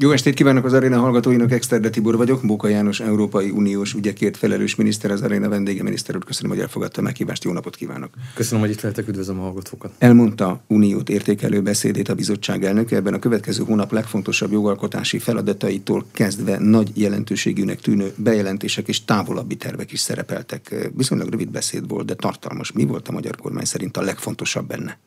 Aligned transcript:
Jó 0.00 0.10
estét 0.10 0.34
kívánok 0.34 0.64
az 0.64 0.72
aréna 0.72 0.98
hallgatóinak, 1.00 1.52
Exterde 1.52 1.90
Tibor 1.90 2.16
vagyok, 2.16 2.46
Bóka 2.46 2.68
János, 2.68 3.00
Európai 3.00 3.50
Uniós 3.50 3.94
ügyekért 3.94 4.36
felelős 4.36 4.74
miniszter, 4.74 5.10
az 5.10 5.22
aréna 5.22 5.48
vendége, 5.48 5.82
miniszter 5.82 6.16
úr, 6.16 6.24
köszönöm, 6.24 6.50
hogy 6.50 6.60
elfogadta 6.60 7.00
a 7.00 7.04
meghívást, 7.04 7.44
jó 7.44 7.52
napot 7.52 7.76
kívánok. 7.76 8.10
Köszönöm, 8.34 8.60
hogy 8.60 8.70
itt 8.70 8.80
lehetek, 8.80 9.08
üdvözlöm 9.08 9.38
a 9.38 9.42
hallgatókat. 9.42 9.92
Elmondta 9.98 10.60
Uniót 10.66 11.08
értékelő 11.08 11.62
beszédét 11.62 12.08
a 12.08 12.14
bizottság 12.14 12.64
elnöke, 12.64 12.96
ebben 12.96 13.14
a 13.14 13.18
következő 13.18 13.64
hónap 13.64 13.92
legfontosabb 13.92 14.52
jogalkotási 14.52 15.18
feladataitól 15.18 16.04
kezdve 16.12 16.58
nagy 16.58 16.90
jelentőségűnek 16.94 17.80
tűnő 17.80 18.12
bejelentések 18.16 18.88
és 18.88 19.04
távolabbi 19.04 19.56
tervek 19.56 19.92
is 19.92 20.00
szerepeltek. 20.00 20.90
Viszonylag 20.96 21.28
rövid 21.28 21.50
beszéd 21.50 21.88
volt, 21.88 22.06
de 22.06 22.14
tartalmas. 22.14 22.72
Mi 22.72 22.84
volt 22.84 23.08
a 23.08 23.12
magyar 23.12 23.36
kormány 23.36 23.64
szerint 23.64 23.96
a 23.96 24.02
legfontosabb 24.02 24.66
benne? 24.66 24.98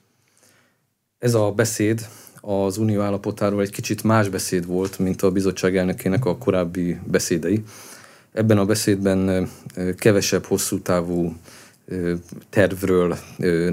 Ez 1.17 1.33
a 1.33 1.51
beszéd 1.51 2.07
az 2.41 2.77
unió 2.77 3.01
állapotáról 3.01 3.61
egy 3.61 3.71
kicsit 3.71 4.03
más 4.03 4.29
beszéd 4.29 4.65
volt, 4.65 4.99
mint 4.99 5.21
a 5.21 5.31
bizottság 5.31 5.77
elnökének 5.77 6.25
a 6.25 6.37
korábbi 6.37 6.99
beszédei. 7.05 7.63
Ebben 8.33 8.57
a 8.57 8.65
beszédben 8.65 9.49
kevesebb 9.97 10.45
hosszú 10.45 10.79
távú 10.79 11.35
tervről, 12.49 13.17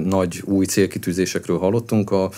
nagy 0.03 0.41
új 0.45 0.65
célkitűzésekről 0.65 1.57
hallottunk. 1.57 2.11
A 2.11 2.29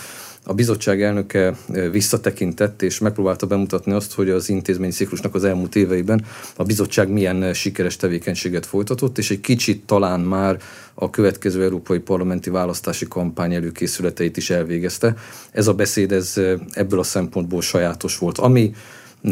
a 0.51 0.53
bizottság 0.53 1.01
elnöke 1.01 1.55
visszatekintett, 1.91 2.81
és 2.81 2.99
megpróbálta 2.99 3.45
bemutatni 3.45 3.91
azt, 3.91 4.13
hogy 4.13 4.29
az 4.29 4.49
intézményi 4.49 4.91
ciklusnak 4.91 5.35
az 5.35 5.43
elmúlt 5.43 5.75
éveiben 5.75 6.25
a 6.55 6.63
bizottság 6.63 7.09
milyen 7.09 7.53
sikeres 7.53 7.95
tevékenységet 7.95 8.65
folytatott, 8.65 9.17
és 9.17 9.31
egy 9.31 9.41
kicsit 9.41 9.85
talán 9.85 10.19
már 10.19 10.57
a 10.93 11.09
következő 11.09 11.63
európai 11.63 11.99
parlamenti 11.99 12.49
választási 12.49 13.07
kampány 13.07 13.53
előkészületeit 13.53 14.37
is 14.37 14.49
elvégezte. 14.49 15.15
Ez 15.51 15.67
a 15.67 15.73
beszéd 15.73 16.11
ez 16.11 16.33
ebből 16.71 16.99
a 16.99 17.03
szempontból 17.03 17.61
sajátos 17.61 18.17
volt. 18.17 18.37
Ami 18.37 18.73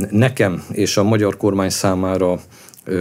nekem 0.10 0.64
és 0.72 0.98
a 0.98 1.04
magyar 1.04 1.38
kormány 1.38 1.70
számára 1.70 2.40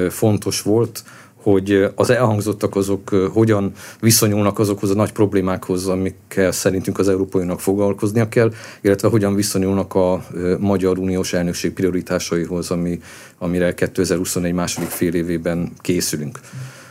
fontos 0.08 0.62
volt, 0.62 1.02
hogy 1.42 1.88
az 1.94 2.10
elhangzottak 2.10 2.76
azok 2.76 3.08
hogyan 3.32 3.72
viszonyulnak 4.00 4.58
azokhoz 4.58 4.90
a 4.90 4.94
nagy 4.94 5.12
problémákhoz, 5.12 5.86
amikkel 5.86 6.52
szerintünk 6.52 6.98
az 6.98 7.08
Európai 7.08 7.40
Uniónak 7.40 7.60
foglalkoznia 7.60 8.28
kell, 8.28 8.52
illetve 8.80 9.08
hogyan 9.08 9.34
viszonyulnak 9.34 9.94
a 9.94 10.26
Magyar 10.58 10.98
Uniós 10.98 11.32
elnökség 11.32 11.72
prioritásaihoz, 11.72 12.70
ami, 12.70 13.00
amire 13.38 13.74
2021 13.74 14.52
második 14.52 14.88
fél 14.88 15.14
évében 15.14 15.72
készülünk. 15.80 16.40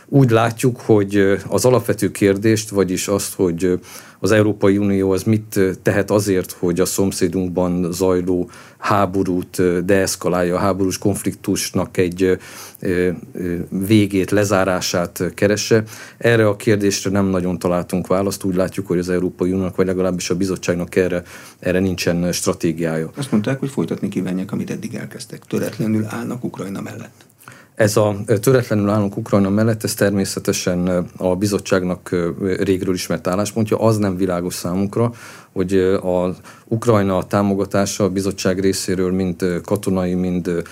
Úgy 0.10 0.30
látjuk, 0.30 0.80
hogy 0.80 1.38
az 1.48 1.66
alapvető 1.66 2.12
kérdést, 2.12 2.70
vagyis 2.70 3.08
azt, 3.08 3.34
hogy 3.34 3.80
az 4.20 4.32
Európai 4.32 4.78
Unió 4.78 5.12
az 5.12 5.24
mit 5.24 5.60
tehet 5.82 6.12
azért, 6.12 6.52
hogy 6.52 6.80
a 6.80 6.86
szomszédunkban 6.86 7.92
zajló 7.92 8.50
háborút 8.78 9.86
deeszkalálja, 9.86 10.56
a 10.56 10.60
háborús 10.60 10.98
konfliktusnak 10.98 11.98
egy 11.98 12.38
végét, 13.70 14.32
lezárását 14.32 15.24
keresse. 15.34 15.84
Erre 16.18 16.48
a 16.48 16.56
kérdésre 16.56 17.10
nem 17.10 17.26
nagyon 17.26 17.60
találtunk 17.60 18.08
választ. 18.08 18.44
Úgy 18.44 18.56
látjuk, 18.56 18.88
hogy 18.88 18.98
az 18.98 19.10
Európai 19.10 19.52
Uniónak, 19.52 19.76
vagy 19.76 19.86
legalábbis 19.86 20.30
a 20.30 20.36
bizottságnak 20.36 20.96
erre, 20.96 21.24
erre 21.60 21.80
nincsen 21.80 22.32
stratégiája. 22.32 23.12
Azt 23.16 23.32
mondták, 23.32 23.60
hogy 23.60 23.70
folytatni 23.70 24.10
kívánják, 24.10 24.52
amit 24.52 24.70
eddig 24.70 24.96
elkezdtek. 24.96 25.46
Töretlenül 25.48 26.06
állnak 26.10 26.44
Ukrajna 26.44 26.82
mellett. 26.82 27.26
Ez 27.78 27.98
a 27.98 28.16
töretlenül 28.42 28.90
állunk 28.90 29.18
Ukrajna 29.18 29.50
mellett, 29.50 29.84
ez 29.84 29.94
természetesen 29.94 31.08
a 31.18 31.36
bizottságnak 31.36 32.16
régről 32.60 32.94
ismert 32.94 33.28
álláspontja. 33.28 33.78
Az 33.78 33.98
nem 33.98 34.16
világos 34.16 34.54
számunkra, 34.54 35.14
hogy 35.52 35.74
az 36.02 36.36
Ukrajna 36.68 37.24
támogatása 37.24 38.04
a 38.04 38.10
bizottság 38.10 38.60
részéről 38.60 39.12
mind 39.12 39.62
katonai, 39.64 40.14
mind, 40.14 40.64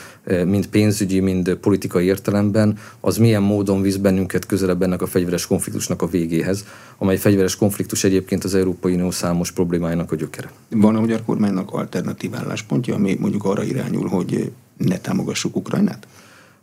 mind 0.45 0.67
pénzügyi, 0.67 1.19
mind 1.19 1.53
politikai 1.53 2.05
értelemben, 2.05 2.77
az 2.99 3.17
milyen 3.17 3.41
módon 3.41 3.81
visz 3.81 3.95
bennünket 3.95 4.45
közelebb 4.45 4.81
ennek 4.81 5.01
a 5.01 5.07
fegyveres 5.07 5.47
konfliktusnak 5.47 6.01
a 6.01 6.07
végéhez, 6.07 6.65
amely 6.97 7.17
fegyveres 7.17 7.55
konfliktus 7.55 8.03
egyébként 8.03 8.43
az 8.43 8.55
Európai 8.55 8.93
Unió 8.93 9.11
számos 9.11 9.51
problémájának 9.51 10.11
a 10.11 10.15
gyökere. 10.15 10.51
Van 10.69 10.95
a 10.95 10.99
magyar 10.99 11.23
kormánynak 11.25 11.71
alternatív 11.71 12.35
álláspontja, 12.35 12.95
ami 12.95 13.17
mondjuk 13.19 13.43
arra 13.43 13.63
irányul, 13.63 14.07
hogy 14.07 14.51
ne 14.77 14.97
támogassuk 14.97 15.55
Ukrajnát? 15.55 16.07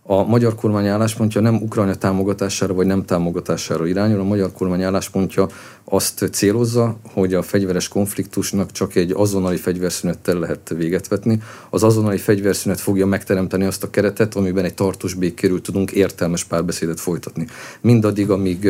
A 0.04 0.22
magyar 0.24 0.54
kormány 0.54 0.86
álláspontja 0.86 1.40
nem 1.40 1.54
Ukrajna 1.54 1.94
támogatására 1.94 2.74
vagy 2.74 2.86
nem 2.86 3.04
támogatására 3.04 3.86
irányul, 3.86 4.20
a 4.20 4.24
magyar 4.24 4.52
kormány 4.52 4.82
álláspontja 4.82 5.46
azt 5.84 6.28
célozza, 6.32 6.96
hogy 7.12 7.34
a 7.34 7.42
fegyveres 7.42 7.88
konfliktusnak 7.88 8.72
csak 8.72 8.94
egy 8.94 9.12
azonnali 9.16 9.56
fegyverszünettel 9.56 10.38
lehet 10.38 10.72
véget 10.76 11.08
vetni. 11.08 11.42
Az 11.70 11.82
azonnali 11.82 12.18
fegyverszünet 12.18 12.80
fogja 12.80 13.06
megteremteni 13.06 13.64
azt 13.64 13.82
a 13.82 13.90
keretet, 13.90 14.34
amiben 14.34 14.64
egy 14.64 14.74
tartós 14.74 15.14
békéről 15.14 15.60
tudunk 15.60 15.90
értelmes 15.90 16.44
párbeszédet 16.44 17.00
folytatni. 17.00 17.46
Mindaddig, 17.80 18.30
amíg 18.30 18.68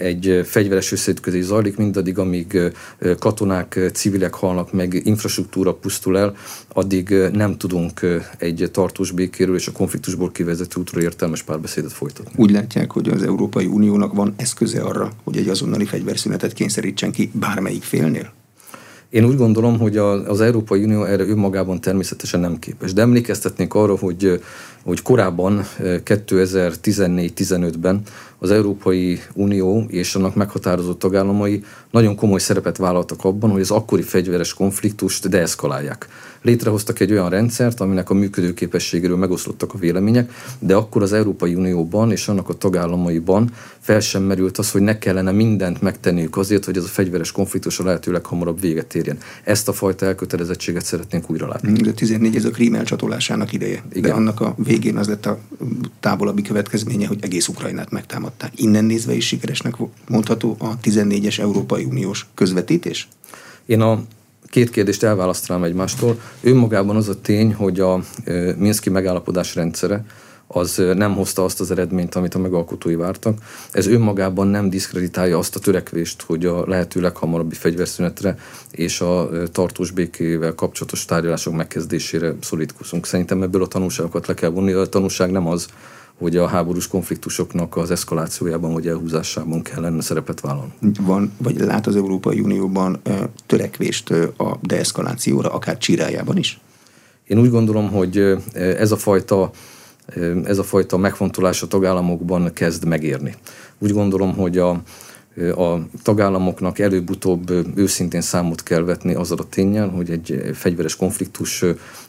egy 0.00 0.40
fegyveres 0.44 0.92
összeütközés 0.92 1.44
zajlik, 1.44 1.76
mindaddig, 1.76 2.18
amíg 2.18 2.72
katonák, 3.18 3.90
civilek 3.92 4.34
halnak 4.34 4.72
meg, 4.72 5.00
infrastruktúra 5.04 5.74
pusztul 5.74 6.18
el, 6.18 6.36
addig 6.72 7.14
nem 7.32 7.56
tudunk 7.56 8.00
egy 8.38 8.68
tartós 8.72 9.10
békéről 9.10 9.56
és 9.56 9.66
a 9.66 9.72
konfliktusból 9.72 10.32
kivezető 10.32 10.80
útról 10.80 11.02
értelmes 11.02 11.42
párbeszédet 11.42 11.92
folytatni. 11.92 12.32
Úgy 12.36 12.50
látják, 12.50 12.90
hogy 12.90 13.08
az 13.08 13.22
Európai 13.22 13.66
Uniónak 13.66 14.14
van 14.14 14.34
eszköze 14.36 14.80
arra, 14.80 15.12
hogy 15.24 15.36
egy 15.36 15.48
azonnali 15.48 15.84
fegyverszünetet 16.24 16.52
kényszerítsen 16.52 17.12
ki 17.12 17.30
bármelyik 17.32 17.82
félnél? 17.82 18.32
Én 19.10 19.24
úgy 19.24 19.36
gondolom, 19.36 19.78
hogy 19.78 19.96
az 19.96 20.40
Európai 20.40 20.84
Unió 20.84 21.04
erre 21.04 21.22
önmagában 21.22 21.80
természetesen 21.80 22.40
nem 22.40 22.58
képes. 22.58 22.92
De 22.92 23.00
emlékeztetnék 23.00 23.74
arra, 23.74 23.96
hogy, 23.96 24.40
hogy 24.84 25.02
korábban 25.02 25.64
2014-15-ben 25.80 28.02
az 28.38 28.50
Európai 28.50 29.20
Unió 29.34 29.84
és 29.88 30.14
annak 30.14 30.34
meghatározott 30.34 30.98
tagállamai 30.98 31.64
nagyon 31.90 32.16
komoly 32.16 32.40
szerepet 32.40 32.76
vállaltak 32.76 33.24
abban, 33.24 33.50
hogy 33.50 33.60
az 33.60 33.70
akkori 33.70 34.02
fegyveres 34.02 34.54
konfliktust 34.54 35.28
deeszkalálják 35.28 36.08
létrehoztak 36.44 37.00
egy 37.00 37.12
olyan 37.12 37.30
rendszert, 37.30 37.80
aminek 37.80 38.10
a 38.10 38.14
működőképességéről 38.14 39.16
megoszlottak 39.16 39.74
a 39.74 39.78
vélemények, 39.78 40.32
de 40.58 40.74
akkor 40.74 41.02
az 41.02 41.12
Európai 41.12 41.54
Unióban 41.54 42.10
és 42.10 42.28
annak 42.28 42.48
a 42.48 42.54
tagállamaiban 42.54 43.50
fel 43.80 44.00
sem 44.00 44.22
merült 44.22 44.58
az, 44.58 44.70
hogy 44.70 44.80
ne 44.80 44.98
kellene 44.98 45.30
mindent 45.30 45.80
megtenniük 45.80 46.36
azért, 46.36 46.64
hogy 46.64 46.76
ez 46.76 46.84
a 46.84 46.88
fegyveres 46.88 47.32
konfliktus 47.32 47.78
a 47.78 47.84
lehetőleg 47.84 48.26
hamarabb 48.26 48.60
véget 48.60 48.94
érjen. 48.94 49.18
Ezt 49.44 49.68
a 49.68 49.72
fajta 49.72 50.06
elkötelezettséget 50.06 50.84
szeretnénk 50.84 51.30
újra 51.30 51.48
látni. 51.48 51.72
De 51.72 51.92
14 51.92 52.36
ez 52.36 52.44
a 52.44 52.50
krím 52.50 52.74
elcsatolásának 52.74 53.52
ideje. 53.52 53.82
Igen. 53.92 54.02
De 54.02 54.12
annak 54.12 54.40
a 54.40 54.54
végén 54.56 54.96
az 54.96 55.08
lett 55.08 55.26
a 55.26 55.38
távolabbi 56.00 56.42
következménye, 56.42 57.06
hogy 57.06 57.18
egész 57.20 57.48
Ukrajnát 57.48 57.90
megtámadták. 57.90 58.60
Innen 58.60 58.84
nézve 58.84 59.14
is 59.14 59.26
sikeresnek 59.26 59.74
mondható 60.08 60.56
a 60.58 60.78
14-es 60.78 61.38
Európai 61.38 61.84
Uniós 61.84 62.26
közvetítés? 62.34 63.08
Én 63.66 63.80
a 63.80 64.02
két 64.46 64.70
kérdést 64.70 65.02
elválasztanám 65.02 65.64
egymástól. 65.64 66.20
Önmagában 66.42 66.96
az 66.96 67.08
a 67.08 67.20
tény, 67.20 67.54
hogy 67.54 67.80
a 67.80 68.00
Minszki 68.56 68.90
megállapodás 68.90 69.54
rendszere 69.54 70.04
az 70.46 70.82
nem 70.94 71.14
hozta 71.14 71.44
azt 71.44 71.60
az 71.60 71.70
eredményt, 71.70 72.14
amit 72.14 72.34
a 72.34 72.38
megalkotói 72.38 72.94
vártak. 72.94 73.38
Ez 73.72 73.86
önmagában 73.86 74.46
nem 74.46 74.70
diszkreditálja 74.70 75.38
azt 75.38 75.56
a 75.56 75.58
törekvést, 75.58 76.22
hogy 76.22 76.46
a 76.46 76.66
lehető 76.66 77.00
leghamarabbi 77.00 77.54
fegyverszünetre 77.54 78.36
és 78.70 79.00
a 79.00 79.28
tartós 79.52 79.90
békével 79.90 80.54
kapcsolatos 80.54 81.04
tárgyalások 81.04 81.54
megkezdésére 81.54 82.34
szorítkozunk. 82.40 83.06
Szerintem 83.06 83.42
ebből 83.42 83.62
a 83.62 83.66
tanulságokat 83.66 84.26
le 84.26 84.34
kell 84.34 84.50
vonni, 84.50 84.72
a 84.72 84.86
tanulság 84.86 85.30
nem 85.30 85.46
az, 85.46 85.66
hogy 86.18 86.36
a 86.36 86.46
háborús 86.46 86.88
konfliktusoknak 86.88 87.76
az 87.76 87.90
eszkalációjában 87.90 88.72
vagy 88.72 88.88
elhúzásában 88.88 89.62
kellene 89.62 90.02
szerepet 90.02 90.40
vállalni. 90.40 90.72
Van, 91.00 91.32
vagy 91.38 91.58
lát 91.58 91.86
az 91.86 91.96
Európai 91.96 92.40
Unióban 92.40 93.00
törekvést 93.46 94.10
a 94.36 94.58
deeszkalációra, 94.60 95.50
akár 95.52 95.78
csirájában 95.78 96.36
is? 96.36 96.60
Én 97.26 97.38
úgy 97.38 97.50
gondolom, 97.50 97.90
hogy 97.90 98.36
ez 98.52 98.92
a 98.92 98.96
fajta 98.96 99.50
ez 100.44 100.58
a 100.58 100.62
fajta 100.62 100.96
megfontolás 100.96 101.62
a 101.62 101.66
tagállamokban 101.66 102.52
kezd 102.52 102.84
megérni. 102.84 103.34
Úgy 103.78 103.92
gondolom, 103.92 104.34
hogy 104.34 104.58
a, 104.58 104.70
a 105.56 105.86
tagállamoknak 106.02 106.78
előbb-utóbb 106.78 107.50
őszintén 107.74 108.20
számot 108.20 108.62
kell 108.62 108.82
vetni 108.82 109.14
azzal 109.14 109.38
a 109.38 109.48
tényel, 109.48 109.88
hogy 109.88 110.10
egy 110.10 110.50
fegyveres 110.54 110.96
konfliktus 110.96 111.62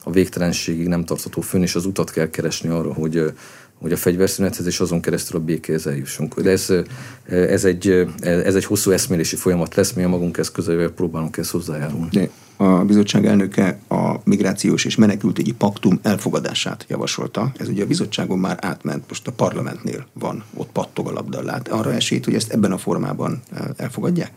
a 0.03 0.11
végtelenségig 0.11 0.87
nem 0.87 1.05
tartható 1.05 1.41
fönn, 1.41 1.61
és 1.61 1.75
az 1.75 1.85
utat 1.85 2.11
kell 2.11 2.29
keresni 2.29 2.69
arra, 2.69 2.93
hogy 2.93 3.33
hogy 3.81 3.91
a 3.91 3.97
fegyverszünethez 3.97 4.65
és 4.65 4.79
azon 4.79 5.01
keresztül 5.01 5.39
a 5.39 5.43
békéhez 5.43 5.87
eljussunk. 5.87 6.41
De 6.41 6.51
ez, 6.51 6.73
ez, 7.25 7.65
egy, 7.65 8.07
ez 8.21 8.55
egy 8.55 8.65
hosszú 8.65 8.91
eszmélési 8.91 9.35
folyamat 9.35 9.75
lesz, 9.75 9.93
mi 9.93 10.03
a 10.03 10.07
magunk 10.07 10.37
eszközeivel 10.37 10.89
próbálunk 10.89 11.37
ezt 11.37 11.51
hozzájárulni. 11.51 12.09
De 12.11 12.29
a 12.57 12.85
bizottság 12.85 13.25
elnöke 13.25 13.79
a 13.87 14.15
migrációs 14.23 14.85
és 14.85 14.95
menekültügyi 14.95 15.51
paktum 15.53 15.99
elfogadását 16.01 16.85
javasolta. 16.87 17.51
Ez 17.57 17.67
ugye 17.67 17.83
a 17.83 17.87
bizottságon 17.87 18.39
már 18.39 18.57
átment, 18.61 19.03
most 19.07 19.27
a 19.27 19.31
parlamentnél 19.31 20.05
van, 20.13 20.43
ott 20.53 20.69
pattog 20.71 21.07
a 21.07 21.11
labda. 21.11 21.59
Arra 21.69 21.93
esélyt, 21.93 22.25
hogy 22.25 22.35
ezt 22.35 22.51
ebben 22.51 22.71
a 22.71 22.77
formában 22.77 23.41
elfogadják? 23.75 24.31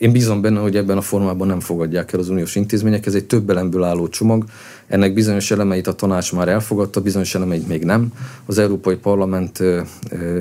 Én 0.00 0.12
bízom 0.12 0.40
benne, 0.40 0.60
hogy 0.60 0.76
ebben 0.76 0.96
a 0.96 1.00
formában 1.00 1.46
nem 1.46 1.60
fogadják 1.60 2.12
el 2.12 2.20
az 2.20 2.28
uniós 2.28 2.54
intézmények. 2.54 3.06
Ez 3.06 3.14
egy 3.14 3.24
több 3.24 3.50
elemből 3.50 3.82
álló 3.82 4.08
csomag. 4.08 4.44
Ennek 4.86 5.14
bizonyos 5.14 5.50
elemeit 5.50 5.86
a 5.86 5.92
tanács 5.92 6.32
már 6.32 6.48
elfogadta, 6.48 7.00
bizonyos 7.00 7.34
elemeit 7.34 7.68
még 7.68 7.84
nem. 7.84 8.12
Az 8.46 8.58
Európai 8.58 8.96
Parlament 8.96 9.62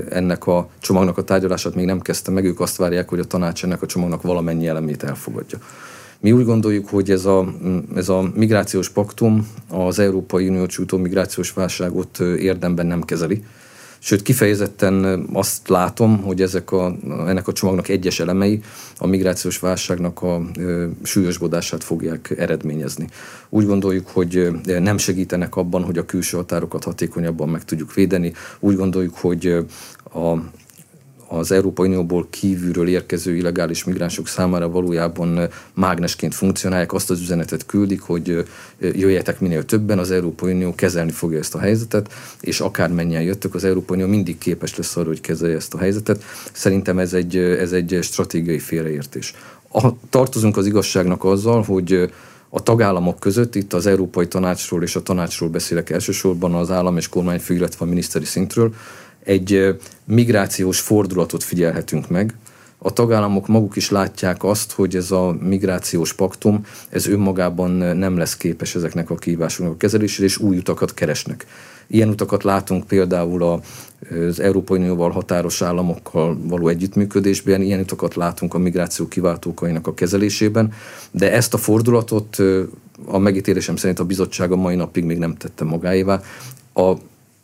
ennek 0.09 0.47
a 0.47 0.69
csomagnak 0.79 1.17
a 1.17 1.23
tárgyalását 1.23 1.75
még 1.75 1.85
nem 1.85 1.99
kezdte 1.99 2.31
meg. 2.31 2.45
Ők 2.45 2.59
azt 2.59 2.75
várják, 2.75 3.09
hogy 3.09 3.19
a 3.19 3.23
tanács 3.23 3.63
ennek 3.63 3.81
a 3.81 3.85
csomagnak 3.85 4.21
valamennyi 4.21 4.67
elemét 4.67 5.03
elfogadja. 5.03 5.57
Mi 6.19 6.31
úgy 6.31 6.45
gondoljuk, 6.45 6.87
hogy 6.87 7.11
ez 7.11 7.25
a, 7.25 7.53
ez 7.95 8.09
a 8.09 8.31
migrációs 8.35 8.89
paktum 8.89 9.47
az 9.69 9.99
Európai 9.99 10.47
Unió 10.47 10.65
csútó 10.65 10.97
migrációs 10.97 11.51
válságot 11.51 12.19
érdemben 12.19 12.85
nem 12.85 13.01
kezeli. 13.01 13.43
Sőt, 13.99 14.21
kifejezetten 14.21 15.25
azt 15.33 15.67
látom, 15.67 16.21
hogy 16.21 16.41
ezek 16.41 16.71
a, 16.71 16.95
ennek 17.27 17.47
a 17.47 17.53
csomagnak 17.53 17.87
egyes 17.87 18.19
elemei 18.19 18.61
a 18.97 19.07
migrációs 19.07 19.59
válságnak 19.59 20.21
a 20.21 20.41
súlyosbodását 21.03 21.83
fogják 21.83 22.33
eredményezni. 22.37 23.07
Úgy 23.49 23.65
gondoljuk, 23.65 24.07
hogy 24.07 24.51
nem 24.65 24.97
segítenek 24.97 25.55
abban, 25.55 25.83
hogy 25.83 25.97
a 25.97 26.05
külső 26.05 26.37
határokat 26.37 26.83
hatékonyabban 26.83 27.49
meg 27.49 27.65
tudjuk 27.65 27.93
védeni. 27.93 28.33
Úgy 28.59 28.75
gondoljuk, 28.75 29.15
hogy 29.15 29.65
a 30.13 30.33
az 31.31 31.51
Európai 31.51 31.87
Unióból 31.87 32.27
kívülről 32.29 32.87
érkező 32.87 33.35
illegális 33.35 33.83
migránsok 33.83 34.27
számára 34.27 34.69
valójában 34.69 35.47
mágnesként 35.73 36.35
funkcionálják, 36.35 36.93
azt 36.93 37.09
az 37.09 37.21
üzenetet 37.21 37.65
küldik, 37.65 38.01
hogy 38.01 38.45
jöjjetek 38.79 39.39
minél 39.39 39.65
többen, 39.65 39.99
az 39.99 40.11
Európai 40.11 40.53
Unió 40.53 40.75
kezelni 40.75 41.11
fogja 41.11 41.39
ezt 41.39 41.55
a 41.55 41.59
helyzetet, 41.59 42.13
és 42.41 42.59
akármennyien 42.59 43.21
jöttök, 43.21 43.55
az 43.55 43.63
Európai 43.63 43.97
Unió 43.97 44.09
mindig 44.09 44.37
képes 44.37 44.75
lesz 44.75 44.95
arra, 44.95 45.07
hogy 45.07 45.21
kezelje 45.21 45.55
ezt 45.55 45.73
a 45.73 45.77
helyzetet. 45.77 46.23
Szerintem 46.51 46.99
ez 46.99 47.13
egy, 47.13 47.37
ez 47.37 47.71
egy 47.71 47.99
stratégiai 48.01 48.59
félreértés. 48.59 49.33
A, 49.71 49.87
tartozunk 50.09 50.57
az 50.57 50.65
igazságnak 50.65 51.23
azzal, 51.23 51.61
hogy 51.63 52.09
a 52.49 52.63
tagállamok 52.63 53.19
között, 53.19 53.55
itt 53.55 53.73
az 53.73 53.85
Európai 53.85 54.27
Tanácsról 54.27 54.83
és 54.83 54.95
a 54.95 55.03
tanácsról 55.03 55.49
beszélek 55.49 55.89
elsősorban 55.89 56.53
az 56.53 56.71
állam 56.71 56.97
és 56.97 57.09
kormányfő, 57.09 57.53
illetve 57.53 57.85
a 57.85 57.87
miniszteri 57.87 58.25
szintről, 58.25 58.73
egy 59.23 59.79
migrációs 60.05 60.79
fordulatot 60.79 61.43
figyelhetünk 61.43 62.09
meg. 62.09 62.33
A 62.81 62.93
tagállamok 62.93 63.47
maguk 63.47 63.75
is 63.75 63.89
látják 63.89 64.43
azt, 64.43 64.71
hogy 64.71 64.95
ez 64.95 65.11
a 65.11 65.37
migrációs 65.41 66.13
paktum, 66.13 66.65
ez 66.89 67.07
önmagában 67.07 67.71
nem 67.97 68.17
lesz 68.17 68.37
képes 68.37 68.75
ezeknek 68.75 69.09
a 69.09 69.15
kihívásoknak 69.15 69.73
a 69.73 69.77
kezelésére, 69.77 70.27
és 70.27 70.37
új 70.37 70.57
utakat 70.57 70.93
keresnek. 70.93 71.45
Ilyen 71.87 72.09
utakat 72.09 72.43
látunk 72.43 72.87
például 72.87 73.61
az 74.27 74.39
Európai 74.39 74.77
Unióval 74.77 75.09
határos 75.09 75.61
államokkal 75.61 76.37
való 76.43 76.67
együttműködésben, 76.67 77.61
ilyen 77.61 77.79
utakat 77.79 78.15
látunk 78.15 78.53
a 78.53 78.57
migráció 78.57 79.07
kiváltókainak 79.07 79.87
a 79.87 79.93
kezelésében, 79.93 80.73
de 81.11 81.31
ezt 81.33 81.53
a 81.53 81.57
fordulatot 81.57 82.37
a 83.05 83.17
megítélésem 83.17 83.75
szerint 83.75 83.99
a 83.99 84.05
bizottság 84.05 84.51
a 84.51 84.55
mai 84.55 84.75
napig 84.75 85.03
még 85.03 85.17
nem 85.17 85.35
tette 85.35 85.63
magáévá. 85.63 86.21
A 86.73 86.93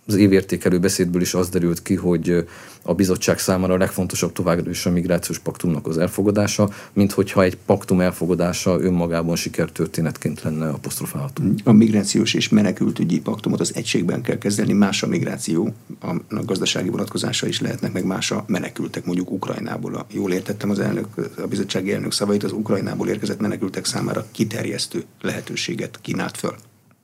az 0.07 0.15
évértékelő 0.15 0.79
beszédből 0.79 1.21
is 1.21 1.33
az 1.33 1.49
derült 1.49 1.81
ki, 1.81 1.95
hogy 1.95 2.47
a 2.81 2.93
bizottság 2.93 3.39
számára 3.39 3.73
a 3.73 3.77
legfontosabb 3.77 4.31
továbbra 4.31 4.69
is 4.69 4.85
a 4.85 4.91
migrációs 4.91 5.39
paktumnak 5.39 5.87
az 5.87 5.97
elfogadása, 5.97 6.69
mint 6.93 7.11
hogyha 7.11 7.43
egy 7.43 7.57
paktum 7.65 8.01
elfogadása 8.01 8.79
önmagában 8.79 9.35
sikertörténetként 9.35 10.41
lenne 10.41 10.69
apostrofálható. 10.69 11.43
A 11.63 11.71
migrációs 11.71 12.33
és 12.33 12.49
menekültügyi 12.49 13.19
paktumot 13.19 13.59
az 13.59 13.75
egységben 13.75 14.21
kell 14.21 14.37
kezelni, 14.37 14.73
más 14.73 15.03
a 15.03 15.07
migráció, 15.07 15.73
a 16.01 16.43
gazdasági 16.45 16.89
vonatkozása 16.89 17.47
is 17.47 17.61
lehetnek, 17.61 17.93
meg 17.93 18.05
más 18.05 18.31
a 18.31 18.43
menekültek, 18.47 19.05
mondjuk 19.05 19.31
Ukrajnából. 19.31 20.05
Jól 20.11 20.31
értettem 20.31 20.69
az 20.69 20.79
elnök, 20.79 21.07
a 21.37 21.47
bizottsági 21.47 21.93
elnök 21.93 22.11
szavait, 22.11 22.43
az 22.43 22.51
Ukrajnából 22.51 23.07
érkezett 23.07 23.39
menekültek 23.39 23.85
számára 23.85 24.25
kiterjesztő 24.31 25.03
lehetőséget 25.21 25.99
kínált 26.01 26.37
föl. 26.37 26.55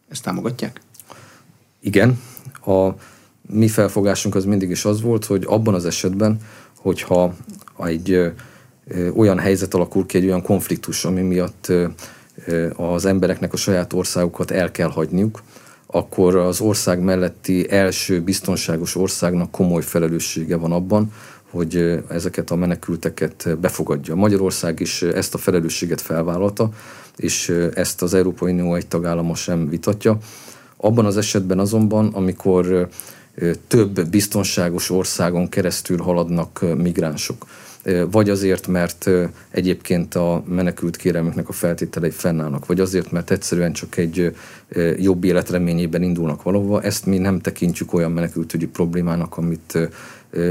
Ezt 0.10 0.24
támogatják? 0.24 0.82
Igen, 1.80 2.20
a 2.66 2.90
mi 3.42 3.68
felfogásunk 3.68 4.36
az 4.36 4.46
mindig 4.46 4.70
is 4.70 4.86
az 4.86 5.02
volt, 5.02 5.26
hogy 5.26 5.44
abban 5.48 5.74
az 5.74 5.86
esetben, 5.86 6.38
hogyha 6.78 7.34
egy 7.84 8.32
olyan 9.16 9.40
helyzet 9.40 9.74
alakul 9.74 10.06
ki, 10.06 10.18
egy 10.18 10.26
olyan 10.26 10.42
konfliktus, 10.42 11.06
ami 11.06 11.22
miatt 11.22 11.72
az 12.76 13.06
embereknek 13.06 13.54
a 13.54 13.58
saját 13.58 13.94
országukat 13.94 14.52
el 14.52 14.72
kell 14.72 14.90
hagyniuk, 14.90 15.42
akkor 15.86 16.36
az 16.36 16.62
ország 16.62 17.00
melletti 17.00 17.70
első 17.70 18.22
biztonságos 18.22 18.96
országnak 18.96 19.52
komoly 19.52 19.82
felelőssége 19.82 20.56
van 20.56 20.72
abban, 20.72 21.12
hogy 21.50 22.04
ezeket 22.08 22.52
a 22.52 22.56
menekülteket 22.56 23.58
befogadja. 23.60 24.16
Magyarország 24.16 24.80
is 24.80 25.02
ezt 25.02 25.34
a 25.34 25.38
felelősséget 25.38 26.02
felvállalta, 26.02 26.70
és 27.16 27.50
ezt 27.74 28.02
az 28.02 28.14
Európai 28.14 28.52
Unió 28.52 28.76
egy 28.76 28.88
tagállama 28.88 29.36
sem 29.36 29.70
vitatja. 29.70 30.18
Abban 30.84 31.06
az 31.06 31.18
esetben 31.18 31.60
azonban, 31.60 32.08
amikor 32.14 32.90
több 33.68 34.08
biztonságos 34.10 34.90
országon 34.90 35.50
keresztül 35.50 35.98
haladnak 35.98 36.66
migránsok, 36.78 37.46
vagy 38.12 38.30
azért, 38.30 38.68
mert 38.68 39.10
egyébként 39.52 40.16
a 40.16 40.44
menekült 40.48 40.96
kérelmeknek 40.96 41.50
a 41.50 41.52
feltételei 41.52 42.10
fennállnak, 42.10 42.66
vagy 42.66 42.80
azért, 42.80 43.12
mert 43.12 43.32
egyszerűen 43.32 43.74
csak 43.74 43.98
egy 43.98 44.36
jobb 44.98 45.24
életreményében 45.24 46.02
indulnak 46.02 46.44
valahova, 46.44 46.82
ezt 46.82 47.06
mi 47.06 47.18
nem 47.18 47.40
tekintjük 47.40 47.94
olyan 47.94 48.12
menekültügyi 48.12 48.68
problémának, 48.68 49.38
amit 49.38 49.90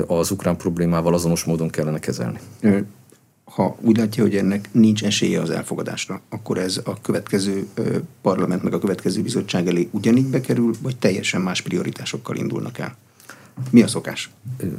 az 0.06 0.30
ukrán 0.30 0.56
problémával 0.56 1.14
azonos 1.14 1.44
módon 1.44 1.70
kellene 1.70 1.98
kezelni 1.98 2.38
ha 3.50 3.76
úgy 3.80 3.96
látja, 3.96 4.22
hogy 4.22 4.36
ennek 4.36 4.68
nincs 4.72 5.04
esélye 5.04 5.40
az 5.40 5.50
elfogadásra, 5.50 6.20
akkor 6.28 6.58
ez 6.58 6.80
a 6.84 7.00
következő 7.00 7.66
parlament 8.22 8.62
meg 8.62 8.74
a 8.74 8.78
következő 8.78 9.22
bizottság 9.22 9.68
elé 9.68 9.88
ugyanígy 9.90 10.26
bekerül, 10.26 10.74
vagy 10.82 10.96
teljesen 10.96 11.40
más 11.40 11.62
prioritásokkal 11.62 12.36
indulnak 12.36 12.78
el? 12.78 12.96
Mi 13.70 13.82
a 13.82 13.86
szokás? 13.86 14.30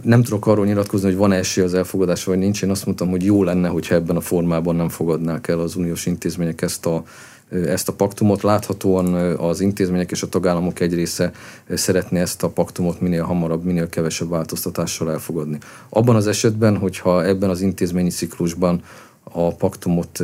Nem 0.02 0.24
tudok 0.24 0.48
arról 0.48 0.66
nyilatkozni, 0.66 1.08
hogy 1.08 1.18
van 1.18 1.32
esély 1.32 1.64
az 1.64 1.74
elfogadásra, 1.74 2.32
vagy 2.32 2.42
nincs. 2.42 2.64
Én 2.64 2.70
azt 2.70 2.86
mondtam, 2.86 3.10
hogy 3.10 3.24
jó 3.26 3.44
lenne, 3.44 3.68
hogyha 3.68 3.96
ebben 3.96 4.16
a 4.16 4.22
formában 4.22 4.76
nem 4.76 4.90
fogadnák 4.90 5.48
el 5.48 5.60
az 5.60 5.76
uniós 5.76 6.06
intézmények 6.06 6.62
ezt 6.62 6.86
a 6.86 7.04
ezt 7.52 7.88
a 7.90 7.94
paktumot. 7.94 8.42
Láthatóan 8.42 9.14
az 9.38 9.60
intézmények 9.60 10.12
és 10.12 10.24
a 10.24 10.30
tagállamok 10.30 10.80
egy 10.80 10.94
része 10.94 11.32
szeretné 11.74 12.20
ezt 12.20 12.44
a 12.44 12.50
paktumot 12.50 13.02
minél 13.02 13.24
hamarabb, 13.24 13.64
minél 13.64 13.90
kevesebb 13.90 14.30
változtatással 14.30 15.12
elfogadni. 15.12 15.58
Abban 15.90 16.16
az 16.16 16.28
esetben, 16.28 16.78
hogyha 16.78 17.26
ebben 17.26 17.50
az 17.50 17.62
intézményi 17.62 18.10
ciklusban 18.10 18.82
a 19.24 19.56
paktumot 19.56 20.20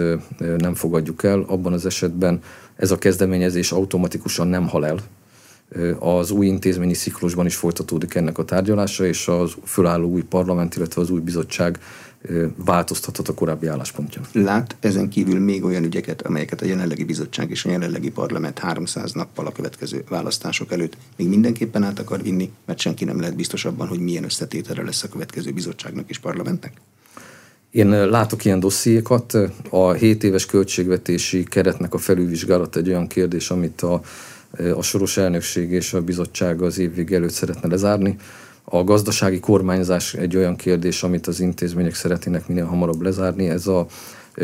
nem 0.57 0.73
fogadjuk 0.73 1.23
el, 1.23 1.43
abban 1.47 1.73
az 1.73 1.85
esetben 1.85 2.41
ez 2.75 2.91
a 2.91 2.97
kezdeményezés 2.97 3.71
automatikusan 3.71 4.47
nem 4.47 4.67
hal 4.67 4.85
el, 4.85 4.97
az 5.99 6.31
új 6.31 6.45
intézményi 6.45 6.93
ciklusban 6.93 7.45
is 7.45 7.55
folytatódik 7.55 8.15
ennek 8.15 8.37
a 8.37 8.45
tárgyalása, 8.45 9.05
és 9.05 9.27
az 9.27 9.53
fölálló 9.65 10.09
új 10.09 10.23
parlament, 10.23 10.75
illetve 10.75 11.01
az 11.01 11.09
új 11.09 11.19
bizottság 11.19 11.79
változtathat 12.55 13.27
a 13.27 13.33
korábbi 13.33 13.67
álláspontja. 13.67 14.21
Lát 14.31 14.75
ezen 14.79 15.09
kívül 15.09 15.39
még 15.39 15.63
olyan 15.63 15.83
ügyeket, 15.83 16.21
amelyeket 16.21 16.61
a 16.61 16.65
jelenlegi 16.65 17.03
bizottság 17.03 17.49
és 17.49 17.65
a 17.65 17.69
jelenlegi 17.69 18.11
parlament 18.11 18.59
300 18.59 19.11
nappal 19.11 19.45
a 19.45 19.51
következő 19.51 20.03
választások 20.09 20.71
előtt 20.71 20.97
még 21.15 21.27
mindenképpen 21.27 21.83
át 21.83 21.99
akar 21.99 22.21
vinni, 22.21 22.51
mert 22.65 22.79
senki 22.79 23.05
nem 23.05 23.19
lehet 23.19 23.35
biztos 23.35 23.65
abban, 23.65 23.87
hogy 23.87 23.99
milyen 23.99 24.23
összetételre 24.23 24.83
lesz 24.83 25.03
a 25.03 25.09
következő 25.09 25.51
bizottságnak 25.51 26.09
és 26.09 26.19
parlamentnek? 26.19 26.71
Én 27.71 27.89
látok 27.89 28.45
ilyen 28.45 28.59
dossziékat. 28.59 29.37
A 29.69 29.91
7 29.91 30.23
éves 30.23 30.45
költségvetési 30.45 31.43
keretnek 31.43 31.93
a 31.93 31.97
felülvizsgálat 31.97 32.75
egy 32.75 32.89
olyan 32.89 33.07
kérdés, 33.07 33.49
amit 33.49 33.81
a, 33.81 34.01
a 34.75 34.81
soros 34.81 35.17
elnökség 35.17 35.71
és 35.71 35.93
a 35.93 36.01
bizottság 36.01 36.61
az 36.61 36.77
év 36.77 36.93
vég 36.93 37.13
előtt 37.13 37.31
szeretne 37.31 37.69
lezárni. 37.69 38.15
A 38.69 38.83
gazdasági 38.83 39.39
kormányzás 39.39 40.13
egy 40.13 40.35
olyan 40.35 40.55
kérdés, 40.55 41.03
amit 41.03 41.27
az 41.27 41.39
intézmények 41.39 41.95
szeretnének 41.95 42.47
minél 42.47 42.65
hamarabb 42.65 43.01
lezárni. 43.01 43.49
Ez 43.49 43.67
a 43.67 43.87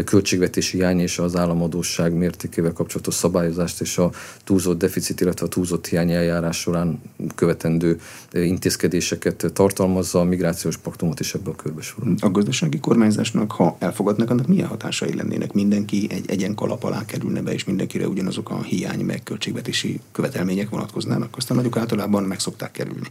költségvetési 0.06 0.78
hiány 0.78 1.00
és 1.00 1.20
az 1.20 1.36
államadóság 1.36 2.14
mértékével 2.14 2.74
kapcsolatos 2.74 3.14
szabályozást 3.14 3.82
és 3.82 3.98
a 3.98 4.12
túlzott 4.44 4.78
deficit, 4.78 5.22
illetve 5.22 5.46
a 5.46 5.50
túlzott 5.50 5.88
hiány 5.88 6.12
eljárás 6.12 6.58
során 6.60 7.02
követendő 7.36 8.00
intézkedéseket 8.32 9.46
tartalmazza, 9.54 10.20
a 10.20 10.24
migrációs 10.24 10.78
paktumot 10.78 11.20
is 11.20 11.34
ebből 11.34 11.54
a 11.58 11.62
körbe 11.62 11.82
sorol. 11.82 12.16
A 12.20 12.32
gazdasági 12.32 12.80
kormányzásnak, 12.80 13.52
ha 13.52 13.76
elfogadnak, 13.80 14.30
annak 14.30 14.48
milyen 14.48 14.68
hatásai 14.68 15.16
lennének? 15.16 15.54
Mindenki 15.54 16.08
egy 16.12 16.30
egyen 16.30 16.56
kalap 16.56 16.84
alá 16.84 17.06
kerülne 17.06 17.42
be, 17.42 17.54
és 17.54 17.64
mindenkire 17.64 18.08
ugyanazok 18.08 18.50
a 18.50 18.62
hiány 18.62 19.00
meg 19.00 19.24
költségvetési 19.24 20.00
követelmények 20.12 20.70
vonatkoznának, 20.70 21.38
aztán 21.38 21.58
nagyok 21.58 21.78
általában 21.78 22.24
meg 22.24 22.40
szokták 22.40 22.72
kerülni. 22.72 23.08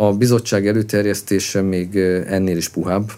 A 0.00 0.12
bizottság 0.12 0.66
előterjesztése 0.66 1.62
még 1.62 1.96
ennél 2.26 2.56
is 2.56 2.68
puhább. 2.68 3.12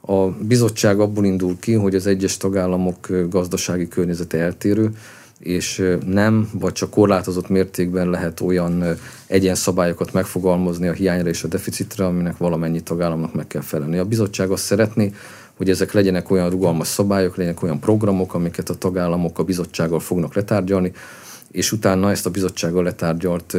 A 0.00 0.26
bizottság 0.26 1.00
abból 1.00 1.24
indul 1.24 1.56
ki, 1.60 1.72
hogy 1.72 1.94
az 1.94 2.06
egyes 2.06 2.36
tagállamok 2.36 3.08
gazdasági 3.28 3.88
környezete 3.88 4.38
eltérő, 4.38 4.90
és 5.38 5.96
nem, 6.06 6.50
vagy 6.52 6.72
csak 6.72 6.90
korlátozott 6.90 7.48
mértékben 7.48 8.10
lehet 8.10 8.40
olyan 8.40 8.84
egyenszabályokat 9.26 10.12
megfogalmazni 10.12 10.88
a 10.88 10.92
hiányra 10.92 11.28
és 11.28 11.44
a 11.44 11.48
deficitre, 11.48 12.04
aminek 12.04 12.36
valamennyi 12.36 12.80
tagállamnak 12.80 13.34
meg 13.34 13.46
kell 13.46 13.62
felelni. 13.62 13.98
A 13.98 14.04
bizottság 14.04 14.50
azt 14.50 14.64
szeretné, 14.64 15.12
hogy 15.56 15.70
ezek 15.70 15.92
legyenek 15.92 16.30
olyan 16.30 16.50
rugalmas 16.50 16.88
szabályok, 16.88 17.36
legyenek 17.36 17.62
olyan 17.62 17.80
programok, 17.80 18.34
amiket 18.34 18.68
a 18.68 18.74
tagállamok 18.74 19.38
a 19.38 19.44
bizottsággal 19.44 20.00
fognak 20.00 20.34
letárgyalni, 20.34 20.92
és 21.50 21.72
utána 21.72 22.10
ezt 22.10 22.26
a 22.26 22.30
bizottsággal 22.30 22.82
letárgyalt 22.82 23.56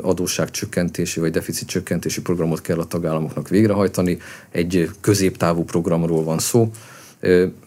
adósságcsökkentési 0.00 1.20
vagy 1.20 1.30
deficitcsökkentési 1.30 2.20
programot 2.20 2.60
kell 2.60 2.78
a 2.78 2.84
tagállamoknak 2.84 3.48
végrehajtani. 3.48 4.18
Egy 4.50 4.90
középtávú 5.00 5.64
programról 5.64 6.24
van 6.24 6.38
szó, 6.38 6.70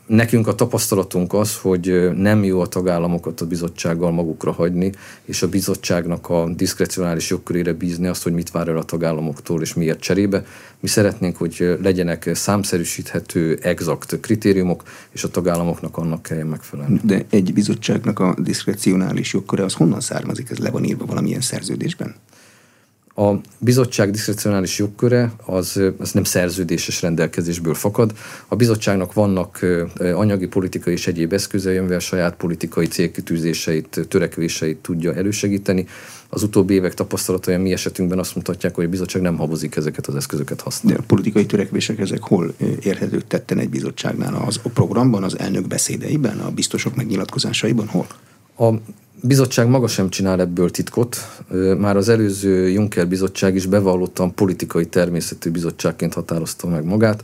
Nekünk 0.08 0.48
a 0.48 0.56
tapasztalatunk 0.56 1.34
az, 1.34 1.58
hogy 1.58 2.12
nem 2.16 2.44
jó 2.44 2.60
a 2.60 2.68
tagállamokat 2.68 3.42
a 3.42 3.46
bizottsággal 3.46 4.12
magukra 4.12 4.52
hagyni, 4.52 4.92
és 5.26 5.42
a 5.42 5.50
bizottságnak 5.50 6.30
a 6.30 6.50
diszkrecionális 6.56 7.30
jogkörére 7.30 7.74
bízni 7.74 8.08
azt, 8.08 8.24
hogy 8.24 8.34
mit 8.34 8.52
vár 8.52 8.68
el 8.68 8.78
a 8.78 8.84
tagállamoktól, 8.84 9.62
és 9.62 9.74
miért 9.74 10.00
cserébe. 10.00 10.46
Mi 10.80 10.88
szeretnénk, 10.88 11.38
hogy 11.38 11.78
legyenek 11.82 12.30
számszerűsíthető, 12.34 13.60
exakt 13.62 14.20
kritériumok, 14.20 14.84
és 15.12 15.24
a 15.24 15.30
tagállamoknak 15.30 15.98
annak 15.98 16.22
kelljen 16.22 16.48
megfelelni. 16.48 17.00
De 17.04 17.26
egy 17.30 17.54
bizottságnak 17.54 18.20
a 18.20 18.36
diszkrecionális 18.40 19.34
jogköre 19.34 19.64
az 19.64 19.74
honnan 19.74 20.00
származik? 20.00 20.50
Ez 20.50 20.58
le 20.58 20.70
van 20.70 20.84
írva 20.84 21.06
valamilyen 21.06 21.42
szerződésben? 21.42 22.16
A 23.18 23.34
bizottság 23.58 24.12
diszkrecionális 24.12 24.78
jogköre 24.78 25.34
az, 25.46 25.82
az 25.98 26.12
nem 26.12 26.24
szerződéses 26.24 27.02
rendelkezésből 27.02 27.74
fakad. 27.74 28.14
A 28.48 28.56
bizottságnak 28.56 29.14
vannak 29.14 29.66
anyagi, 30.14 30.48
politikai 30.48 30.94
és 30.94 31.08
egyéb 31.08 31.34
eszközei, 31.34 31.78
amivel 31.78 32.00
saját 32.00 32.36
politikai 32.36 32.86
célkitűzéseit, 32.86 34.06
törekvéseit 34.08 34.78
tudja 34.78 35.14
elősegíteni. 35.14 35.86
Az 36.30 36.44
utóbbi 36.44 36.74
évek 36.74 36.94
tapasztalatai 36.94 37.58
mi 37.58 37.72
esetünkben 37.72 38.20
azt 38.20 38.36
mutatják, 38.36 38.76
hogy 38.76 38.86
a 38.86 38.90
bizottság 38.90 39.22
nem 39.22 39.38
habozik 39.38 39.76
ezeket 39.76 40.08
az 40.08 40.16
eszközöket 40.16 40.62
használni. 40.62 40.98
De 40.98 41.04
a 41.04 41.08
politikai 41.08 41.46
törekvések 41.46 42.00
ezek 42.00 42.22
hol 42.22 42.54
érhetők 42.80 43.28
tetten 43.28 43.60
egy 43.60 43.70
bizottságnál? 43.70 44.44
Az 44.48 44.60
a 44.64 44.70
programban, 44.70 45.24
az 45.24 45.40
elnök 45.40 45.68
beszédeiben, 45.68 46.40
a 46.40 46.52
biztosok 46.52 46.96
megnyilatkozásaiban, 46.96 47.88
hol? 47.88 48.08
A 48.58 48.80
bizottság 49.28 49.68
maga 49.68 49.88
sem 49.88 50.10
csinál 50.10 50.40
ebből 50.40 50.70
titkot. 50.70 51.18
Már 51.78 51.98
az 51.98 52.10
előző 52.10 52.70
Juncker 52.70 53.08
bizottság 53.08 53.56
is 53.56 53.66
bevallottan 53.66 54.34
politikai 54.34 54.86
természetű 54.86 55.50
bizottságként 55.50 56.14
határozta 56.14 56.68
meg 56.68 56.84
magát. 56.84 57.24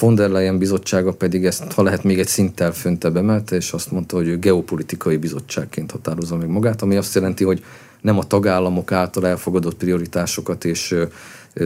Von 0.00 0.14
der 0.14 0.30
Leyen 0.30 0.58
bizottsága 0.58 1.12
pedig 1.12 1.44
ezt, 1.44 1.72
ha 1.72 1.82
lehet, 1.82 2.04
még 2.04 2.18
egy 2.18 2.26
szinttel 2.26 2.72
föntebb 2.72 3.16
emelte, 3.16 3.56
és 3.56 3.72
azt 3.72 3.90
mondta, 3.90 4.16
hogy 4.16 4.28
ő 4.28 4.38
geopolitikai 4.38 5.16
bizottságként 5.16 5.90
határozza 5.90 6.36
meg 6.36 6.48
magát, 6.48 6.82
ami 6.82 6.96
azt 6.96 7.14
jelenti, 7.14 7.44
hogy 7.44 7.64
nem 8.00 8.18
a 8.18 8.24
tagállamok 8.24 8.92
által 8.92 9.26
elfogadott 9.26 9.76
prioritásokat 9.76 10.64
és 10.64 10.94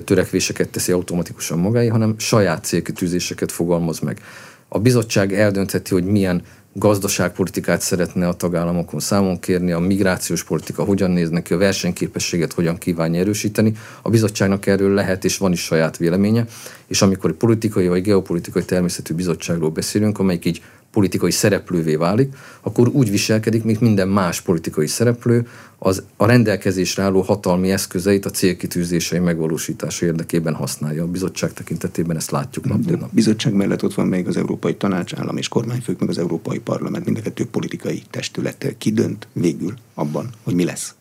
törekvéseket 0.04 0.68
teszi 0.68 0.92
automatikusan 0.92 1.58
magáé, 1.58 1.86
hanem 1.86 2.14
saját 2.18 2.64
célkitűzéseket 2.64 3.52
fogalmaz 3.52 3.98
meg. 3.98 4.20
A 4.68 4.78
bizottság 4.78 5.34
eldöntheti, 5.34 5.94
hogy 5.94 6.04
milyen 6.04 6.42
gazdaságpolitikát 6.72 7.80
szeretne 7.80 8.28
a 8.28 8.34
tagállamokon 8.34 9.00
számon 9.00 9.40
kérni, 9.40 9.72
a 9.72 9.78
migrációs 9.78 10.44
politika 10.44 10.84
hogyan 10.84 11.10
néz 11.10 11.30
neki, 11.30 11.52
a 11.52 11.58
versenyképességet 11.58 12.52
hogyan 12.52 12.78
kívánja 12.78 13.20
erősíteni. 13.20 13.72
A 14.02 14.10
bizottságnak 14.10 14.66
erről 14.66 14.94
lehet 14.94 15.24
és 15.24 15.38
van 15.38 15.52
is 15.52 15.60
saját 15.60 15.96
véleménye, 15.96 16.46
és 16.86 17.02
amikor 17.02 17.32
politikai 17.32 17.88
vagy 17.88 18.02
geopolitikai 18.02 18.64
természetű 18.64 19.14
bizottságról 19.14 19.70
beszélünk, 19.70 20.18
amelyik 20.18 20.44
így 20.44 20.62
politikai 20.92 21.30
szereplővé 21.30 21.94
válik, 21.94 22.34
akkor 22.60 22.88
úgy 22.88 23.10
viselkedik, 23.10 23.64
mint 23.64 23.80
minden 23.80 24.08
más 24.08 24.40
politikai 24.40 24.86
szereplő, 24.86 25.46
az 25.78 26.02
a 26.16 26.26
rendelkezésre 26.26 27.02
álló 27.02 27.20
hatalmi 27.20 27.70
eszközeit 27.70 28.26
a 28.26 28.30
célkitűzései 28.30 29.18
megvalósítása 29.18 30.06
érdekében 30.06 30.54
használja. 30.54 31.02
A 31.02 31.06
bizottság 31.06 31.52
tekintetében 31.52 32.16
ezt 32.16 32.30
látjuk 32.30 32.64
nap. 32.64 33.02
A 33.02 33.08
bizottság 33.10 33.52
mellett 33.52 33.84
ott 33.84 33.94
van 33.94 34.06
még 34.06 34.26
az 34.26 34.36
Európai 34.36 34.74
Tanács, 34.74 35.14
állam 35.14 35.36
és 35.36 35.48
kormányfők, 35.48 36.00
meg 36.00 36.08
az 36.08 36.18
Európai 36.18 36.58
Parlament, 36.58 37.04
mind 37.04 37.16
a 37.16 37.20
kettő 37.20 37.46
politikai 37.46 38.02
testület. 38.10 38.74
Ki 38.78 38.92
dönt 38.92 39.26
végül 39.32 39.74
abban, 39.94 40.28
hogy 40.42 40.54
mi 40.54 40.64
lesz? 40.64 40.94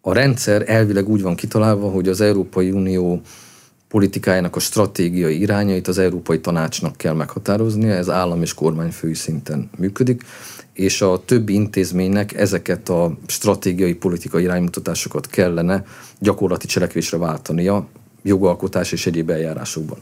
A 0.00 0.12
rendszer 0.12 0.64
elvileg 0.66 1.08
úgy 1.08 1.22
van 1.22 1.34
kitalálva, 1.34 1.90
hogy 1.90 2.08
az 2.08 2.20
Európai 2.20 2.70
Unió 2.70 3.22
politikájának 3.92 4.56
a 4.56 4.60
stratégiai 4.60 5.40
irányait 5.40 5.88
az 5.88 5.98
Európai 5.98 6.40
Tanácsnak 6.40 6.96
kell 6.96 7.14
meghatároznia, 7.14 7.94
ez 7.94 8.08
állam 8.08 8.42
és 8.42 8.54
kormányfői 8.54 9.14
szinten 9.14 9.70
működik, 9.78 10.22
és 10.72 11.02
a 11.02 11.22
többi 11.24 11.52
intézménynek 11.54 12.34
ezeket 12.34 12.88
a 12.88 13.16
stratégiai 13.26 13.94
politikai 13.94 14.42
iránymutatásokat 14.42 15.26
kellene 15.26 15.84
gyakorlati 16.18 16.66
cselekvésre 16.66 17.18
váltania 17.18 17.86
jogalkotás 18.22 18.92
és 18.92 19.06
egyéb 19.06 19.30
eljárásokban. 19.30 19.98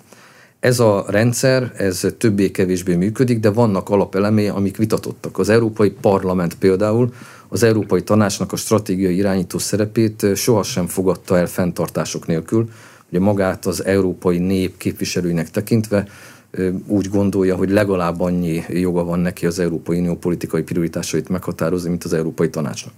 Ez 0.60 0.80
a 0.80 1.04
rendszer, 1.08 1.72
ez 1.76 2.06
többé-kevésbé 2.18 2.94
működik, 2.94 3.40
de 3.40 3.50
vannak 3.50 3.88
alapelemé, 3.88 4.48
amik 4.48 4.76
vitatottak. 4.76 5.38
Az 5.38 5.48
Európai 5.48 5.90
Parlament 5.90 6.54
például 6.54 7.12
az 7.48 7.62
Európai 7.62 8.02
Tanácsnak 8.02 8.52
a 8.52 8.56
stratégiai 8.56 9.16
irányító 9.16 9.58
szerepét 9.58 10.26
sohasem 10.34 10.86
fogadta 10.86 11.38
el 11.38 11.46
fenntartások 11.46 12.26
nélkül, 12.26 12.68
ugye 13.10 13.20
magát 13.20 13.66
az 13.66 13.84
európai 13.84 14.38
nép 14.38 14.76
képviselőinek 14.76 15.50
tekintve 15.50 16.06
úgy 16.86 17.08
gondolja, 17.08 17.56
hogy 17.56 17.70
legalább 17.70 18.20
annyi 18.20 18.62
joga 18.68 19.04
van 19.04 19.18
neki 19.18 19.46
az 19.46 19.58
Európai 19.58 19.98
Unió 19.98 20.16
politikai 20.16 20.62
prioritásait 20.62 21.28
meghatározni, 21.28 21.88
mint 21.88 22.04
az 22.04 22.12
Európai 22.12 22.50
Tanácsnak. 22.50 22.92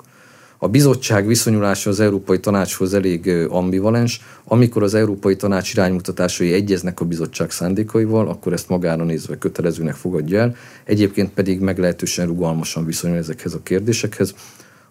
A 0.59 0.69
bizottság 0.69 1.27
viszonyulása 1.27 1.91
az 1.91 2.01
Európai 2.01 2.41
Tanácshoz 2.41 2.95
elég 2.95 3.29
ambivalens. 3.49 4.21
Amikor 4.45 4.83
az 4.83 4.95
Európai 4.95 5.37
Tanács 5.37 5.73
iránymutatásai 5.73 6.53
egyeznek 6.53 7.01
a 7.01 7.05
bizottság 7.05 7.51
szándékaival, 7.51 8.29
akkor 8.29 8.53
ezt 8.53 8.69
magára 8.69 9.05
nézve 9.05 9.39
kötelezőnek 9.39 9.95
fogadja 9.95 10.41
el. 10.41 10.57
Egyébként 10.85 11.31
pedig 11.33 11.61
meglehetősen 11.61 12.27
rugalmasan 12.27 12.85
viszonyul 12.85 13.17
ezekhez 13.17 13.55
a 13.55 13.63
kérdésekhez. 13.63 14.35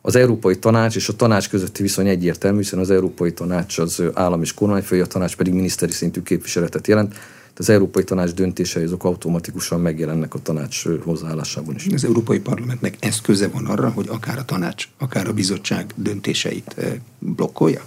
Az 0.02 0.16
Európai 0.16 0.60
Tanács 0.60 0.96
és 0.96 1.10
a 1.10 1.16
tanács 1.16 1.50
közötti 1.50 1.82
viszony 1.82 2.08
egyértelmű, 2.08 2.58
hiszen 2.58 2.80
az 2.80 2.92
Európai 2.92 3.34
Tanács 3.34 3.78
az 3.78 4.04
állam 4.14 4.42
és 4.42 4.54
kormányfője, 4.54 5.04
a 5.04 5.08
tanács 5.08 5.36
pedig 5.36 5.54
miniszteri 5.54 5.92
szintű 5.92 6.22
képviseletet 6.22 6.88
jelent. 6.88 7.16
Az 7.58 7.70
Európai 7.70 8.04
Tanács 8.04 8.32
döntései 8.32 8.84
azok 8.84 9.04
automatikusan 9.04 9.82
megjelennek 9.82 10.34
a 10.34 10.40
tanács 10.40 10.84
hozzáállásában 11.04 11.76
is. 11.76 11.88
Az 11.94 12.06
Európai 12.06 12.40
Parlamentnek 12.40 12.96
eszköze 13.00 13.48
van 13.48 13.66
arra, 13.66 13.90
hogy 13.90 14.08
akár 14.10 14.38
a 14.38 14.46
tanács, 14.46 14.88
akár 14.98 15.28
a 15.28 15.34
bizottság 15.34 15.94
döntéseit 15.96 16.76
blokkolja? 17.20 17.82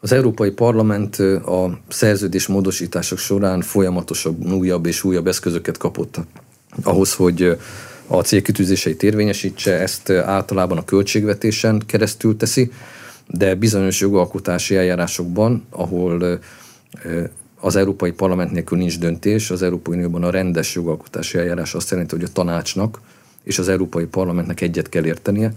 Az 0.00 0.12
Európai 0.12 0.50
Parlament 0.50 1.16
a 1.46 1.78
szerződés 1.88 2.46
módosítások 2.46 3.18
során 3.18 3.60
folyamatosabb, 3.60 4.52
újabb 4.52 4.86
és 4.86 5.04
újabb 5.04 5.26
eszközöket 5.26 5.76
kapott 5.76 6.20
ahhoz, 6.82 7.14
hogy 7.14 7.56
a 8.06 8.22
célkitűzéseit 8.22 9.02
érvényesítse, 9.02 9.72
ezt 9.72 10.10
általában 10.10 10.78
a 10.78 10.84
költségvetésen 10.84 11.82
keresztül 11.86 12.36
teszi, 12.36 12.70
de 13.26 13.54
bizonyos 13.54 14.00
jogalkotási 14.00 14.76
eljárásokban, 14.76 15.64
ahol 15.70 16.40
az 17.60 17.76
Európai 17.76 18.10
Parlament 18.10 18.50
nélkül 18.50 18.78
nincs 18.78 18.98
döntés, 18.98 19.50
az 19.50 19.62
Európai 19.62 19.94
Unióban 19.94 20.22
a 20.22 20.30
rendes 20.30 20.74
jogalkotási 20.74 21.38
eljárás 21.38 21.74
azt 21.74 21.90
jelenti, 21.90 22.14
hogy 22.14 22.24
a 22.24 22.32
tanácsnak 22.32 23.00
és 23.44 23.58
az 23.58 23.68
Európai 23.68 24.04
Parlamentnek 24.04 24.60
egyet 24.60 24.88
kell 24.88 25.04
értenie. 25.06 25.52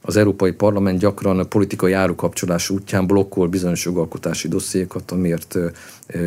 Az 0.00 0.16
Európai 0.16 0.52
Parlament 0.52 0.98
gyakran 0.98 1.38
a 1.38 1.44
politikai 1.44 1.92
árukapcsolás 1.92 2.70
útján 2.70 3.06
blokkol 3.06 3.48
bizonyos 3.48 3.84
jogalkotási 3.84 4.48
dossziékat, 4.48 5.10
amiért 5.10 5.58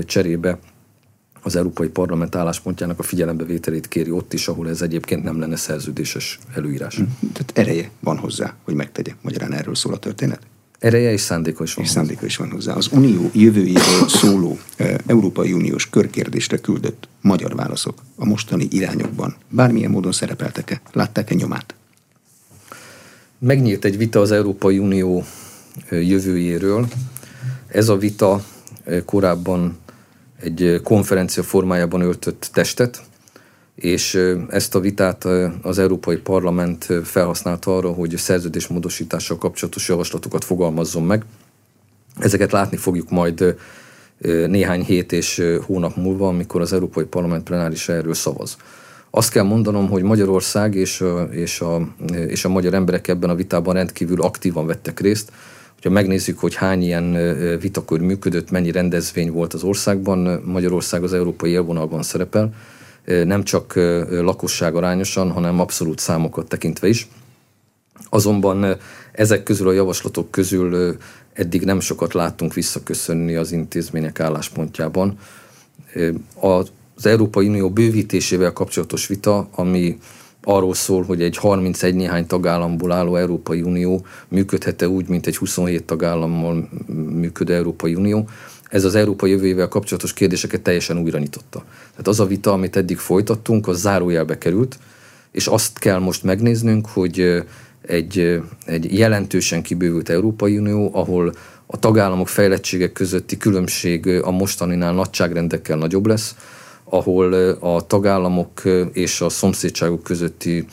cserébe 0.06 0.60
az 1.42 1.56
Európai 1.56 1.88
Parlament 1.88 2.36
álláspontjának 2.36 3.00
a 3.00 3.04
figyelembevételét 3.04 3.88
kéri 3.88 4.12
ott 4.12 4.34
is, 4.34 4.48
ahol 4.48 4.70
ez 4.70 4.82
egyébként 4.82 5.24
nem 5.24 5.40
lenne 5.40 5.56
szerződéses 5.56 6.40
előírás. 6.56 6.96
Hm. 6.96 7.04
Tehát 7.34 7.52
ereje 7.54 7.90
van 8.00 8.18
hozzá, 8.18 8.56
hogy 8.64 8.74
megtegye. 8.74 9.12
Magyarán 9.22 9.54
erről 9.54 9.76
szól 9.76 9.94
a 9.94 9.98
történet? 9.98 10.40
Ereje 10.80 11.12
és 11.12 11.22
szándéka 11.22 11.64
is 11.64 11.74
van. 11.74 11.86
És 11.86 11.92
szándéka 11.92 12.26
is 12.26 12.38
van 12.38 12.50
hozzá. 12.50 12.74
Az 12.74 12.90
Unió 12.92 13.30
jövőjéről 13.34 14.08
szóló 14.08 14.60
Európai 15.06 15.54
Uniós 15.54 15.90
körkérdésre 15.90 16.58
küldött 16.58 17.08
magyar 17.22 17.56
válaszok 17.56 18.02
a 18.16 18.26
mostani 18.26 18.68
irányokban 18.70 19.36
bármilyen 19.50 19.92
módon 19.92 20.12
szerepeltek-e? 20.12 20.82
Látták-e 20.92 21.34
nyomát? 21.34 21.76
Megnyílt 23.40 23.86
egy 23.86 23.98
vita 23.98 24.20
az 24.20 24.32
Európai 24.32 24.80
Unió 24.80 25.24
jövőjéről. 25.90 26.88
Ez 27.68 27.90
a 27.90 27.98
vita 27.98 28.44
korábban 29.06 29.78
egy 30.44 30.82
konferencia 30.84 31.44
formájában 31.44 32.02
öltött 32.02 32.50
testet, 32.54 33.02
és 33.76 34.20
ezt 34.50 34.76
a 34.76 34.80
vitát 34.80 35.28
az 35.62 35.80
Európai 35.80 36.18
Parlament 36.18 36.88
felhasználta 37.04 37.76
arra, 37.76 37.92
hogy 37.92 38.18
szerződésmódosítással 38.18 39.38
kapcsolatos 39.38 39.88
javaslatokat 39.88 40.44
fogalmazzon 40.44 41.04
meg. 41.04 41.26
Ezeket 42.20 42.52
látni 42.52 42.78
fogjuk 42.78 43.10
majd 43.10 43.56
néhány 44.48 44.84
hét 44.84 45.12
és 45.12 45.44
hónap 45.66 45.96
múlva, 45.96 46.28
amikor 46.28 46.62
az 46.62 46.74
Európai 46.74 47.04
Parlament 47.04 47.44
plenáris 47.44 47.90
erről 47.90 48.14
szavaz. 48.14 48.58
Azt 49.10 49.32
kell 49.32 49.44
mondanom, 49.44 49.90
hogy 49.90 50.04
Magyarország 50.04 50.76
és 50.76 51.02
a, 51.02 51.22
és, 51.24 51.62
a, 51.62 51.88
és 52.28 52.46
a 52.46 52.50
magyar 52.50 52.74
emberek 52.74 53.08
ebben 53.08 53.30
a 53.30 53.36
vitában 53.36 53.74
rendkívül 53.74 54.22
aktívan 54.22 54.66
vettek 54.66 55.00
részt 55.00 55.32
Ha 55.82 55.90
megnézzük, 55.90 56.40
hogy 56.40 56.56
hány 56.56 56.84
ilyen 56.84 57.12
vitakör 57.60 58.00
működött, 58.00 58.52
mennyi 58.52 58.72
rendezvény 58.72 59.32
volt 59.32 59.54
az 59.54 59.64
országban, 59.64 60.42
Magyarország 60.46 61.04
az 61.04 61.14
európai 61.14 61.52
élvonalban 61.52 62.04
szerepel, 62.04 62.54
nem 63.06 63.44
csak 63.44 63.74
lakosság 64.10 64.76
arányosan, 64.76 65.32
hanem 65.32 65.60
abszolút 65.60 66.00
számokat 66.00 66.48
tekintve 66.48 66.88
is. 66.88 67.08
Azonban 68.10 68.78
ezek 69.12 69.44
közül 69.44 69.68
a 69.68 69.72
javaslatok 69.72 70.32
közül 70.32 70.98
eddig 71.34 71.62
nem 71.62 71.80
sokat 71.80 72.14
láttunk 72.14 72.54
visszaköszönni 72.54 73.36
az 73.36 73.52
intézmények 73.52 74.20
álláspontjában. 74.20 75.18
Az 76.96 77.06
Európai 77.06 77.48
Unió 77.48 77.70
bővítésével 77.70 78.54
kapcsolatos 78.54 79.08
vita, 79.08 79.48
ami 79.52 80.00
arról 80.44 80.74
szól, 80.74 81.04
hogy 81.04 81.22
egy 81.22 81.38
31 81.38 81.96
néhány 81.96 82.28
tagállamból 82.28 82.92
álló 82.92 83.16
Európai 83.16 83.62
Unió 83.62 84.06
működhet-e 84.28 84.88
úgy, 84.88 85.08
mint 85.08 85.28
egy 85.28 85.38
27 85.38 85.84
tagállammal 85.84 86.70
működő 87.10 87.54
Európai 87.54 87.96
Unió. 87.96 88.28
Ez 88.70 88.84
az 88.84 88.96
Európa 88.96 89.26
jövőjével 89.26 89.68
kapcsolatos 89.68 90.14
kérdéseket 90.14 90.62
teljesen 90.62 90.98
újra 90.98 91.20
nyitotta. 91.20 91.64
Tehát 91.90 92.08
az 92.08 92.20
a 92.20 92.26
vita, 92.26 92.52
amit 92.52 92.76
eddig 92.76 92.98
folytattunk, 92.98 93.68
az 93.68 93.80
zárójelbe 93.80 94.38
került, 94.38 94.80
és 95.32 95.48
azt 95.48 95.80
kell 95.80 96.00
most 96.00 96.24
megnéznünk, 96.24 96.88
hogy 96.88 97.44
egy, 97.82 98.42
egy 98.66 98.98
jelentősen 98.98 99.62
kibővült 99.62 100.10
Európai 100.10 100.58
Unió, 100.58 100.90
ahol 100.94 101.34
a 101.66 101.80
tagállamok 101.80 102.28
fejlettségek 102.28 102.92
közötti 102.92 103.38
különbség 103.38 104.08
a 104.08 104.32
mostaninál 104.32 104.94
nagyságrendekkel 104.94 105.78
nagyobb 105.78 106.06
lesz, 106.06 106.36
ahol 106.94 107.34
a 107.60 107.86
tagállamok 107.88 108.62
és 108.94 109.22
a 109.22 109.30
szomszédságok 109.30 110.04
közötti 110.04 110.66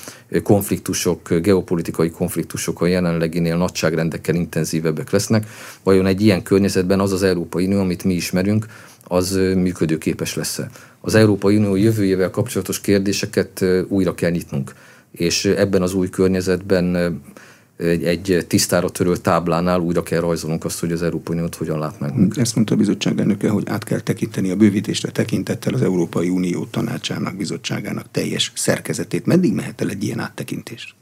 konfliktusok, 0.42 1.34
geopolitikai 1.34 2.10
konfliktusok 2.10 2.80
a 2.80 2.86
jelenleginél 2.86 3.56
nagyságrendekkel 3.56 4.34
intenzívebbek 4.34 5.10
lesznek. 5.10 5.46
Vajon 5.82 6.06
egy 6.06 6.20
ilyen 6.20 6.42
környezetben 6.42 7.00
az 7.00 7.12
az 7.12 7.22
Európai 7.22 7.66
Unió, 7.66 7.80
amit 7.80 8.04
mi 8.04 8.14
ismerünk, 8.14 8.66
az 9.04 9.32
működőképes 9.34 10.34
lesz-e? 10.34 10.70
Az 11.00 11.14
Európai 11.14 11.56
Unió 11.56 11.76
jövőjével 11.76 12.30
kapcsolatos 12.30 12.80
kérdéseket 12.80 13.64
újra 13.88 14.14
kell 14.14 14.30
nyitnunk 14.30 14.74
és 15.12 15.44
ebben 15.44 15.82
az 15.82 15.94
új 15.94 16.08
környezetben 16.08 17.20
egy, 17.78 18.04
egy 18.04 18.44
tisztára 18.48 18.90
törölt 18.90 19.20
táblánál 19.20 19.80
újra 19.80 20.02
kell 20.02 20.20
rajzolnunk 20.20 20.64
azt, 20.64 20.80
hogy 20.80 20.92
az 20.92 21.02
Európai 21.02 21.36
Uniót 21.36 21.54
hogyan 21.54 21.78
lát 21.78 22.00
meg. 22.00 22.14
Ezt 22.36 22.54
mondta 22.54 22.74
a 22.74 22.76
bizottság 22.76 23.18
elnöke, 23.18 23.48
hogy 23.48 23.68
át 23.68 23.84
kell 23.84 24.00
tekinteni 24.00 24.50
a 24.50 24.56
bővítésre 24.56 25.10
tekintettel 25.10 25.74
az 25.74 25.82
Európai 25.82 26.28
Unió 26.28 26.64
tanácsának, 26.64 27.36
bizottságának 27.36 28.10
teljes 28.10 28.52
szerkezetét. 28.54 29.26
Meddig 29.26 29.52
mehet 29.52 29.80
el 29.80 29.88
egy 29.88 30.04
ilyen 30.04 30.18
áttekintés? 30.20 30.96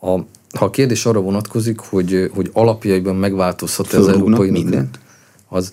A, 0.00 0.10
ha 0.58 0.64
a 0.64 0.70
kérdés 0.70 1.06
arra 1.06 1.20
vonatkozik, 1.20 1.78
hogy, 1.78 2.30
hogy 2.34 2.50
alapjaiban 2.52 3.16
megváltozhat 3.16 3.92
az 3.92 4.08
Európai 4.08 4.48
Unió, 4.48 4.62
mindent? 4.62 4.98
Az, 5.48 5.72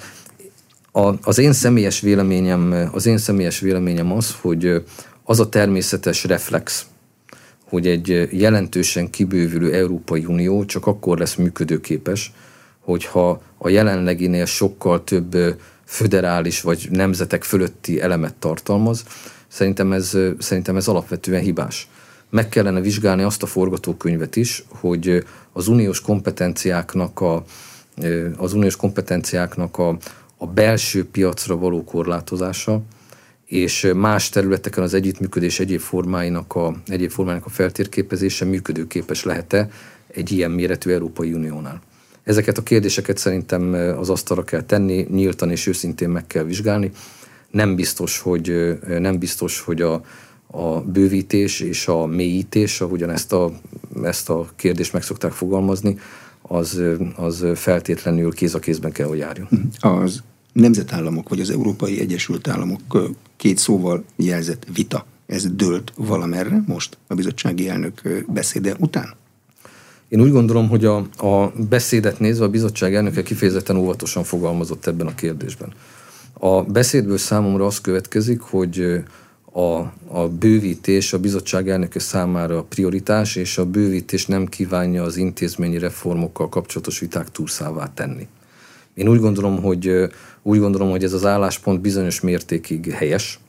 a, 0.92 1.14
az 1.22 1.38
én 1.38 1.54
személyes 1.54 2.00
véleményem, 2.00 2.90
az 2.92 3.06
én 3.06 3.18
személyes 3.18 3.60
véleményem 3.60 4.12
az, 4.12 4.36
hogy 4.42 4.84
az 5.24 5.40
a 5.40 5.50
természetes 5.50 6.24
reflex, 6.24 6.86
hogy 7.70 7.88
egy 7.88 8.28
jelentősen 8.32 9.10
kibővülő 9.10 9.74
Európai 9.74 10.26
Unió 10.26 10.66
csak 10.66 10.88
akkor 10.88 11.18
lesz 11.18 11.36
működőképes, 11.36 12.34
hogyha 12.80 13.42
a 13.58 13.70
jelenleginél 13.70 14.46
sokkal 14.46 15.04
több 15.04 15.58
föderális 15.86 16.62
vagy 16.62 16.88
nemzetek 16.92 17.44
fölötti 17.44 18.02
elemet 18.02 18.36
tartalmaz. 18.36 19.04
Szerintem 19.48 19.92
ez, 19.94 20.18
szerintem 20.40 20.76
ez 20.76 20.88
alapvetően 20.88 21.42
hibás. 21.42 21.90
Meg 22.30 22.50
kellene 22.50 22.82
vizsgálni 22.82 23.24
azt 23.24 23.44
a 23.44 23.46
forgatókönyvet 23.46 24.36
is, 24.36 24.66
hogy 24.70 25.24
az 25.54 25.68
uniós 25.68 26.02
kompetenciáknak 26.02 27.20
a, 27.22 27.44
az 28.38 28.54
uniós 28.54 28.76
kompetenciáknak 28.76 29.78
a, 29.78 29.98
a 30.38 30.48
belső 30.48 31.06
piacra 31.06 31.58
való 31.58 31.84
korlátozása, 31.84 32.82
és 33.48 33.92
más 33.96 34.30
területeken 34.30 34.84
az 34.84 34.94
együttműködés 34.94 35.60
egyéb 35.60 35.80
formáinak 35.80 36.56
a, 36.56 36.76
egyéb 36.88 37.10
formáinak 37.10 37.46
a 37.46 37.50
feltérképezése 37.50 38.46
működőképes 38.46 39.24
lehet-e 39.24 39.70
egy 40.08 40.32
ilyen 40.32 40.52
méretű 40.52 40.92
Európai 40.92 41.34
Uniónál. 41.34 41.82
Ezeket 42.24 42.58
a 42.58 42.64
kérdéseket 42.64 43.18
szerintem 43.18 43.74
az 43.98 44.10
asztalra 44.10 44.44
kell 44.44 44.64
tenni, 44.64 45.08
nyíltan 45.10 45.52
és 45.52 45.68
őszintén 45.68 46.10
meg 46.10 46.28
kell 46.28 46.44
vizsgálni. 46.44 46.92
Nem 47.52 47.76
biztos, 47.76 48.20
hogy, 48.20 48.78
nem 49.00 49.18
biztos, 49.20 49.60
hogy 49.60 49.82
a, 49.82 50.02
a 50.48 50.82
bővítés 50.82 51.60
és 51.60 51.88
a 51.88 52.06
mélyítés, 52.06 52.82
ahogyan 52.82 53.10
ezt 53.10 53.34
a, 53.34 53.52
ezt 54.04 54.30
a 54.30 54.48
kérdést 54.56 54.94
meg 54.94 55.04
szokták 55.04 55.32
fogalmazni, 55.32 56.00
az, 56.42 56.82
az 57.16 57.46
feltétlenül 57.56 58.34
kéz 58.34 58.56
a 58.56 58.60
kézben 58.60 58.92
kell, 58.92 59.08
hogy 59.08 59.18
járjon. 59.18 59.48
Az 59.80 60.24
nemzetállamok 60.60 61.30
vagy 61.30 61.40
az 61.40 61.50
Európai 61.50 62.00
Egyesült 62.00 62.48
Államok 62.48 63.12
két 63.36 63.58
szóval 63.58 64.04
jelzett 64.16 64.68
vita. 64.74 65.06
Ez 65.26 65.56
dőlt 65.56 65.94
valamerre 65.96 66.64
most 66.66 66.98
a 67.08 67.16
bizottsági 67.16 67.70
elnök 67.70 68.26
beszéde 68.28 68.76
után? 68.80 69.14
Én 70.08 70.22
úgy 70.22 70.32
gondolom, 70.32 70.70
hogy 70.70 70.86
a, 70.86 70.98
a 71.18 71.52
beszédet 71.70 72.20
nézve 72.20 72.46
a 72.46 72.50
bizottság 72.50 72.96
elnöke 72.96 73.24
kifejezetten 73.24 73.76
óvatosan 73.76 74.24
fogalmazott 74.24 74.88
ebben 74.88 75.08
a 75.08 75.16
kérdésben. 75.16 75.74
A 76.34 76.62
beszédből 76.62 77.18
számomra 77.18 77.66
az 77.66 77.82
következik, 77.82 78.40
hogy 78.40 79.04
a, 79.52 79.78
a 80.08 80.28
bővítés 80.40 81.14
a 81.14 81.20
bizottság 81.20 81.70
elnöke 81.70 82.00
számára 82.00 82.58
a 82.58 82.64
prioritás, 82.64 83.36
és 83.36 83.58
a 83.58 83.66
bővítés 83.66 84.26
nem 84.26 84.46
kívánja 84.46 85.04
az 85.04 85.18
intézményi 85.18 85.78
reformokkal 85.78 86.50
kapcsolatos 86.50 87.00
viták 87.00 87.32
túlszává 87.32 87.92
tenni. 87.94 88.28
Én 88.98 89.08
úgy 89.08 89.20
gondolom, 89.20 89.62
hogy 89.62 90.10
úgy 90.44 90.60
gondolom, 90.60 90.90
hogy 90.90 91.04
ez 91.04 91.14
az 91.14 91.26
álláspont 91.26 91.82
bizonyos 91.82 92.22
mértékig 92.22 92.92
helyes. 92.92 93.40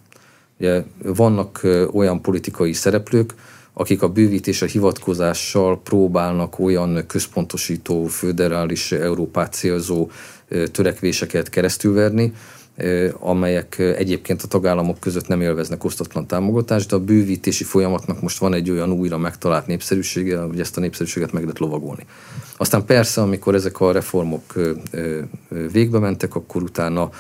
Ugye 0.59 0.83
vannak 1.03 1.61
olyan 1.93 2.23
politikai 2.23 2.73
szereplők, 2.73 3.35
akik 3.73 4.03
a 4.03 4.09
bővítésre 4.09 4.67
hivatkozással 4.67 5.81
próbálnak 5.83 6.59
olyan 6.59 7.05
központosító, 7.07 8.07
föderális 8.07 8.93
Európát 8.93 9.53
célzó 9.53 10.11
törekvéseket 10.73 11.49
keresztülverni, 11.49 12.33
amelyek 13.19 13.79
egyébként 13.79 14.43
a 14.43 14.47
tagállamok 14.47 15.01
között 15.01 15.29
nem 15.29 15.41
élveznek 15.41 15.85
osztatlan 15.85 16.27
támogatást, 16.27 16.89
de 16.89 16.97
a 16.97 17.01
bővítési 17.01 17.65
folyamatnak 17.65 18.21
most 18.21 18.39
van 18.39 18.55
egy 18.55 18.71
olyan 18.71 18.93
újra 18.93 19.19
megtalált 19.19 19.67
népszerűsége, 19.67 20.39
hogy 20.39 20.61
ezt 20.61 20.77
a 20.77 20.81
népszerűséget 20.81 21.33
meg 21.33 21.43
lehet 21.43 21.59
lovagolni. 21.59 22.07
Aztán 22.57 22.85
persze, 22.85 23.21
amikor 23.21 23.55
ezek 23.55 23.81
a 23.81 23.93
reformok 23.93 24.55
végbe 25.73 25.99
mentek, 25.99 26.35
akkor 26.35 26.63
utána 26.63 27.11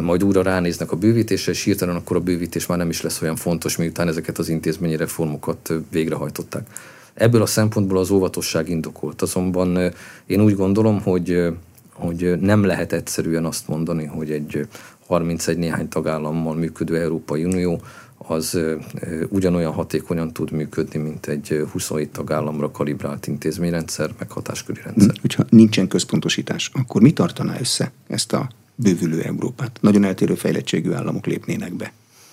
majd 0.00 0.24
újra 0.24 0.42
ránéznek 0.42 0.92
a 0.92 0.96
bővítésre, 0.96 1.52
és 1.52 1.62
hirtelen 1.62 1.96
akkor 1.96 2.16
a 2.16 2.20
bővítés 2.20 2.66
már 2.66 2.78
nem 2.78 2.88
is 2.88 3.02
lesz 3.02 3.22
olyan 3.22 3.36
fontos, 3.36 3.76
miután 3.76 4.08
ezeket 4.08 4.38
az 4.38 4.48
intézményi 4.48 4.96
reformokat 4.96 5.72
végrehajtották. 5.90 6.66
Ebből 7.14 7.42
a 7.42 7.46
szempontból 7.46 7.98
az 7.98 8.10
óvatosság 8.10 8.68
indokolt. 8.68 9.22
Azonban 9.22 9.92
én 10.26 10.40
úgy 10.40 10.56
gondolom, 10.56 11.00
hogy 11.00 11.52
hogy 11.94 12.38
nem 12.40 12.64
lehet 12.64 12.92
egyszerűen 12.92 13.44
azt 13.44 13.68
mondani, 13.68 14.04
hogy 14.04 14.30
egy 14.30 14.66
31 15.06 15.58
néhány 15.58 15.88
tagállammal 15.88 16.54
működő 16.54 17.00
Európai 17.00 17.44
Unió 17.44 17.82
az 18.16 18.58
ugyanolyan 19.28 19.72
hatékonyan 19.72 20.32
tud 20.32 20.50
működni, 20.50 20.98
mint 20.98 21.26
egy 21.26 21.64
27 21.72 22.10
tagállamra 22.10 22.70
kalibrált 22.70 23.26
intézményrendszer, 23.26 24.10
meg 24.18 24.30
hatásköri 24.30 24.80
rendszer. 24.84 25.16
Hogyha 25.20 25.44
nincsen 25.48 25.88
központosítás, 25.88 26.70
akkor 26.72 27.02
mi 27.02 27.12
tartaná 27.12 27.58
össze 27.60 27.92
ezt 28.06 28.32
a 28.32 28.48
bővülő 28.74 29.22
Európát? 29.22 29.78
Nagyon 29.80 30.04
eltérő 30.04 30.34
fejlettségű 30.34 30.92
államok 30.92 31.26
lépnének 31.26 31.72
be. 31.72 31.92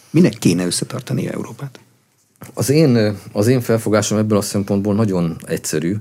Minek 0.09 0.33
kéne 0.33 0.65
összetartani 0.65 1.27
Európát? 1.27 1.79
Az 2.53 2.69
én, 2.69 3.17
az 3.31 3.47
én 3.47 3.61
felfogásom 3.61 4.17
ebből 4.17 4.37
a 4.37 4.41
szempontból 4.41 4.95
nagyon 4.95 5.37
egyszerű 5.45 5.95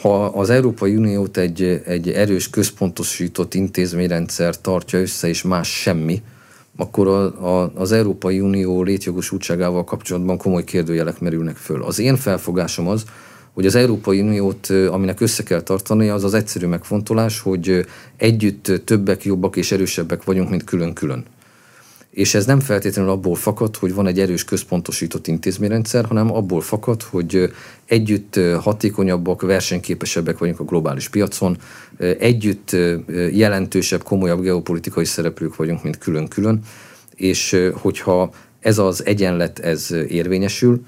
ha 0.00 0.24
az 0.24 0.50
Európai 0.50 0.96
Uniót 0.96 1.36
egy, 1.36 1.82
egy 1.84 2.10
erős, 2.10 2.50
központosított 2.50 3.54
intézményrendszer 3.54 4.60
tartja 4.60 5.00
össze, 5.00 5.28
és 5.28 5.42
más 5.42 5.68
semmi, 5.68 6.22
akkor 6.76 7.06
a, 7.08 7.60
a, 7.62 7.72
az 7.74 7.92
Európai 7.92 8.40
Unió 8.40 8.82
létjogosultságával 8.82 9.84
kapcsolatban 9.84 10.36
komoly 10.36 10.64
kérdőjelek 10.64 11.20
merülnek 11.20 11.56
föl. 11.56 11.82
Az 11.82 11.98
én 11.98 12.16
felfogásom 12.16 12.88
az, 12.88 13.04
hogy 13.52 13.66
az 13.66 13.74
Európai 13.74 14.20
Uniót, 14.20 14.70
aminek 14.70 15.20
össze 15.20 15.42
kell 15.42 15.60
tartani, 15.60 16.08
az 16.08 16.24
az 16.24 16.34
egyszerű 16.34 16.66
megfontolás, 16.66 17.40
hogy 17.40 17.86
együtt 18.16 18.72
többek, 18.84 19.24
jobbak 19.24 19.56
és 19.56 19.72
erősebbek 19.72 20.24
vagyunk, 20.24 20.50
mint 20.50 20.64
külön-külön 20.64 21.24
és 22.16 22.34
ez 22.34 22.46
nem 22.46 22.60
feltétlenül 22.60 23.10
abból 23.10 23.34
fakad, 23.34 23.76
hogy 23.76 23.94
van 23.94 24.06
egy 24.06 24.20
erős 24.20 24.44
központosított 24.44 25.26
intézményrendszer, 25.26 26.04
hanem 26.04 26.34
abból 26.34 26.60
fakad, 26.60 27.02
hogy 27.02 27.52
együtt 27.84 28.40
hatékonyabbak, 28.60 29.42
versenyképesebbek 29.42 30.38
vagyunk 30.38 30.60
a 30.60 30.64
globális 30.64 31.08
piacon, 31.08 31.56
együtt 32.18 32.76
jelentősebb, 33.32 34.02
komolyabb 34.02 34.40
geopolitikai 34.40 35.04
szereplők 35.04 35.56
vagyunk, 35.56 35.82
mint 35.82 35.98
külön-külön, 35.98 36.60
és 37.14 37.70
hogyha 37.72 38.30
ez 38.60 38.78
az 38.78 39.04
egyenlet 39.04 39.58
ez 39.58 39.94
érvényesül, 40.08 40.80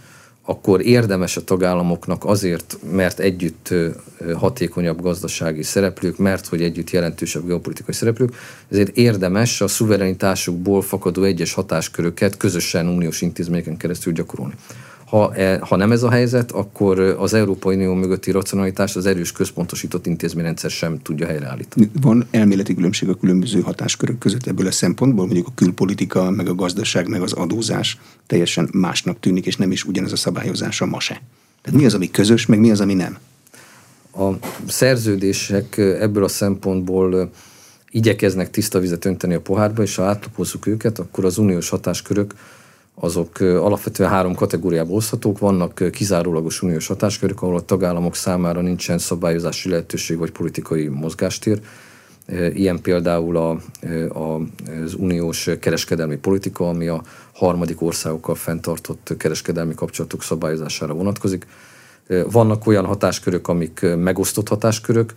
akkor 0.49 0.87
érdemes 0.87 1.37
a 1.37 1.45
tagállamoknak 1.45 2.25
azért, 2.25 2.79
mert 2.93 3.19
együtt 3.19 3.75
hatékonyabb 4.35 5.03
gazdasági 5.03 5.63
szereplők, 5.63 6.19
mert 6.19 6.47
hogy 6.47 6.63
együtt 6.63 6.91
jelentősebb 6.91 7.47
geopolitikai 7.47 7.95
szereplők, 7.95 8.35
ezért 8.71 8.97
érdemes 8.97 9.61
a 9.61 9.69
szuverenitásukból 9.69 10.83
fakadó 10.83 11.23
egyes 11.23 11.53
hatásköröket 11.53 12.37
közösen 12.37 12.87
uniós 12.87 13.21
intézményeken 13.21 13.77
keresztül 13.77 14.13
gyakorolni. 14.13 14.55
Ha, 15.09 15.35
e, 15.35 15.59
ha 15.59 15.77
nem 15.77 15.93
ez 15.93 16.03
a 16.03 16.11
helyzet, 16.11 16.53
akkor 16.53 16.99
az 17.01 17.35
Európai 17.35 17.75
Unió 17.75 17.95
mögötti 17.95 18.31
racionalitást 18.31 18.97
az 18.97 19.07
erős 19.07 19.33
központosított 19.33 20.07
intézményrendszer 20.07 20.71
sem 20.71 20.99
tudja 21.03 21.27
helyreállítani. 21.27 21.91
Van 22.01 22.27
elméleti 22.31 22.75
különbség 22.75 23.09
a 23.09 23.15
különböző 23.15 23.61
hatáskörök 23.61 24.19
között 24.19 24.47
ebből 24.47 24.67
a 24.67 24.71
szempontból, 24.71 25.25
mondjuk 25.25 25.47
a 25.47 25.53
külpolitika, 25.55 26.31
meg 26.31 26.49
a 26.49 26.55
gazdaság, 26.55 27.09
meg 27.09 27.23
az 27.23 27.33
adózás 27.33 27.99
teljesen 28.27 28.69
másnak 28.73 29.21
tűnik, 29.21 29.47
és 29.47 29.57
nem 29.57 29.71
is 29.71 29.85
ugyanaz 29.85 30.13
a 30.13 30.17
szabályozása 30.17 30.87
ma 30.87 31.01
se. 31.01 31.23
Tehát 31.63 31.81
mi 31.81 31.87
az, 31.87 31.95
ami 31.95 32.11
közös, 32.11 32.47
meg 32.47 32.59
mi 32.59 32.71
az, 32.71 32.81
ami 32.81 32.95
nem? 32.95 33.19
A 34.13 34.29
szerződések 34.67 35.79
ebből 35.79 36.25
a 36.25 36.29
szempontból 36.29 37.31
igyekeznek 37.91 38.51
tiszta 38.51 38.79
vizet 38.79 39.05
önteni 39.05 39.35
a 39.35 39.41
pohárba, 39.41 39.83
és 39.83 39.97
ha 39.97 40.05
átlapozzuk 40.05 40.67
őket, 40.67 40.99
akkor 40.99 41.25
az 41.25 41.39
uniós 41.39 41.69
hatáskörök 41.69 42.35
azok 43.01 43.41
alapvetően 43.41 44.11
három 44.11 44.35
kategóriába 44.35 44.93
oszthatók. 44.93 45.39
Vannak 45.39 45.91
kizárólagos 45.91 46.63
uniós 46.63 46.87
hatáskörök, 46.87 47.43
ahol 47.43 47.57
a 47.57 47.61
tagállamok 47.61 48.15
számára 48.15 48.61
nincsen 48.61 48.99
szabályozási 48.99 49.69
lehetőség 49.69 50.19
vagy 50.19 50.31
politikai 50.31 50.89
mozgástér. 50.89 51.61
Ilyen 52.53 52.81
például 52.81 53.37
a, 53.37 53.51
a, 54.09 54.41
az 54.85 54.95
uniós 54.95 55.51
kereskedelmi 55.61 56.17
politika, 56.17 56.69
ami 56.69 56.87
a 56.87 57.03
harmadik 57.35 57.83
országokkal 57.83 58.35
fenntartott 58.35 59.15
kereskedelmi 59.19 59.75
kapcsolatok 59.75 60.23
szabályozására 60.23 60.95
vonatkozik. 60.95 61.47
Vannak 62.31 62.67
olyan 62.67 62.85
hatáskörök, 62.85 63.49
amik 63.49 63.87
megosztott 63.97 64.49
hatáskörök, 64.49 65.13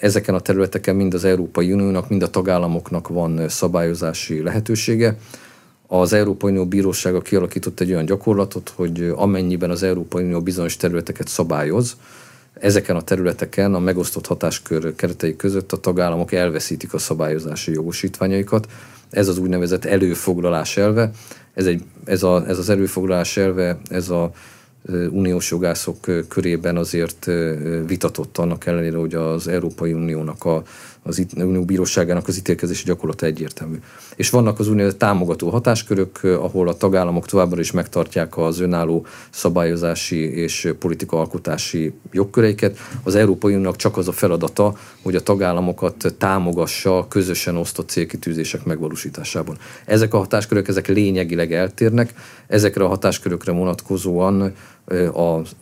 ezeken 0.00 0.34
a 0.34 0.40
területeken 0.40 0.96
mind 0.96 1.14
az 1.14 1.24
Európai 1.24 1.72
Uniónak, 1.72 2.08
mind 2.08 2.22
a 2.22 2.30
tagállamoknak 2.30 3.08
van 3.08 3.48
szabályozási 3.48 4.42
lehetősége 4.42 5.16
az 6.00 6.12
Európai 6.12 6.50
Unió 6.50 6.66
Bírósága 6.66 7.20
kialakított 7.20 7.80
egy 7.80 7.92
olyan 7.92 8.04
gyakorlatot, 8.04 8.72
hogy 8.76 9.12
amennyiben 9.16 9.70
az 9.70 9.82
Európai 9.82 10.24
Unió 10.24 10.40
bizonyos 10.40 10.76
területeket 10.76 11.28
szabályoz, 11.28 11.96
ezeken 12.60 12.96
a 12.96 13.02
területeken 13.02 13.74
a 13.74 13.78
megosztott 13.78 14.26
hatáskör 14.26 14.94
keretei 14.94 15.36
között 15.36 15.72
a 15.72 15.76
tagállamok 15.76 16.32
elveszítik 16.32 16.94
a 16.94 16.98
szabályozási 16.98 17.72
jogosítványaikat. 17.72 18.66
Ez 19.10 19.28
az 19.28 19.38
úgynevezett 19.38 19.84
előfoglalás 19.84 20.76
elve. 20.76 21.10
Ez, 21.54 21.66
egy, 21.66 21.82
ez, 22.04 22.22
a, 22.22 22.44
ez 22.48 22.58
az 22.58 22.68
előfoglalás 22.68 23.36
elve, 23.36 23.78
ez 23.88 24.08
a 24.08 24.32
uniós 25.10 25.50
jogászok 25.50 26.26
körében 26.28 26.76
azért 26.76 27.30
vitatott 27.86 28.38
annak 28.38 28.66
ellenére, 28.66 28.96
hogy 28.96 29.14
az 29.14 29.48
Európai 29.48 29.92
Uniónak 29.92 30.44
a 30.44 30.62
az 31.02 31.26
Unió 31.36 31.64
Bíróságának 31.64 32.28
az 32.28 32.36
ítélkezési 32.36 32.84
gyakorlata 32.84 33.26
egyértelmű. 33.26 33.76
És 34.16 34.30
vannak 34.30 34.58
az 34.58 34.68
unió 34.68 34.90
támogató 34.90 35.48
hatáskörök, 35.48 36.20
ahol 36.22 36.68
a 36.68 36.76
tagállamok 36.76 37.26
továbbra 37.26 37.60
is 37.60 37.70
megtartják 37.70 38.38
az 38.38 38.60
önálló 38.60 39.06
szabályozási 39.30 40.16
és 40.16 40.72
politikaalkotási 40.78 41.92
jogköreiket. 42.10 42.78
Az 43.02 43.14
Európai 43.14 43.54
Uniónak 43.54 43.76
csak 43.76 43.96
az 43.96 44.08
a 44.08 44.12
feladata, 44.12 44.76
hogy 45.02 45.14
a 45.14 45.22
tagállamokat 45.22 46.14
támogassa 46.18 47.06
közösen 47.08 47.56
osztott 47.56 47.88
célkitűzések 47.88 48.64
megvalósításában. 48.64 49.56
Ezek 49.84 50.14
a 50.14 50.18
hatáskörök, 50.18 50.68
ezek 50.68 50.88
lényegileg 50.88 51.52
eltérnek, 51.52 52.14
ezekre 52.46 52.84
a 52.84 52.88
hatáskörökre 52.88 53.52
vonatkozóan 53.52 54.52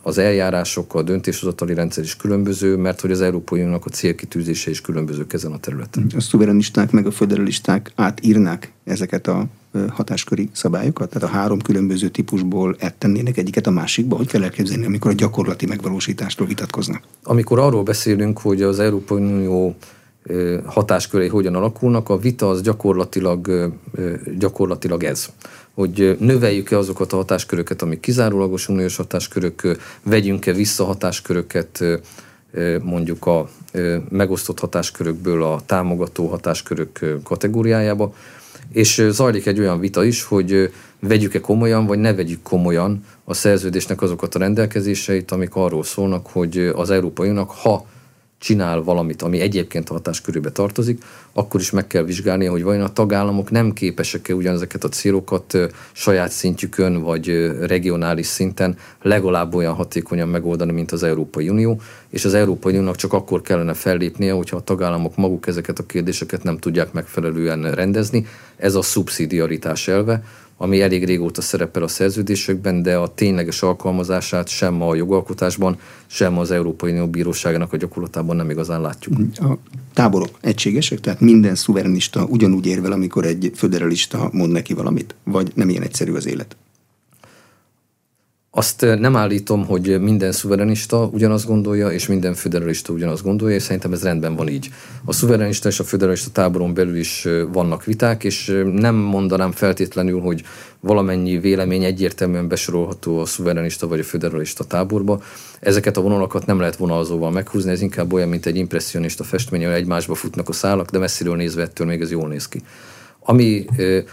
az 0.01 0.17
eljárások, 0.17 0.95
a 0.95 1.01
döntéshozatali 1.01 1.73
rendszer 1.73 2.03
is 2.03 2.15
különböző, 2.15 2.75
mert 2.75 3.01
hogy 3.01 3.11
az 3.11 3.21
Európai 3.21 3.59
Uniónak 3.59 3.85
a 3.85 3.89
célkitűzése 3.89 4.69
is 4.69 4.81
különbözők 4.81 5.33
ezen 5.33 5.51
a 5.51 5.57
területen. 5.57 6.11
A 6.15 6.21
szuverenisták 6.21 6.91
meg 6.91 7.05
a 7.05 7.11
föderalisták 7.11 7.91
átírnák 7.95 8.71
ezeket 8.83 9.27
a 9.27 9.45
hatásköri 9.89 10.49
szabályokat? 10.51 11.09
Tehát 11.09 11.29
a 11.29 11.31
három 11.31 11.61
különböző 11.61 12.09
típusból 12.09 12.75
ettennének 12.79 13.37
egyiket 13.37 13.67
a 13.67 13.71
másikba? 13.71 14.15
Hogy 14.15 14.27
kell 14.27 14.43
elképzelni, 14.43 14.85
amikor 14.85 15.11
a 15.11 15.13
gyakorlati 15.13 15.65
megvalósítástól 15.65 16.47
vitatkoznak? 16.47 17.01
Amikor 17.23 17.59
arról 17.59 17.83
beszélünk, 17.83 18.39
hogy 18.39 18.61
az 18.61 18.79
Európai 18.79 19.21
Unió 19.21 19.75
hatáskörei 20.65 21.27
hogyan 21.27 21.55
alakulnak, 21.55 22.09
a 22.09 22.17
vita 22.17 22.49
az 22.49 22.61
gyakorlatilag, 22.61 23.71
gyakorlatilag 24.37 25.03
ez 25.03 25.29
hogy 25.73 26.17
növeljük-e 26.19 26.77
azokat 26.77 27.13
a 27.13 27.15
hatásköröket, 27.15 27.81
amik 27.81 27.99
kizárólagos 27.99 28.67
uniós 28.67 28.95
hatáskörök, 28.95 29.77
vegyünk-e 30.03 30.53
vissza 30.53 30.83
hatásköröket 30.85 31.83
mondjuk 32.81 33.25
a 33.25 33.49
megosztott 34.09 34.59
hatáskörökből 34.59 35.43
a 35.43 35.61
támogató 35.65 36.27
hatáskörök 36.27 36.99
kategóriájába, 37.23 38.13
és 38.71 39.05
zajlik 39.09 39.45
egy 39.45 39.59
olyan 39.59 39.79
vita 39.79 40.03
is, 40.03 40.23
hogy 40.23 40.71
vegyük-e 40.99 41.39
komolyan, 41.39 41.85
vagy 41.85 41.99
ne 41.99 42.13
vegyük 42.13 42.41
komolyan 42.43 43.05
a 43.23 43.33
szerződésnek 43.33 44.01
azokat 44.01 44.35
a 44.35 44.39
rendelkezéseit, 44.39 45.31
amik 45.31 45.55
arról 45.55 45.83
szólnak, 45.83 46.27
hogy 46.27 46.57
az 46.57 46.89
Európai 46.89 47.29
Uniónak, 47.29 47.51
ha 47.51 47.85
csinál 48.41 48.83
valamit, 48.83 49.21
ami 49.21 49.39
egyébként 49.39 49.89
a 49.89 49.93
hatáskörébe 49.93 50.51
tartozik, 50.51 51.03
akkor 51.33 51.59
is 51.59 51.71
meg 51.71 51.87
kell 51.87 52.03
vizsgálni, 52.03 52.45
hogy 52.45 52.63
vajon 52.63 52.83
a 52.83 52.93
tagállamok 52.93 53.51
nem 53.51 53.73
képesek-e 53.73 54.33
ugyanezeket 54.33 54.83
a 54.83 54.89
célokat 54.89 55.57
saját 55.91 56.31
szintjükön 56.31 57.01
vagy 57.01 57.51
regionális 57.59 58.25
szinten 58.25 58.77
legalább 59.01 59.55
olyan 59.55 59.73
hatékonyan 59.73 60.27
megoldani, 60.27 60.71
mint 60.71 60.91
az 60.91 61.03
Európai 61.03 61.49
Unió, 61.49 61.81
és 62.09 62.25
az 62.25 62.33
Európai 62.33 62.73
Uniónak 62.73 62.95
csak 62.95 63.13
akkor 63.13 63.41
kellene 63.41 63.73
fellépnie, 63.73 64.33
hogyha 64.33 64.57
a 64.57 64.61
tagállamok 64.61 65.15
maguk 65.15 65.47
ezeket 65.47 65.79
a 65.79 65.85
kérdéseket 65.85 66.43
nem 66.43 66.57
tudják 66.57 66.93
megfelelően 66.93 67.71
rendezni. 67.71 68.25
Ez 68.57 68.75
a 68.75 68.81
szubszidiaritás 68.81 69.87
elve, 69.87 70.23
ami 70.61 70.81
elég 70.81 71.05
régóta 71.05 71.41
szerepel 71.41 71.83
a 71.83 71.87
szerződésekben, 71.87 72.83
de 72.83 72.97
a 72.97 73.13
tényleges 73.13 73.61
alkalmazását 73.61 74.47
sem 74.47 74.81
a 74.81 74.95
jogalkotásban, 74.95 75.77
sem 76.07 76.37
az 76.37 76.51
Európai 76.51 76.91
Unió 76.91 77.07
Bíróságának 77.07 77.73
a 77.73 77.77
gyakorlatában 77.77 78.35
nem 78.35 78.49
igazán 78.49 78.81
látjuk. 78.81 79.13
A 79.35 79.57
táborok 79.93 80.29
egységesek, 80.41 80.99
tehát 80.99 81.19
minden 81.19 81.55
szuverenista 81.55 82.25
ugyanúgy 82.25 82.65
érvel, 82.65 82.91
amikor 82.91 83.25
egy 83.25 83.51
föderalista 83.55 84.29
mond 84.31 84.51
neki 84.51 84.73
valamit, 84.73 85.15
vagy 85.23 85.51
nem 85.55 85.69
ilyen 85.69 85.83
egyszerű 85.83 86.13
az 86.13 86.25
élet? 86.25 86.55
Azt 88.53 88.81
nem 88.99 89.15
állítom, 89.15 89.65
hogy 89.65 90.01
minden 90.01 90.31
szuverenista 90.31 91.09
ugyanazt 91.11 91.45
gondolja, 91.45 91.91
és 91.91 92.07
minden 92.07 92.33
föderalista 92.33 92.93
ugyanazt 92.93 93.23
gondolja, 93.23 93.55
és 93.55 93.63
szerintem 93.63 93.93
ez 93.93 94.03
rendben 94.03 94.35
van 94.35 94.47
így. 94.47 94.69
A 95.05 95.13
szuverenista 95.13 95.69
és 95.69 95.79
a 95.79 95.83
föderalista 95.83 96.29
táboron 96.31 96.73
belül 96.73 96.95
is 96.95 97.27
vannak 97.51 97.83
viták, 97.83 98.23
és 98.23 98.61
nem 98.73 98.95
mondanám 98.95 99.51
feltétlenül, 99.51 100.19
hogy 100.19 100.43
valamennyi 100.79 101.37
vélemény 101.37 101.83
egyértelműen 101.83 102.47
besorolható 102.47 103.19
a 103.19 103.25
szuverenista 103.25 103.87
vagy 103.87 103.99
a 103.99 104.03
föderalista 104.03 104.63
táborba. 104.63 105.21
Ezeket 105.59 105.97
a 105.97 106.01
vonalakat 106.01 106.45
nem 106.45 106.59
lehet 106.59 106.75
vonalzóval 106.75 107.31
meghúzni, 107.31 107.71
ez 107.71 107.81
inkább 107.81 108.13
olyan, 108.13 108.29
mint 108.29 108.45
egy 108.45 108.55
impressionista 108.55 109.23
festmény, 109.23 109.63
ahol 109.63 109.75
egymásba 109.75 110.15
futnak 110.15 110.49
a 110.49 110.53
szálak, 110.53 110.89
de 110.89 110.99
messziről 110.99 111.35
nézve 111.35 111.61
ettől 111.61 111.87
még 111.87 112.01
ez 112.01 112.11
jól 112.11 112.27
néz 112.27 112.47
ki. 112.47 112.61
Ami, 113.19 113.65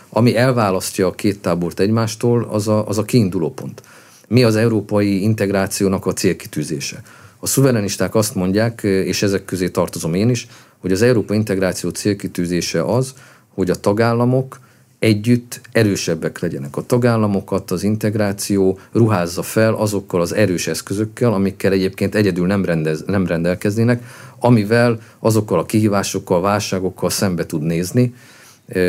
ami 0.09 0.37
elválasztja 0.37 1.07
a 1.07 1.15
két 1.15 1.39
tábort 1.39 1.81
egymástól, 1.81 2.47
az 2.51 2.69
a, 2.69 2.89
az 2.89 2.99
a 2.99 3.03
kiinduló 3.03 3.51
pont 3.51 3.83
mi 4.29 4.45
az 4.45 4.57
európai 4.57 5.23
integrációnak 5.23 6.07
a 6.07 6.13
célkitűzése. 6.13 7.03
A 7.39 7.47
szuverenisták 7.47 8.15
azt 8.15 8.35
mondják, 8.35 8.83
és 8.83 9.23
ezek 9.23 9.45
közé 9.45 9.69
tartozom 9.69 10.15
én 10.15 10.29
is, 10.29 10.47
hogy 10.79 10.93
az 10.93 11.03
európai 11.03 11.37
integráció 11.37 11.91
célkitűzése 11.91 12.85
az, 12.85 13.15
hogy 13.55 13.71
a 13.71 13.75
tagállamok 13.75 14.61
együtt 14.99 15.61
erősebbek 15.73 16.39
legyenek. 16.39 16.77
A 16.77 16.87
tagállamokat 16.87 17.71
az 17.71 17.83
integráció 17.83 18.79
ruházza 18.93 19.43
fel 19.43 19.75
azokkal 19.75 20.21
az 20.21 20.35
erős 20.35 20.67
eszközökkel, 20.67 21.33
amikkel 21.33 21.73
egyébként 21.73 22.15
egyedül 22.15 22.47
nem, 22.47 22.65
rendez, 22.65 23.05
nem 23.07 23.27
rendelkeznének, 23.27 24.03
amivel 24.39 25.01
azokkal 25.19 25.59
a 25.59 25.67
kihívásokkal, 25.67 26.41
válságokkal 26.41 27.11
szembe 27.11 27.47
tud 27.47 27.63
nézni, 27.63 28.15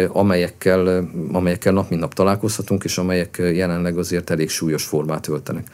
amelyekkel, 0.08 1.10
amelyekkel 1.32 1.74
nap 1.74 1.90
mint 1.90 2.02
nap 2.02 2.14
találkozhatunk, 2.14 2.84
és 2.84 2.98
amelyek 2.98 3.38
jelenleg 3.54 3.98
azért 3.98 4.30
elég 4.30 4.50
súlyos 4.50 4.84
formát 4.84 5.28
öltenek. 5.28 5.68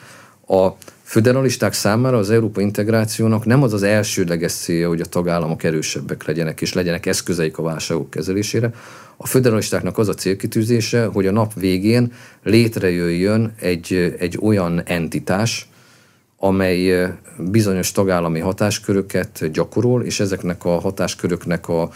A 0.48 0.68
föderalisták 1.04 1.74
számára 1.74 2.18
az 2.18 2.30
európai 2.30 2.64
integrációnak 2.64 3.46
nem 3.46 3.64
az 3.64 3.74
az 3.74 3.84
elsődleges 3.84 4.54
célja, 4.54 4.88
hogy 4.88 5.02
a 5.02 5.06
tagállamok 5.06 5.64
erősebbek 5.64 6.26
legyenek, 6.26 6.62
és 6.62 6.74
legyenek 6.74 7.06
eszközeik 7.06 7.58
a 7.58 7.64
válságok 7.64 8.10
kezelésére. 8.10 8.74
A 9.18 9.28
föderalistáknak 9.28 9.98
az 9.98 10.08
a 10.08 10.14
célkitűzése, 10.14 11.06
hogy 11.06 11.28
a 11.28 11.32
nap 11.32 11.54
végén 11.54 12.12
létrejöjjön 12.44 13.54
egy, 13.60 14.16
egy 14.20 14.38
olyan 14.42 14.82
entitás, 14.86 15.70
amely 16.46 17.14
bizonyos 17.38 17.92
tagállami 17.92 18.40
hatásköröket 18.40 19.52
gyakorol, 19.52 20.04
és 20.04 20.20
ezeknek 20.20 20.66
a 20.66 20.80
hatásköröknek 20.80 21.68
a 21.70 21.90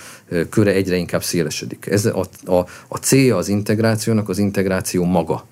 köre 0.50 0.72
egyre 0.72 0.96
inkább 0.96 1.24
szélesedik. 1.24 1.88
Ez 1.90 2.06
a, 2.06 2.26
a, 2.46 2.66
a 2.88 2.98
célja 2.98 3.38
az 3.38 3.48
integrációnak 3.48 4.30
az 4.30 4.38
integráció 4.38 5.04
maga 5.04 5.46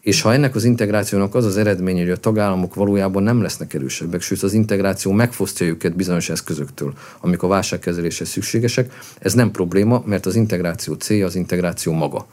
És 0.00 0.20
ha 0.20 0.32
ennek 0.32 0.54
az 0.54 0.64
integrációnak 0.64 1.34
az 1.34 1.44
az 1.44 1.56
eredménye, 1.56 2.00
hogy 2.00 2.10
a 2.10 2.16
tagállamok 2.16 2.74
valójában 2.74 3.22
nem 3.22 3.42
lesznek 3.42 3.74
erősebbek, 3.74 4.20
sőt 4.20 4.42
az 4.42 4.52
integráció 4.52 5.12
megfosztja 5.12 5.66
őket 5.66 5.96
bizonyos 5.96 6.30
eszközöktől, 6.30 6.92
amik 7.20 7.42
a 7.42 7.46
válságkezeléshez 7.46 8.28
szükségesek, 8.28 8.92
ez 9.18 9.32
nem 9.32 9.50
probléma, 9.50 10.02
mert 10.06 10.26
az 10.26 10.34
integráció 10.36 10.94
célja 10.94 11.26
az 11.26 11.34
integráció 11.34 11.92
maga. 11.92 12.26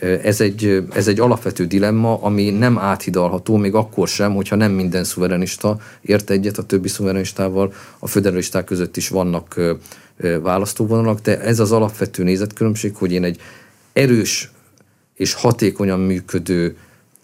Ez 0.00 0.40
egy, 0.40 0.84
ez 0.94 1.08
egy 1.08 1.20
alapvető 1.20 1.66
dilemma, 1.66 2.22
ami 2.22 2.50
nem 2.50 2.78
áthidalható, 2.78 3.56
még 3.56 3.74
akkor 3.74 4.08
sem, 4.08 4.34
hogyha 4.34 4.56
nem 4.56 4.72
minden 4.72 5.04
szuverenista 5.04 5.78
ért 6.00 6.30
egyet 6.30 6.58
a 6.58 6.62
többi 6.62 6.88
szuverenistával, 6.88 7.72
a 7.98 8.06
föderalisták 8.06 8.64
között 8.64 8.96
is 8.96 9.08
vannak 9.08 9.60
választóvonalak, 10.42 11.20
de 11.20 11.40
ez 11.40 11.58
az 11.60 11.72
alapvető 11.72 12.22
nézetkülönbség, 12.22 12.96
hogy 12.96 13.12
én 13.12 13.24
egy 13.24 13.40
erős 13.92 14.50
és 15.14 15.34
hatékonyan 15.34 16.00
működő 16.00 16.76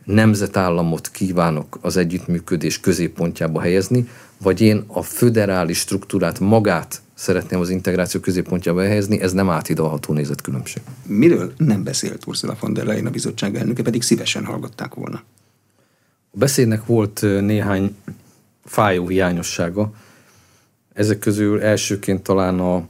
nemzetállamot 0.05 1.11
kívánok 1.11 1.79
az 1.81 1.97
együttműködés 1.97 2.81
középpontjába 2.81 3.61
helyezni, 3.61 4.09
vagy 4.43 4.61
én 4.61 4.85
a 4.87 5.03
föderális 5.03 5.79
struktúrát 5.79 6.41
magát 6.41 7.01
szeretném 7.19 7.61
az 7.61 7.71
integráció 7.71 8.21
középpontjába 8.21 8.83
helyezni, 8.83 9.21
ez 9.21 9.33
nem 9.33 9.51
átidalható 9.51 10.13
nézetkülönbség. 10.13 10.83
Miről 11.07 11.53
nem 11.57 11.83
beszélt 11.83 12.27
Ursula 12.27 12.57
von 12.61 12.73
der 12.73 12.85
Leyen 12.85 13.07
a 13.07 13.11
bizottság 13.11 13.57
elnöke, 13.57 13.83
pedig 13.83 14.03
szívesen 14.03 14.45
hallgatták 14.45 14.95
volna? 14.95 15.23
A 16.31 16.37
beszédnek 16.37 16.87
volt 16.87 17.21
néhány 17.41 17.97
fájó 18.65 19.09
hiányossága. 19.09 19.93
Ezek 20.93 21.19
közül 21.19 21.63
elsőként 21.63 22.23
talán 22.23 22.61
a 22.61 22.89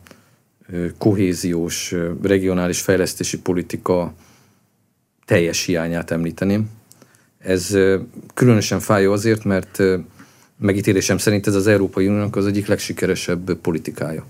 kohéziós, 0.98 1.94
regionális 2.22 2.80
fejlesztési 2.80 3.38
politika 3.38 4.14
teljes 5.24 5.64
hiányát 5.64 6.10
említeném. 6.10 6.70
Ez 7.38 7.76
különösen 8.34 8.80
fájó 8.80 9.12
azért, 9.12 9.44
mert 9.44 9.82
megítélésem 10.58 11.18
szerint 11.18 11.46
ez 11.46 11.54
az 11.54 11.66
Európai 11.66 12.06
Uniónak 12.06 12.36
az 12.36 12.46
egyik 12.46 12.66
legsikeresebb 12.66 13.54
politikája. 13.54 14.26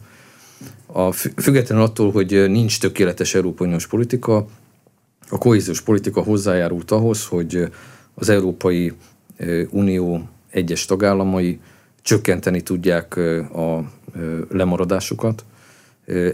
A 0.87 1.12
függetlenül 1.12 1.85
attól, 1.85 2.11
hogy 2.11 2.51
nincs 2.51 2.81
tökéletes 2.81 3.35
Európai 3.35 3.67
Uniós 3.67 3.87
politika, 3.87 4.47
a 5.31 5.38
kohéziós 5.38 5.81
politika 5.81 6.21
hozzájárult 6.23 6.91
ahhoz, 6.91 7.27
hogy 7.27 7.69
az 8.14 8.29
Európai 8.29 8.93
Unió 9.71 10.29
egyes 10.51 10.85
tagállamai 10.85 11.61
csökkenteni 12.03 12.61
tudják 12.61 13.17
a 13.55 13.91
lemaradásukat, 14.51 15.45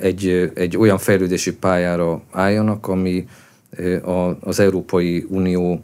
egy, 0.01 0.51
egy 0.55 0.77
olyan 0.77 0.99
fejlődési 0.99 1.55
pályára 1.55 2.23
álljanak, 2.31 2.89
ami 2.89 3.27
az 4.41 4.61
Európai 4.61 5.27
Unió 5.29 5.81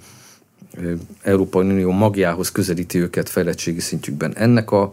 Európai 1.23 1.67
Unió 1.67 1.91
magjához 1.91 2.53
közelíti 2.53 2.99
őket 2.99 3.29
fejlettségi 3.29 3.81
szintjükben. 3.81 4.37
Ennek 4.37 4.71
a, 4.71 4.91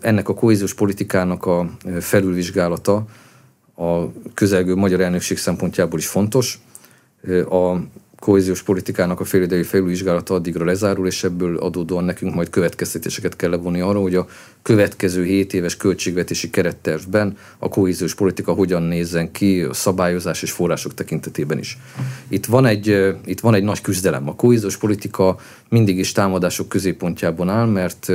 ennek 0.00 0.28
a 0.28 0.34
kohéziós 0.34 0.74
politikának 0.74 1.46
a 1.46 1.70
felülvizsgálata 2.00 3.04
a 3.76 4.12
közelgő 4.34 4.74
magyar 4.74 5.00
elnökség 5.00 5.38
szempontjából 5.38 5.98
is 5.98 6.06
fontos. 6.06 6.60
A 7.48 7.76
kohéziós 8.26 8.62
politikának 8.62 9.20
a 9.20 9.24
félidei 9.24 9.62
felülvizsgálata 9.62 10.34
addigra 10.34 10.64
lezárul, 10.64 11.06
és 11.06 11.24
ebből 11.24 11.56
adódóan 11.56 12.04
nekünk 12.04 12.34
majd 12.34 12.50
következtetéseket 12.50 13.36
kell 13.36 13.50
levonni 13.50 13.80
arra, 13.80 14.00
hogy 14.00 14.14
a 14.14 14.26
következő 14.62 15.24
7 15.24 15.54
éves 15.54 15.76
költségvetési 15.76 16.50
kerettervben 16.50 17.36
a 17.58 17.68
kohéziós 17.68 18.14
politika 18.14 18.52
hogyan 18.52 18.82
nézzen 18.82 19.32
ki 19.32 19.62
a 19.62 19.72
szabályozás 19.72 20.42
és 20.42 20.50
források 20.50 20.94
tekintetében 20.94 21.58
is. 21.58 21.78
Itt 22.28 22.46
van 22.46 22.66
egy, 22.66 23.14
itt 23.24 23.40
van 23.40 23.54
egy 23.54 23.62
nagy 23.62 23.80
küzdelem. 23.80 24.28
A 24.28 24.34
kohéziós 24.34 24.76
politika 24.76 25.38
mindig 25.68 25.98
is 25.98 26.12
támadások 26.12 26.68
középpontjában 26.68 27.48
áll, 27.48 27.66
mert 27.66 28.12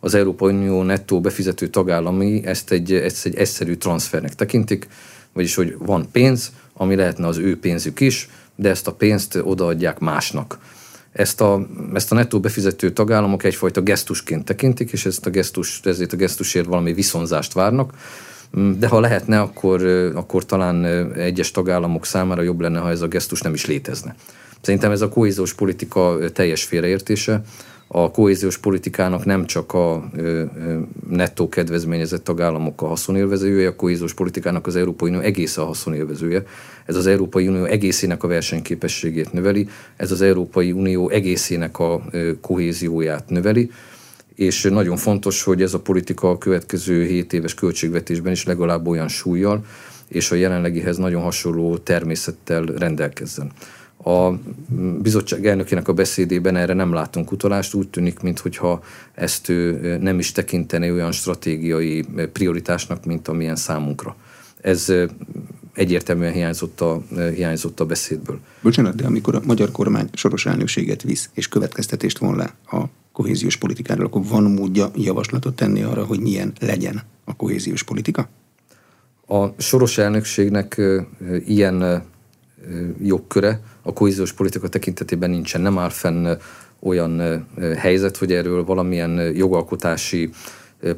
az 0.00 0.14
Európai 0.14 0.52
Unió 0.52 0.82
nettó 0.82 1.20
befizető 1.20 1.68
tagállami 1.68 2.46
ezt 2.46 2.70
egy, 2.70 2.92
ezt 2.92 3.26
egy 3.26 3.34
egyszerű 3.34 3.74
transfernek 3.74 4.34
tekintik, 4.34 4.86
vagyis 5.32 5.54
hogy 5.54 5.76
van 5.78 6.08
pénz, 6.12 6.52
ami 6.74 6.94
lehetne 6.94 7.26
az 7.26 7.38
ő 7.38 7.58
pénzük 7.58 8.00
is, 8.00 8.28
de 8.62 8.68
ezt 8.68 8.86
a 8.86 8.92
pénzt 8.92 9.38
odaadják 9.42 9.98
másnak. 9.98 10.58
Ezt 11.12 11.40
a, 11.40 11.66
ezt 11.94 12.12
a 12.12 12.14
nettó 12.14 12.40
befizető 12.40 12.90
tagállamok 12.90 13.44
egyfajta 13.44 13.80
gesztusként 13.80 14.44
tekintik, 14.44 14.92
és 14.92 15.06
ezt 15.06 15.26
a 15.26 15.30
gesztus, 15.30 15.80
ezért 15.84 16.12
a 16.12 16.16
gesztusért 16.16 16.66
valami 16.66 16.92
viszonzást 16.92 17.52
várnak, 17.52 17.92
de 18.78 18.86
ha 18.86 19.00
lehetne, 19.00 19.40
akkor, 19.40 19.84
akkor 20.14 20.44
talán 20.46 20.84
egyes 21.14 21.50
tagállamok 21.50 22.06
számára 22.06 22.42
jobb 22.42 22.60
lenne, 22.60 22.78
ha 22.78 22.90
ez 22.90 23.00
a 23.00 23.08
gesztus 23.08 23.40
nem 23.40 23.54
is 23.54 23.66
létezne. 23.66 24.14
Szerintem 24.60 24.90
ez 24.90 25.00
a 25.00 25.08
kohéziós 25.08 25.54
politika 25.54 26.18
teljes 26.32 26.64
félreértése 26.64 27.42
a 27.94 28.10
kohéziós 28.10 28.58
politikának 28.58 29.24
nem 29.24 29.46
csak 29.46 29.72
a 29.72 30.10
nettó 31.08 31.48
kedvezményezett 31.48 32.24
tagállamok 32.24 32.82
a 32.82 32.86
haszonélvezője, 32.86 33.68
a 33.68 33.76
kohéziós 33.76 34.14
politikának 34.14 34.66
az 34.66 34.76
Európai 34.76 35.08
Unió 35.08 35.20
egész 35.20 35.56
a 35.56 35.64
haszonélvezője. 35.64 36.42
Ez 36.86 36.96
az 36.96 37.06
Európai 37.06 37.48
Unió 37.48 37.64
egészének 37.64 38.22
a 38.22 38.28
versenyképességét 38.28 39.32
növeli, 39.32 39.68
ez 39.96 40.12
az 40.12 40.20
Európai 40.20 40.72
Unió 40.72 41.08
egészének 41.08 41.78
a 41.78 42.02
kohézióját 42.40 43.28
növeli, 43.28 43.70
és 44.34 44.62
nagyon 44.62 44.96
fontos, 44.96 45.42
hogy 45.42 45.62
ez 45.62 45.74
a 45.74 45.80
politika 45.80 46.30
a 46.30 46.38
következő 46.38 47.04
7 47.04 47.32
éves 47.32 47.54
költségvetésben 47.54 48.32
is 48.32 48.44
legalább 48.44 48.86
olyan 48.86 49.08
súlyjal, 49.08 49.64
és 50.08 50.30
a 50.30 50.34
jelenlegihez 50.34 50.96
nagyon 50.96 51.22
hasonló 51.22 51.76
természettel 51.78 52.62
rendelkezzen. 52.64 53.52
A 54.04 54.30
bizottság 55.02 55.46
elnökének 55.46 55.88
a 55.88 55.92
beszédében 55.92 56.56
erre 56.56 56.74
nem 56.74 56.92
látunk 56.92 57.32
utalást, 57.32 57.74
úgy 57.74 57.88
tűnik, 57.88 58.20
mintha 58.20 58.82
ezt 59.14 59.48
ő 59.48 59.96
nem 60.00 60.18
is 60.18 60.32
tekinteni 60.32 60.90
olyan 60.90 61.12
stratégiai 61.12 62.04
prioritásnak, 62.32 63.04
mint 63.04 63.28
amilyen 63.28 63.56
számunkra. 63.56 64.16
Ez 64.60 64.92
egyértelműen 65.74 66.32
hiányzott 66.32 66.80
a, 66.80 67.02
hiányzott 67.34 67.80
a 67.80 67.86
beszédből. 67.86 68.38
Bocsánat, 68.60 68.94
de 68.94 69.06
amikor 69.06 69.34
a 69.34 69.40
magyar 69.44 69.70
kormány 69.70 70.08
soros 70.12 70.46
elnökséget 70.46 71.02
visz 71.02 71.30
és 71.34 71.48
következtetést 71.48 72.18
von 72.18 72.36
le 72.36 72.54
a 72.70 72.84
kohéziós 73.12 73.56
politikáról, 73.56 74.06
akkor 74.06 74.22
van 74.24 74.42
módja 74.42 74.90
javaslatot 74.96 75.56
tenni 75.56 75.82
arra, 75.82 76.04
hogy 76.04 76.20
milyen 76.20 76.52
legyen 76.60 77.02
a 77.24 77.36
kohéziós 77.36 77.82
politika? 77.82 78.28
A 79.26 79.46
soros 79.58 79.98
elnökségnek 79.98 80.80
ilyen 81.46 82.04
jogköre 83.02 83.60
a 83.82 83.92
kohéziós 83.92 84.32
politika 84.32 84.68
tekintetében 84.68 85.30
nincsen, 85.30 85.60
nem 85.60 85.78
áll 85.78 85.88
fenn 85.88 86.36
olyan 86.80 87.46
helyzet, 87.76 88.16
hogy 88.16 88.32
erről 88.32 88.64
valamilyen 88.64 89.32
jogalkotási 89.34 90.30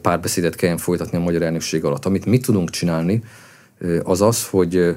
párbeszédet 0.03 0.55
kelljen 0.55 0.79
folytatni 0.79 1.19
a 1.19 1.21
magyar 1.21 1.43
elnökség 1.43 1.85
alatt. 1.85 2.05
Amit 2.05 2.27
mi 2.27 2.39
tudunk 2.39 2.71
csinálni, 2.71 3.23
az 4.03 4.21
az, 4.21 4.49
hogy 4.49 4.97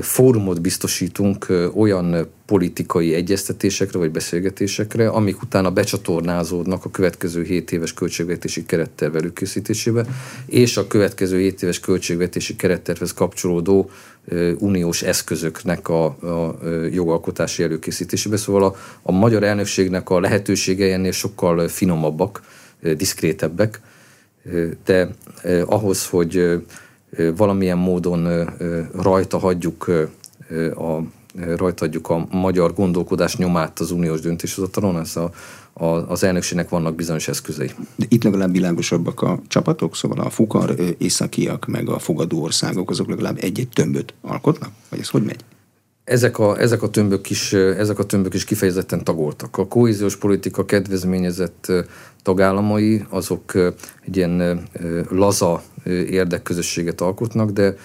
fórumot 0.00 0.60
biztosítunk 0.60 1.46
olyan 1.74 2.28
politikai 2.46 3.14
egyeztetésekre 3.14 3.98
vagy 3.98 4.10
beszélgetésekre, 4.10 5.08
amik 5.08 5.42
utána 5.42 5.70
becsatornázódnak 5.70 6.84
a 6.84 6.90
következő 6.90 7.42
7 7.42 7.72
éves 7.72 7.94
költségvetési 7.94 8.66
keretterv 8.66 9.16
előkészítésébe, 9.16 10.06
és 10.46 10.76
a 10.76 10.86
következő 10.86 11.38
7 11.38 11.62
éves 11.62 11.80
költségvetési 11.80 12.56
kerettervhez 12.56 13.12
kapcsolódó 13.12 13.90
uniós 14.58 15.02
eszközöknek 15.02 15.88
a, 15.88 16.04
a 16.04 16.58
jogalkotási 16.92 17.62
előkészítésébe. 17.62 18.36
Szóval 18.36 18.64
a, 18.64 18.76
a 19.02 19.12
magyar 19.12 19.42
elnökségnek 19.42 20.10
a 20.10 20.20
lehetőségei 20.20 20.92
ennél 20.92 21.12
sokkal 21.12 21.68
finomabbak, 21.68 22.42
diszkrétebbek, 22.96 23.80
de 24.84 25.08
ahhoz, 25.64 26.06
hogy 26.06 26.62
valamilyen 27.36 27.78
módon 27.78 28.50
rajta 28.94 29.38
hagyjuk 29.38 29.90
a, 30.74 30.98
rajta 31.56 31.84
hagyjuk 31.84 32.08
a 32.08 32.26
magyar 32.30 32.74
gondolkodás 32.74 33.36
nyomát 33.36 33.78
az 33.78 33.90
uniós 33.90 34.20
döntéshozatalon, 34.20 34.98
ez 34.98 35.16
a, 35.16 35.30
a, 35.72 35.84
az 35.86 36.22
elnökségnek 36.22 36.68
vannak 36.68 36.94
bizonyos 36.94 37.28
eszközei. 37.28 37.70
De 37.96 38.06
itt 38.08 38.22
legalább 38.22 38.52
világosabbak 38.52 39.22
a 39.22 39.40
csapatok, 39.48 39.96
szóval 39.96 40.20
a 40.20 40.30
fukar 40.30 40.74
északiak, 40.98 41.66
meg 41.66 41.88
a 41.88 41.98
fogadó 41.98 42.42
országok, 42.42 42.90
azok 42.90 43.08
legalább 43.08 43.38
egy-egy 43.40 43.68
tömböt 43.68 44.14
alkotnak? 44.20 44.70
Vagy 44.88 45.00
ez 45.00 45.08
hogy 45.08 45.22
megy? 45.22 45.44
Ezek 46.04 46.38
a, 46.38 46.60
ezek, 46.60 46.82
a 46.82 46.90
tömbök 46.90 47.30
is, 47.30 47.52
ezek 47.52 47.98
a 47.98 48.04
tömbök 48.04 48.34
is 48.34 48.44
kifejezetten 48.44 49.04
tagoltak. 49.04 49.58
A 49.58 49.66
kohéziós 49.66 50.16
politika 50.16 50.64
kedvezményezett 50.64 51.72
tagállamai, 52.22 53.04
azok 53.08 53.54
egy 54.06 54.16
ilyen 54.16 54.62
laza 55.10 55.62
érdekközösséget 55.86 57.00
alkotnak, 57.00 57.50
de 57.50 57.76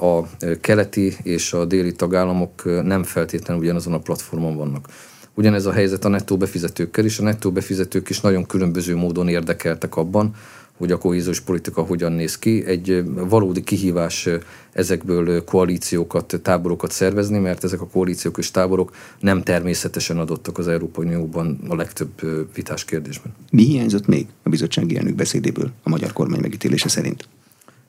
a 0.00 0.22
keleti 0.60 1.16
és 1.22 1.52
a 1.52 1.64
déli 1.64 1.92
tagállamok 1.92 2.82
nem 2.82 3.02
feltétlenül 3.02 3.62
ugyanazon 3.62 3.92
a 3.92 3.98
platformon 3.98 4.56
vannak. 4.56 4.86
Ugyanez 5.34 5.66
a 5.66 5.72
helyzet 5.72 6.04
a 6.04 6.08
nettó 6.08 6.36
befizetőkkel 6.36 7.04
is. 7.04 7.18
A 7.18 7.22
nettó 7.22 7.50
befizetők 7.50 8.08
is 8.08 8.20
nagyon 8.20 8.46
különböző 8.46 8.96
módon 8.96 9.28
érdekeltek 9.28 9.96
abban, 9.96 10.34
hogy 10.78 10.92
a 10.92 10.98
kohéziós 10.98 11.40
politika 11.40 11.82
hogyan 11.82 12.12
néz 12.12 12.38
ki. 12.38 12.64
Egy 12.66 13.04
valódi 13.14 13.62
kihívás 13.62 14.28
ezekből 14.72 15.44
koalíciókat, 15.44 16.40
táborokat 16.42 16.92
szervezni, 16.92 17.38
mert 17.38 17.64
ezek 17.64 17.80
a 17.80 17.86
koalíciók 17.86 18.38
és 18.38 18.50
táborok 18.50 18.94
nem 19.20 19.42
természetesen 19.42 20.18
adottak 20.18 20.58
az 20.58 20.68
Európai 20.68 21.04
Unióban 21.06 21.58
a 21.68 21.74
legtöbb 21.74 22.10
vitás 22.54 22.84
kérdésben. 22.84 23.34
Mi 23.50 23.62
hiányzott 23.62 24.06
még 24.06 24.26
a 24.42 24.48
bizottsági 24.48 24.96
elnök 24.96 25.14
beszédéből 25.14 25.70
a 25.82 25.88
magyar 25.88 26.12
kormány 26.12 26.40
megítélése 26.40 26.88
szerint? 26.88 27.28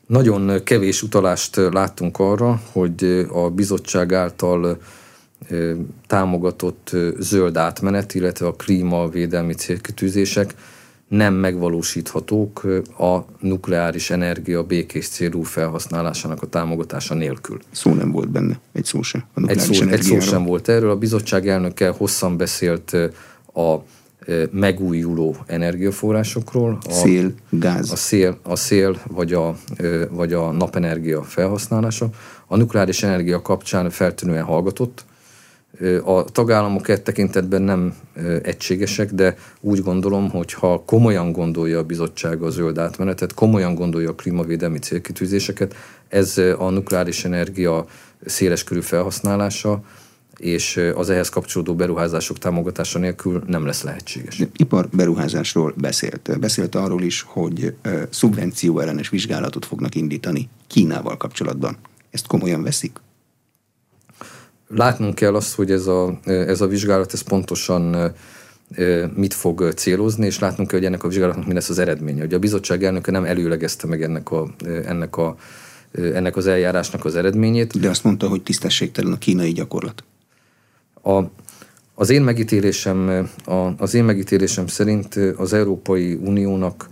Nagyon 0.08 0.63
kevés 0.63 1.04
utalást 1.04 1.56
láttunk 1.56 2.19
arra, 2.19 2.62
hogy 2.71 3.28
a 3.32 3.49
bizottság 3.49 4.13
által 4.13 4.78
támogatott 6.08 6.95
zöld 7.19 7.58
átmenet, 7.58 8.15
illetve 8.15 8.47
a 8.47 8.54
klímavédelmi 8.54 9.54
célkitűzések 9.54 10.54
nem 11.10 11.34
megvalósíthatók 11.34 12.63
a 12.98 13.17
nukleáris 13.39 14.10
energia 14.10 14.63
békés 14.63 15.08
célú 15.08 15.41
felhasználásának 15.41 16.41
a 16.41 16.48
támogatása 16.48 17.13
nélkül. 17.13 17.60
Szó 17.72 17.93
nem 17.93 18.12
volt 18.12 18.30
benne, 18.30 18.60
egy 18.72 18.86
szó 18.86 19.02
sem. 19.02 19.24
A 19.34 19.48
egy, 19.48 19.60
szó, 19.60 19.88
egy 19.88 20.02
szó 20.02 20.19
sem 20.19 20.43
volt 20.43 20.67
erről. 20.67 20.89
A 20.89 20.95
bizottság 20.95 21.48
elnöke 21.48 21.89
hosszan 21.89 22.38
beszélt 22.38 22.93
a 23.54 23.76
megújuló 24.52 25.36
energiaforrásokról. 25.45 26.78
A, 26.88 26.91
szél, 26.91 27.34
gáz. 27.50 27.91
A 27.91 27.95
szél, 27.95 28.38
a 28.43 28.56
szél 28.56 29.00
vagy, 29.08 29.34
a, 29.34 29.56
vagy 30.10 30.34
a 30.34 30.52
napenergia 30.52 31.24
felhasználása. 31.24 32.10
A 32.48 32.58
nukleáris 32.58 33.04
energia 33.04 33.41
kapcsán 33.41 33.89
feltűnően 33.89 34.43
hallgatott, 34.43 35.06
a 36.03 36.23
tagállamok 36.23 36.87
egy 36.87 37.01
tekintetben 37.01 37.61
nem 37.61 37.93
egységesek, 38.43 39.11
de 39.11 39.35
úgy 39.61 39.81
gondolom, 39.81 40.29
hogy 40.29 40.53
ha 40.53 40.83
komolyan 40.85 41.31
gondolja 41.31 41.77
a 41.77 41.83
bizottság 41.83 42.41
a 42.41 42.49
zöld 42.49 42.77
átmenetet, 42.77 43.33
komolyan 43.33 43.75
gondolja 43.75 44.09
a 44.09 44.15
klímavédelmi 44.15 44.79
célkitűzéseket, 44.79 45.75
ez 46.07 46.37
a 46.57 46.69
nukleáris 46.69 47.25
energia 47.25 47.85
széleskörű 48.25 48.79
felhasználása, 48.79 49.83
és 50.37 50.81
az 50.95 51.09
ehhez 51.09 51.29
kapcsolódó 51.29 51.75
beruházások 51.75 52.37
támogatása 52.37 52.99
nélkül 52.99 53.43
nem 53.47 53.65
lesz 53.65 53.83
lehetséges. 53.83 54.43
Ipar 54.55 54.89
beruházásról 54.91 55.73
beszélt. 55.77 56.39
Beszélt 56.39 56.75
arról 56.75 57.01
is, 57.01 57.21
hogy 57.27 57.75
szubvenció 58.09 58.79
ellenes 58.79 59.09
vizsgálatot 59.09 59.65
fognak 59.65 59.95
indítani 59.95 60.49
Kínával 60.67 61.17
kapcsolatban. 61.17 61.77
Ezt 62.11 62.27
komolyan 62.27 62.63
veszik? 62.63 62.99
Látnunk 64.75 65.15
kell 65.15 65.36
azt, 65.36 65.55
hogy 65.55 65.71
ez 65.71 65.88
a, 65.88 66.19
ez 66.23 66.62
a 66.62 66.67
vizsgálat 66.67 67.13
ez 67.13 67.21
pontosan 67.21 68.13
mit 69.15 69.34
fog 69.34 69.71
célozni, 69.75 70.25
és 70.25 70.39
látnunk 70.39 70.69
kell, 70.69 70.77
hogy 70.77 70.88
ennek 70.88 71.03
a 71.03 71.08
vizsgálatnak 71.08 71.47
mi 71.47 71.53
lesz 71.53 71.69
az 71.69 71.79
eredménye. 71.79 72.23
Ugye 72.23 72.36
a 72.36 72.39
bizottság 72.39 72.84
elnöke 72.84 73.12
nem 73.12 73.25
előlegezte 73.25 73.88
meg 73.88 74.03
ennek, 74.03 74.32
a, 74.32 74.47
ennek, 74.86 75.17
a, 75.17 75.36
ennek 75.91 76.36
az 76.36 76.47
eljárásnak 76.47 77.05
az 77.05 77.15
eredményét. 77.15 77.79
De 77.79 77.89
azt 77.89 78.03
mondta, 78.03 78.27
hogy 78.27 78.43
tisztességtelen 78.43 79.12
a 79.12 79.17
kínai 79.17 79.51
gyakorlat. 79.51 80.03
A, 81.03 81.21
az 81.93 82.10
én 82.10 82.21
megítélésem, 82.21 83.29
a, 83.45 83.67
az 83.77 83.93
én 83.93 84.03
megítélésem 84.03 84.67
szerint 84.67 85.15
az 85.15 85.53
Európai 85.53 86.13
Uniónak 86.13 86.89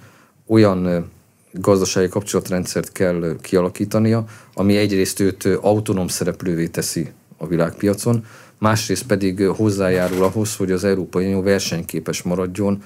olyan 0.48 1.10
gazdasági 1.52 2.08
kapcsolatrendszert 2.08 2.92
kell 2.92 3.36
kialakítania, 3.42 4.26
ami 4.54 4.78
egyrészt 4.78 5.20
őt 5.20 5.46
autonóm 5.46 6.08
szereplővé 6.08 6.68
teszi 6.68 7.12
a 7.38 7.48
világpiacon, 7.48 8.26
másrészt 8.58 9.06
pedig 9.06 9.42
hozzájárul 9.44 10.24
ahhoz, 10.24 10.56
hogy 10.56 10.72
az 10.72 10.84
Európai 10.84 11.26
Unió 11.26 11.42
versenyképes 11.42 12.22
maradjon 12.22 12.84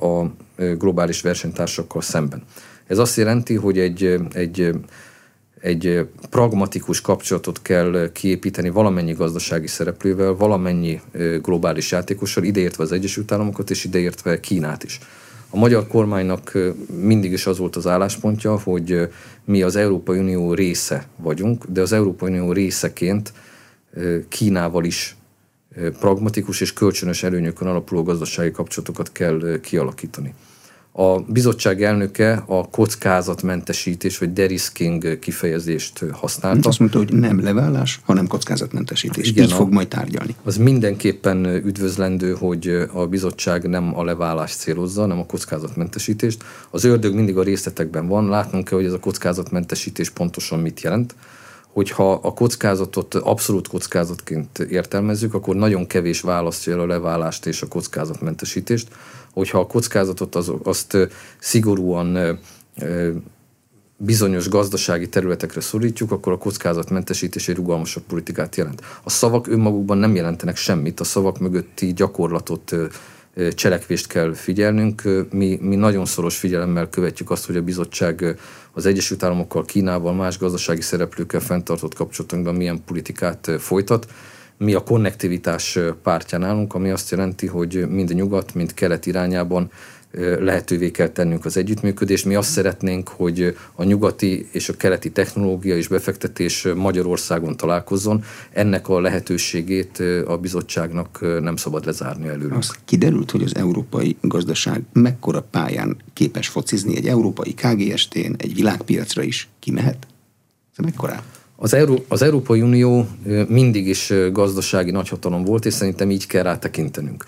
a 0.00 0.24
globális 0.78 1.20
versenytársakkal 1.20 2.02
szemben. 2.02 2.42
Ez 2.86 2.98
azt 2.98 3.16
jelenti, 3.16 3.54
hogy 3.54 3.78
egy, 3.78 4.20
egy, 4.32 4.70
egy 5.60 6.06
pragmatikus 6.30 7.00
kapcsolatot 7.00 7.62
kell 7.62 8.10
kiépíteni 8.12 8.68
valamennyi 8.70 9.12
gazdasági 9.12 9.66
szereplővel, 9.66 10.34
valamennyi 10.34 11.00
globális 11.42 11.90
játékossal, 11.90 12.44
ideértve 12.44 12.82
az 12.82 12.92
Egyesült 12.92 13.32
Államokat 13.32 13.70
és 13.70 13.84
ideértve 13.84 14.40
Kínát 14.40 14.84
is. 14.84 14.98
A 15.50 15.56
magyar 15.56 15.86
kormánynak 15.86 16.58
mindig 17.00 17.32
is 17.32 17.46
az 17.46 17.58
volt 17.58 17.76
az 17.76 17.86
álláspontja, 17.86 18.58
hogy 18.58 19.08
mi 19.44 19.62
az 19.62 19.76
Európai 19.76 20.18
Unió 20.18 20.54
része 20.54 21.06
vagyunk, 21.16 21.64
de 21.64 21.80
az 21.80 21.92
Európai 21.92 22.30
Unió 22.30 22.52
részeként 22.52 23.32
Kínával 24.28 24.84
is 24.84 25.16
pragmatikus 25.98 26.60
és 26.60 26.72
kölcsönös 26.72 27.22
előnyökön 27.22 27.68
alapuló 27.68 28.02
gazdasági 28.02 28.50
kapcsolatokat 28.50 29.12
kell 29.12 29.60
kialakítani. 29.60 30.34
A 30.92 31.20
bizottság 31.20 31.82
elnöke 31.82 32.42
a 32.46 32.68
kockázatmentesítés 32.70 34.18
vagy 34.18 34.32
derisking 34.32 35.18
kifejezést 35.18 36.04
használta. 36.12 36.68
Azt 36.68 36.78
mondta, 36.78 36.98
hogy 36.98 37.12
nem 37.12 37.42
leválás, 37.42 38.00
hanem 38.04 38.26
kockázatmentesítés. 38.26 39.28
Igen, 39.28 39.44
Így 39.44 39.52
fog 39.52 39.72
majd 39.72 39.88
tárgyalni. 39.88 40.34
Az 40.42 40.56
mindenképpen 40.56 41.46
üdvözlendő, 41.46 42.32
hogy 42.32 42.88
a 42.92 43.06
bizottság 43.06 43.68
nem 43.68 43.98
a 43.98 44.04
leválást 44.04 44.58
célozza, 44.58 45.00
hanem 45.00 45.18
a 45.18 45.26
kockázatmentesítést. 45.26 46.44
Az 46.70 46.84
ördög 46.84 47.14
mindig 47.14 47.36
a 47.36 47.42
részletekben 47.42 48.06
van, 48.08 48.28
látnunk 48.28 48.64
kell, 48.64 48.78
hogy 48.78 48.86
ez 48.86 48.92
a 48.92 48.98
kockázatmentesítés 48.98 50.10
pontosan 50.10 50.58
mit 50.58 50.80
jelent 50.80 51.14
hogyha 51.78 52.12
a 52.12 52.32
kockázatot 52.32 53.14
abszolút 53.14 53.68
kockázatként 53.68 54.58
értelmezzük, 54.58 55.34
akkor 55.34 55.56
nagyon 55.56 55.86
kevés 55.86 56.20
választja 56.20 56.72
el 56.72 56.80
a 56.80 56.86
leválást 56.86 57.46
és 57.46 57.62
a 57.62 57.68
kockázatmentesítést. 57.68 58.88
Hogyha 59.32 59.58
a 59.58 59.66
kockázatot 59.66 60.34
az, 60.34 60.52
azt 60.62 60.96
szigorúan 61.38 62.38
bizonyos 63.96 64.48
gazdasági 64.48 65.08
területekre 65.08 65.60
szorítjuk, 65.60 66.10
akkor 66.10 66.32
a 66.32 66.38
kockázatmentesítés 66.38 67.48
egy 67.48 67.56
rugalmasabb 67.56 68.02
politikát 68.02 68.56
jelent. 68.56 68.82
A 69.02 69.10
szavak 69.10 69.46
önmagukban 69.46 69.98
nem 69.98 70.14
jelentenek 70.14 70.56
semmit, 70.56 71.00
a 71.00 71.04
szavak 71.04 71.38
mögötti 71.38 71.92
gyakorlatot 71.92 72.74
cselekvést 73.54 74.06
kell 74.06 74.34
figyelnünk. 74.34 75.02
Mi, 75.30 75.58
mi 75.60 75.76
nagyon 75.76 76.04
szoros 76.04 76.36
figyelemmel 76.36 76.88
követjük 76.88 77.30
azt, 77.30 77.46
hogy 77.46 77.56
a 77.56 77.62
bizottság 77.62 78.36
az 78.72 78.86
Egyesült 78.86 79.22
Államokkal, 79.22 79.64
Kínával, 79.64 80.14
más 80.14 80.38
gazdasági 80.38 80.80
szereplőkkel 80.80 81.40
fenntartott 81.40 81.94
kapcsolatunkban 81.94 82.54
milyen 82.54 82.84
politikát 82.84 83.50
folytat. 83.58 84.06
Mi 84.56 84.74
a 84.74 84.82
konnektivitás 84.82 85.78
pártján 86.02 86.44
állunk, 86.44 86.74
ami 86.74 86.90
azt 86.90 87.10
jelenti, 87.10 87.46
hogy 87.46 87.88
mind 87.88 88.14
nyugat, 88.14 88.54
mind 88.54 88.74
kelet 88.74 89.06
irányában 89.06 89.70
lehetővé 90.40 90.90
kell 90.90 91.08
tennünk 91.08 91.44
az 91.44 91.56
együttműködést. 91.56 92.24
Mi 92.24 92.34
azt 92.34 92.50
szeretnénk, 92.50 93.08
hogy 93.08 93.56
a 93.74 93.84
nyugati 93.84 94.48
és 94.52 94.68
a 94.68 94.76
keleti 94.76 95.10
technológia 95.10 95.76
és 95.76 95.88
befektetés 95.88 96.66
Magyarországon 96.74 97.56
találkozzon. 97.56 98.24
Ennek 98.52 98.88
a 98.88 99.00
lehetőségét 99.00 100.02
a 100.26 100.36
bizottságnak 100.36 101.40
nem 101.40 101.56
szabad 101.56 101.86
lezárni 101.86 102.28
előre. 102.28 102.56
Az 102.56 102.74
kiderült, 102.84 103.30
hogy 103.30 103.42
az 103.42 103.56
európai 103.56 104.16
gazdaság 104.20 104.82
mekkora 104.92 105.42
pályán 105.42 105.96
képes 106.12 106.48
focizni 106.48 106.96
egy 106.96 107.06
európai 107.06 107.54
KGST-n, 107.54 108.34
egy 108.36 108.54
világpiacra 108.54 109.22
is 109.22 109.48
kimehet? 109.58 110.06
Ez 110.76 110.84
mekkora? 110.84 111.22
Az, 111.56 111.74
Euró- 111.74 112.04
az 112.08 112.22
Európai 112.22 112.60
Unió 112.60 113.08
mindig 113.48 113.86
is 113.86 114.12
gazdasági 114.32 114.90
nagyhatalom 114.90 115.44
volt, 115.44 115.66
és 115.66 115.74
szerintem 115.74 116.10
így 116.10 116.26
kell 116.26 116.42
rá 116.42 116.58
tekintenünk. 116.58 117.24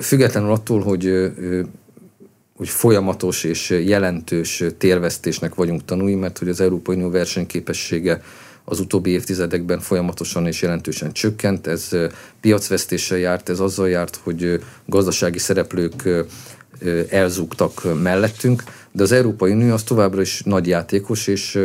Függetlenül 0.00 0.50
attól, 0.50 0.80
hogy 0.80 1.32
hogy 2.60 2.68
folyamatos 2.68 3.44
és 3.44 3.70
jelentős 3.70 4.64
térvesztésnek 4.78 5.54
vagyunk 5.54 5.84
tanulni, 5.84 6.14
mert 6.14 6.38
hogy 6.38 6.48
az 6.48 6.60
Európai 6.60 6.96
Unió 6.96 7.10
versenyképessége 7.10 8.22
az 8.64 8.80
utóbbi 8.80 9.10
évtizedekben 9.10 9.80
folyamatosan 9.80 10.46
és 10.46 10.62
jelentősen 10.62 11.12
csökkent. 11.12 11.66
Ez 11.66 11.88
piacvesztéssel 12.40 13.18
járt, 13.18 13.48
ez 13.48 13.60
azzal 13.60 13.88
járt, 13.88 14.20
hogy 14.22 14.62
gazdasági 14.86 15.38
szereplők 15.38 16.08
elzúgtak 17.10 18.02
mellettünk, 18.02 18.62
de 18.92 19.02
az 19.02 19.12
Európai 19.12 19.52
Unió 19.52 19.72
az 19.72 19.82
továbbra 19.82 20.20
is 20.20 20.42
nagy 20.44 20.66
játékos, 20.66 21.26
és 21.26 21.58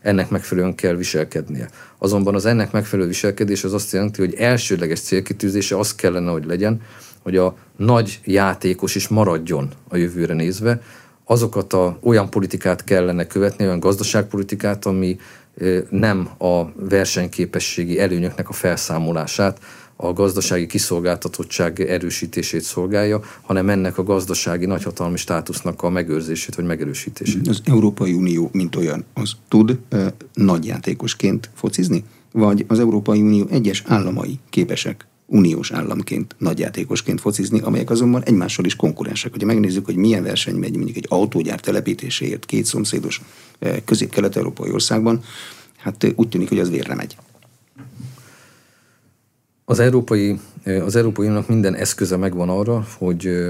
ennek 0.00 0.30
megfelelően 0.30 0.74
kell 0.74 0.94
viselkednie. 0.94 1.68
Azonban 1.98 2.34
az 2.34 2.46
ennek 2.46 2.72
megfelelő 2.72 3.08
viselkedés 3.08 3.64
az 3.64 3.72
azt 3.72 3.92
jelenti, 3.92 4.20
hogy 4.20 4.34
elsődleges 4.34 5.00
célkitűzése 5.00 5.78
az 5.78 5.94
kellene, 5.94 6.30
hogy 6.30 6.44
legyen, 6.44 6.80
hogy 7.28 7.36
a 7.36 7.56
nagy 7.76 8.20
játékos 8.24 8.94
is 8.94 9.08
maradjon 9.08 9.68
a 9.88 9.96
jövőre 9.96 10.34
nézve. 10.34 10.82
Azokat 11.24 11.72
a, 11.72 11.98
olyan 12.02 12.30
politikát 12.30 12.84
kellene 12.84 13.26
követni, 13.26 13.64
olyan 13.64 13.80
gazdaságpolitikát, 13.80 14.86
ami 14.86 15.18
nem 15.90 16.28
a 16.38 16.64
versenyképességi 16.74 18.00
előnyöknek 18.00 18.48
a 18.48 18.52
felszámolását, 18.52 19.60
a 19.96 20.12
gazdasági 20.12 20.66
kiszolgáltatottság 20.66 21.80
erősítését 21.80 22.60
szolgálja, 22.60 23.20
hanem 23.42 23.68
ennek 23.68 23.98
a 23.98 24.02
gazdasági 24.02 24.66
nagyhatalmi 24.66 25.16
státusznak 25.16 25.82
a 25.82 25.88
megőrzését 25.88 26.54
vagy 26.54 26.64
megerősítését. 26.64 27.48
Az 27.48 27.60
Európai 27.64 28.12
Unió, 28.12 28.48
mint 28.52 28.76
olyan, 28.76 29.04
az 29.14 29.32
tud 29.48 29.78
nagy 30.34 30.66
játékosként 30.66 31.50
focizni? 31.54 32.04
Vagy 32.32 32.64
az 32.68 32.78
Európai 32.78 33.20
Unió 33.20 33.46
egyes 33.50 33.82
államai 33.86 34.38
képesek 34.50 35.07
uniós 35.30 35.72
államként, 35.72 36.34
nagyjátékosként 36.38 37.20
focizni, 37.20 37.60
amelyek 37.60 37.90
azonban 37.90 38.22
egymással 38.22 38.64
is 38.64 38.76
konkurensek. 38.76 39.30
Hogyha 39.30 39.46
megnézzük, 39.46 39.84
hogy 39.84 39.96
milyen 39.96 40.22
verseny 40.22 40.54
megy 40.54 40.76
mondjuk 40.76 40.96
egy 40.96 41.06
autógyár 41.08 41.60
telepítéséért 41.60 42.44
két 42.44 42.64
szomszédos 42.64 43.22
eh, 43.58 43.76
közép-kelet-európai 43.84 44.70
országban, 44.70 45.22
hát 45.76 46.04
eh, 46.04 46.10
úgy 46.14 46.28
tűnik, 46.28 46.48
hogy 46.48 46.58
az 46.58 46.70
vérre 46.70 46.94
megy. 46.94 47.16
Az 49.64 49.78
Európai, 49.78 50.38
eh, 50.62 50.84
az 50.84 50.96
Európai 50.96 51.26
Uniónak 51.26 51.48
minden 51.48 51.74
eszköze 51.74 52.16
megvan 52.16 52.48
arra, 52.48 52.86
hogy 52.98 53.46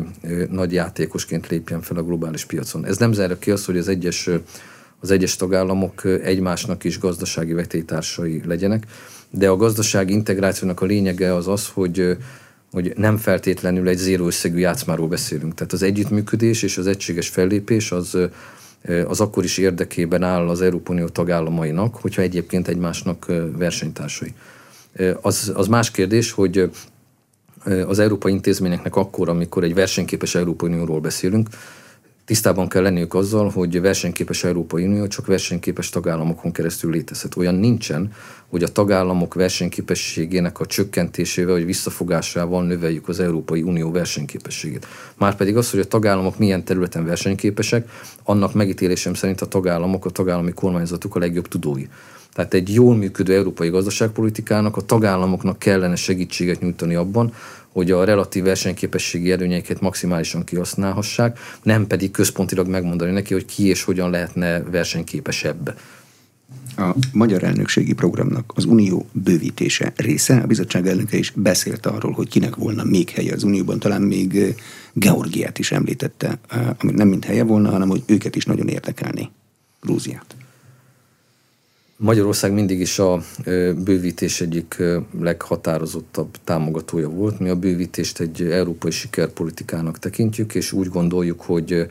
nagy 0.51 0.73
játékosként 0.73 1.49
lépjen 1.49 1.83
fel 1.83 1.97
a 1.97 2.03
globális 2.03 2.45
piacon. 2.45 2.87
Ez 2.87 2.97
nem 2.97 3.13
zárja 3.13 3.39
ki 3.39 3.51
azt, 3.51 3.65
hogy 3.65 3.79
az 3.79 3.89
egyes, 3.89 4.29
az 5.01 5.11
egyes 5.11 5.37
tagállamok 5.37 6.05
egymásnak 6.05 6.85
is 6.85 6.99
gazdasági 6.99 7.53
vetétársai 7.53 8.43
legyenek 8.47 8.87
de 9.31 9.49
a 9.49 9.57
gazdasági 9.57 10.13
integrációnak 10.13 10.81
a 10.81 10.87
lényege 10.87 11.35
az 11.35 11.49
az, 11.49 11.69
hogy 11.69 12.17
hogy 12.73 12.93
nem 12.97 13.17
feltétlenül 13.17 13.89
egy 13.89 13.97
zéró 13.97 14.27
összegű 14.27 14.59
játszmáról 14.59 15.09
beszélünk. 15.09 15.55
Tehát 15.55 15.73
az 15.73 15.83
együttműködés 15.83 16.63
és 16.63 16.79
az 16.79 16.87
egységes 16.87 17.29
fellépés 17.29 17.93
az, 17.93 18.19
az 19.07 19.21
akkor 19.21 19.45
is 19.45 19.59
érdekében 19.59 20.23
áll 20.23 20.49
az 20.49 20.61
Európai 20.61 20.97
Unió 20.97 21.09
tagállamainak, 21.09 21.95
hogyha 21.95 22.23
egyébként 22.23 22.69
egymásnak 22.69 23.27
versenytársai. 23.57 24.35
Az, 25.21 25.53
az 25.55 25.67
más 25.67 25.91
kérdés, 25.91 26.33
hogy 26.33 26.71
az 27.87 27.99
európai 27.99 28.33
intézményeknek 28.33 28.97
akkor, 28.97 29.29
amikor 29.29 29.65
egy 29.65 29.75
versenyképes 29.75 30.35
Európai 30.35 30.69
Unióról 30.69 31.01
beszélünk, 31.01 31.49
tisztában 32.29 32.69
kell 32.69 32.83
lenniük 32.83 33.15
azzal, 33.15 33.49
hogy 33.49 33.81
versenyképes 33.81 34.45
Európai 34.45 34.85
Unió 34.85 35.07
csak 35.07 35.27
versenyképes 35.27 35.89
tagállamokon 35.89 36.53
keresztül 36.53 36.91
létezhet. 36.91 37.37
Olyan 37.37 37.55
nincsen, 37.55 38.13
hogy 38.49 38.63
a 38.63 38.69
tagállamok 38.69 39.35
versenyképességének 39.35 40.61
a 40.61 40.67
csökkentésével 40.67 41.55
vagy 41.55 41.65
visszafogásával 41.65 42.65
növeljük 42.65 43.09
az 43.09 43.21
Európai 43.21 43.63
Unió 43.63 43.91
versenyképességét. 43.91 44.87
Márpedig 45.17 45.57
az, 45.57 45.71
hogy 45.71 45.81
a 45.81 45.85
tagállamok 45.85 46.39
milyen 46.39 46.65
területen 46.65 47.05
versenyképesek, 47.05 47.89
annak 48.25 48.55
megítélésem 48.55 49.15
szerint 49.15 49.41
a 49.41 49.47
tagállamok, 49.47 50.05
a 50.05 50.11
tagállami 50.11 50.53
kormányzatok 50.53 51.17
a 51.17 51.19
legjobb 51.19 51.49
tudói. 51.49 51.87
Tehát 52.33 52.55
egy 52.55 52.75
jól 52.75 52.97
működő 52.97 53.35
európai 53.35 53.69
gazdaságpolitikának 53.69 54.77
a 54.77 54.81
tagállamoknak 54.81 55.59
kellene 55.59 55.97
segítséget 55.97 56.61
nyújtani 56.61 56.95
abban, 56.95 57.33
hogy 57.79 57.91
a 57.91 58.05
relatív 58.05 58.45
versenyképességi 58.45 59.31
előnyeiket 59.31 59.81
maximálisan 59.81 60.45
kihasználhassák, 60.45 61.39
nem 61.63 61.87
pedig 61.87 62.11
központilag 62.11 62.69
megmondani 62.69 63.11
neki, 63.11 63.33
hogy 63.33 63.45
ki 63.45 63.67
és 63.67 63.83
hogyan 63.83 64.11
lehetne 64.11 64.63
versenyképesebb. 64.63 65.79
A 66.77 66.95
magyar 67.13 67.45
elnökségi 67.45 67.93
programnak 67.93 68.53
az 68.55 68.65
unió 68.65 69.07
bővítése 69.13 69.93
része. 69.97 70.37
A 70.37 70.47
bizottság 70.47 70.87
elnöke 70.87 71.17
is 71.17 71.31
beszélt 71.31 71.87
arról, 71.87 72.13
hogy 72.13 72.29
kinek 72.29 72.57
volna 72.57 72.85
még 72.85 73.11
helye 73.11 73.35
az 73.35 73.43
unióban, 73.43 73.79
talán 73.79 74.03
még 74.03 74.55
Georgiát 74.93 75.59
is 75.59 75.73
említette, 75.73 76.39
ami 76.79 76.93
nem 76.93 77.09
mint 77.09 77.25
helye 77.25 77.45
volna, 77.45 77.71
hanem 77.71 77.89
hogy 77.89 78.03
őket 78.07 78.37
is 78.37 78.45
nagyon 78.45 78.69
érdekelni, 78.69 79.31
Grúziát. 79.81 80.38
Magyarország 82.01 82.53
mindig 82.53 82.81
is 82.81 82.99
a 82.99 83.23
bővítés 83.85 84.41
egyik 84.41 84.83
leghatározottabb 85.21 86.29
támogatója 86.45 87.09
volt. 87.09 87.39
Mi 87.39 87.49
a 87.49 87.57
bővítést 87.57 88.21
egy 88.21 88.43
európai 88.43 88.91
sikerpolitikának 88.91 89.99
tekintjük, 89.99 90.55
és 90.55 90.73
úgy 90.73 90.89
gondoljuk, 90.89 91.41
hogy 91.41 91.91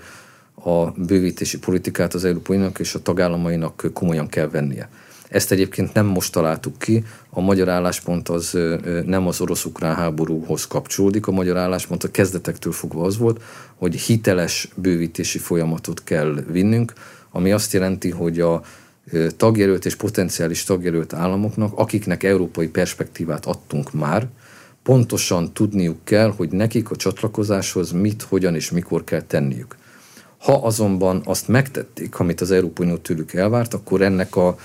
a 0.63 0.91
bővítési 0.91 1.59
politikát 1.59 2.13
az 2.13 2.25
Európai 2.25 2.55
Uniónak 2.55 2.79
és 2.79 2.95
a 2.95 3.01
tagállamainak 3.01 3.89
komolyan 3.93 4.27
kell 4.27 4.49
vennie. 4.49 4.89
Ezt 5.29 5.51
egyébként 5.51 5.93
nem 5.93 6.05
most 6.05 6.31
találtuk 6.31 6.79
ki, 6.79 7.03
a 7.29 7.41
magyar 7.41 7.69
álláspont 7.69 8.29
az 8.29 8.57
nem 9.05 9.27
az 9.27 9.41
orosz-ukrán 9.41 9.95
háborúhoz 9.95 10.67
kapcsolódik, 10.67 11.27
a 11.27 11.31
magyar 11.31 11.57
álláspont 11.57 12.03
a 12.03 12.11
kezdetektől 12.11 12.73
fogva 12.73 13.03
az 13.03 13.17
volt, 13.17 13.41
hogy 13.75 13.95
hiteles 13.95 14.69
bővítési 14.75 15.37
folyamatot 15.37 16.03
kell 16.03 16.43
vinnünk, 16.51 16.93
ami 17.31 17.51
azt 17.51 17.73
jelenti, 17.73 18.09
hogy 18.09 18.39
a 18.39 18.61
tagjelölt 19.37 19.85
és 19.85 19.95
potenciális 19.95 20.63
tagjelölt 20.63 21.13
államoknak, 21.13 21.71
akiknek 21.75 22.23
európai 22.23 22.67
perspektívát 22.67 23.45
adtunk 23.45 23.93
már, 23.93 24.27
pontosan 24.83 25.53
tudniuk 25.53 25.97
kell, 26.03 26.33
hogy 26.35 26.49
nekik 26.49 26.89
a 26.91 26.95
csatlakozáshoz 26.95 27.91
mit, 27.91 28.21
hogyan 28.21 28.55
és 28.55 28.71
mikor 28.71 29.03
kell 29.03 29.21
tenniük. 29.21 29.75
Ha 30.37 30.53
azonban 30.53 31.21
azt 31.25 31.47
megtették, 31.47 32.19
amit 32.19 32.41
az 32.41 32.51
Európai 32.51 32.85
Unió 32.85 32.97
tőlük 32.97 33.33
elvárt, 33.33 33.73
akkor 33.73 34.01
ennek 34.01 34.35
a, 34.35 34.57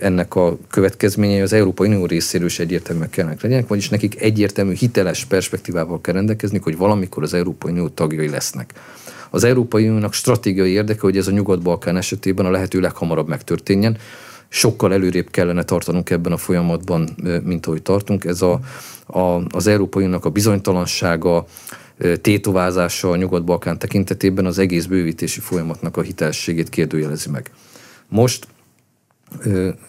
ennek 0.00 0.34
a 0.34 0.58
következményei 0.70 1.40
az 1.40 1.52
Európai 1.52 1.88
Unió 1.88 2.06
részéről 2.06 2.46
is 2.46 2.58
egyértelműek 2.58 3.10
kellene 3.10 3.36
legyenek, 3.40 3.66
vagyis 3.66 3.88
nekik 3.88 4.20
egyértelmű 4.20 4.74
hiteles 4.74 5.24
perspektívával 5.24 6.00
kell 6.00 6.14
rendelkezni, 6.14 6.58
hogy 6.62 6.76
valamikor 6.76 7.22
az 7.22 7.34
Európai 7.34 7.72
Unió 7.72 7.88
tagjai 7.88 8.28
lesznek. 8.28 8.72
Az 9.36 9.44
Európai 9.44 9.88
Uniónak 9.88 10.12
stratégiai 10.12 10.70
érdeke, 10.70 11.00
hogy 11.00 11.16
ez 11.16 11.26
a 11.26 11.30
Nyugat-Balkán 11.30 11.96
esetében 11.96 12.46
a 12.46 12.50
lehető 12.50 12.80
leghamarabb 12.80 13.28
megtörténjen. 13.28 13.96
Sokkal 14.48 14.92
előrébb 14.92 15.30
kellene 15.30 15.62
tartanunk 15.62 16.10
ebben 16.10 16.32
a 16.32 16.36
folyamatban, 16.36 17.08
mint 17.44 17.66
ahogy 17.66 17.82
tartunk. 17.82 18.24
Ez 18.24 18.42
a, 18.42 18.60
a, 19.06 19.42
az 19.50 19.66
Európai 19.66 20.02
Uniónak 20.02 20.24
a 20.24 20.30
bizonytalansága, 20.30 21.46
tétovázása 22.20 23.10
a 23.10 23.16
Nyugat-Balkán 23.16 23.78
tekintetében 23.78 24.46
az 24.46 24.58
egész 24.58 24.84
bővítési 24.84 25.40
folyamatnak 25.40 25.96
a 25.96 26.02
hitelességét 26.02 26.68
kérdőjelezi 26.68 27.30
meg. 27.30 27.50
Most 28.08 28.46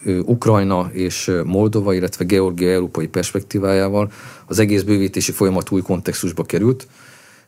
Ukrajna 0.04 0.90
és 0.92 1.30
Moldova, 1.44 1.94
illetve 1.94 2.24
Georgia 2.24 2.70
európai 2.70 3.06
perspektívájával 3.06 4.12
az 4.46 4.58
egész 4.58 4.82
bővítési 4.82 5.32
folyamat 5.32 5.70
új 5.70 5.80
kontextusba 5.80 6.44
került, 6.44 6.86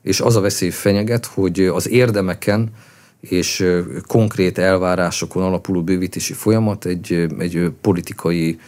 és 0.03 0.21
az 0.21 0.37
a 0.37 0.41
veszély 0.41 0.71
fenyeget, 0.71 1.27
hogy 1.27 1.61
az 1.61 1.89
érdemeken 1.89 2.69
és 3.21 3.67
konkrét 4.07 4.59
elvárásokon 4.59 5.43
alapuló 5.43 5.83
bővítési 5.83 6.33
folyamat 6.33 6.85
egy, 6.85 7.27
egy 7.39 7.71
politikai 7.81 8.59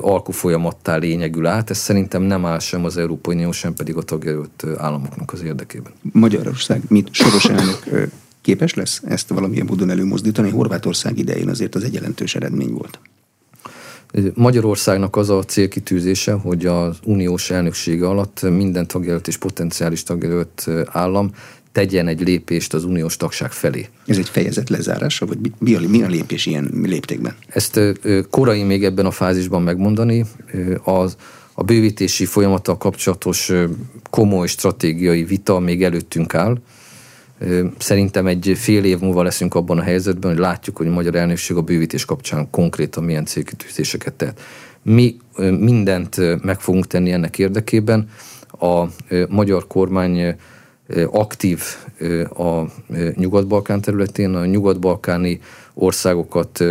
alkufolyamattá 0.00 0.96
lényegül 0.96 1.46
át. 1.46 1.70
Ez 1.70 1.78
szerintem 1.78 2.22
nem 2.22 2.44
áll 2.44 2.58
sem 2.58 2.84
az 2.84 2.96
Európai 2.96 3.34
Unió, 3.34 3.52
sem 3.52 3.74
pedig 3.74 3.96
a 3.96 4.02
tagjelölt 4.02 4.64
államoknak 4.76 5.32
az 5.32 5.42
érdekében. 5.42 5.92
Magyarország, 6.12 6.82
mint 6.88 7.14
soros 7.14 7.44
elnök 7.44 8.10
képes 8.40 8.74
lesz 8.74 9.02
ezt 9.04 9.28
valamilyen 9.28 9.66
módon 9.66 9.90
előmozdítani? 9.90 10.50
Horvátország 10.50 11.18
idején 11.18 11.48
azért 11.48 11.74
az 11.74 11.84
egy 11.84 11.94
jelentős 11.94 12.34
eredmény 12.34 12.72
volt. 12.72 12.98
Magyarországnak 14.34 15.16
az 15.16 15.30
a 15.30 15.42
célkitűzése, 15.42 16.32
hogy 16.32 16.66
az 16.66 16.96
uniós 17.04 17.50
elnöksége 17.50 18.08
alatt 18.08 18.42
minden 18.42 18.86
tagjelölt 18.86 19.28
és 19.28 19.36
potenciális 19.36 20.02
tagjelölt 20.02 20.66
állam 20.86 21.30
tegyen 21.72 22.08
egy 22.08 22.20
lépést 22.20 22.74
az 22.74 22.84
uniós 22.84 23.16
tagság 23.16 23.52
felé. 23.52 23.86
Ez 24.06 24.18
egy 24.18 24.28
fejezet 24.28 24.68
lezárása, 24.68 25.26
vagy 25.26 25.38
mi 25.58 25.74
a, 25.74 25.80
mi 25.88 26.02
a 26.02 26.06
lépés 26.06 26.46
ilyen 26.46 26.70
léptékben? 26.82 27.34
Ezt 27.48 27.80
korai 28.30 28.62
még 28.62 28.84
ebben 28.84 29.06
a 29.06 29.10
fázisban 29.10 29.62
megmondani. 29.62 30.24
Az, 30.84 31.16
a 31.54 31.62
bővítési 31.62 32.24
folyamattal 32.24 32.76
kapcsolatos 32.76 33.52
komoly 34.10 34.46
stratégiai 34.46 35.24
vita 35.24 35.58
még 35.58 35.82
előttünk 35.82 36.34
áll. 36.34 36.58
Szerintem 37.78 38.26
egy 38.26 38.52
fél 38.56 38.84
év 38.84 39.00
múlva 39.00 39.22
leszünk 39.22 39.54
abban 39.54 39.78
a 39.78 39.82
helyzetben, 39.82 40.30
hogy 40.30 40.40
látjuk, 40.40 40.76
hogy 40.76 40.86
a 40.86 40.90
magyar 40.90 41.14
elnökség 41.14 41.56
a 41.56 41.62
bővítés 41.62 42.04
kapcsán 42.04 42.50
konkrétan 42.50 43.04
milyen 43.04 43.24
célkitűzéseket 43.24 44.12
tett. 44.14 44.40
Mi 44.82 45.16
mindent 45.58 46.42
meg 46.42 46.60
fogunk 46.60 46.86
tenni 46.86 47.12
ennek 47.12 47.38
érdekében. 47.38 48.08
A 48.60 48.84
magyar 49.28 49.66
kormány 49.66 50.36
aktív 51.10 51.62
a 52.36 52.62
Nyugat-Balkán 53.14 53.80
területén, 53.80 54.34
a 54.34 54.44
nyugat-balkáni 54.44 55.40
országokat 55.74 56.64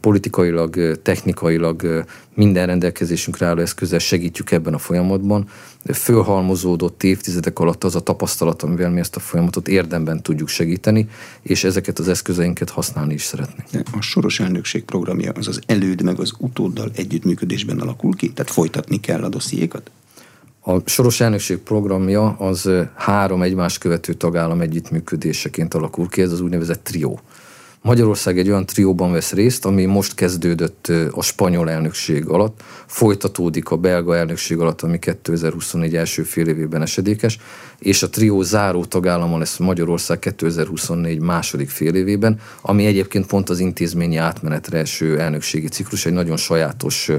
politikailag, 0.00 1.02
technikailag 1.02 2.04
minden 2.34 2.66
rendelkezésünkre 2.66 3.46
álló 3.46 3.60
eszközzel 3.60 3.98
segítjük 3.98 4.50
ebben 4.50 4.74
a 4.74 4.78
folyamatban. 4.78 5.48
Fölhalmozódott 5.92 7.02
évtizedek 7.02 7.58
alatt 7.58 7.84
az 7.84 7.94
a 7.94 8.00
tapasztalat, 8.00 8.62
amivel 8.62 8.90
mi 8.90 9.00
ezt 9.00 9.16
a 9.16 9.20
folyamatot 9.20 9.68
érdemben 9.68 10.22
tudjuk 10.22 10.48
segíteni, 10.48 11.08
és 11.42 11.64
ezeket 11.64 11.98
az 11.98 12.08
eszközeinket 12.08 12.70
használni 12.70 13.14
is 13.14 13.22
szeretnénk. 13.22 13.86
A 13.92 14.00
soros 14.00 14.40
elnökség 14.40 14.84
programja 14.84 15.32
az 15.32 15.48
az 15.48 15.60
előd 15.66 16.02
meg 16.02 16.20
az 16.20 16.32
utóddal 16.38 16.90
együttműködésben 16.94 17.80
alakul 17.80 18.16
ki? 18.16 18.32
Tehát 18.32 18.52
folytatni 18.52 19.00
kell 19.00 19.22
a 19.22 19.28
dossziékat? 19.28 19.90
A 20.68 20.88
soros 20.88 21.20
elnökség 21.20 21.58
programja 21.58 22.28
az 22.28 22.70
három 22.94 23.42
egymás 23.42 23.78
követő 23.78 24.12
tagállam 24.12 24.60
együttműködéseként 24.60 25.74
alakul 25.74 26.08
ki, 26.08 26.22
ez 26.22 26.32
az 26.32 26.40
úgynevezett 26.40 26.84
trió. 26.84 27.20
Magyarország 27.86 28.38
egy 28.38 28.48
olyan 28.48 28.66
trióban 28.66 29.12
vesz 29.12 29.32
részt, 29.32 29.64
ami 29.64 29.84
most 29.84 30.14
kezdődött 30.14 30.92
a 31.10 31.22
spanyol 31.22 31.70
elnökség 31.70 32.28
alatt, 32.28 32.60
folytatódik 32.86 33.70
a 33.70 33.76
belga 33.76 34.16
elnökség 34.16 34.58
alatt, 34.58 34.82
ami 34.82 34.98
2024 34.98 35.96
első 35.96 36.22
fél 36.22 36.48
évében 36.48 36.82
esedékes, 36.82 37.38
és 37.78 38.02
a 38.02 38.10
trió 38.10 38.42
záró 38.42 38.84
tagállama 38.84 39.38
lesz 39.38 39.56
Magyarország 39.56 40.18
2024 40.18 41.20
második 41.20 41.68
fél 41.68 41.94
évében, 41.94 42.40
ami 42.60 42.86
egyébként 42.86 43.26
pont 43.26 43.48
az 43.48 43.58
intézményi 43.58 44.16
átmenetre 44.16 44.78
eső 44.78 45.20
elnökségi 45.20 45.68
ciklus, 45.68 46.06
egy 46.06 46.12
nagyon 46.12 46.36
sajátos 46.36 47.10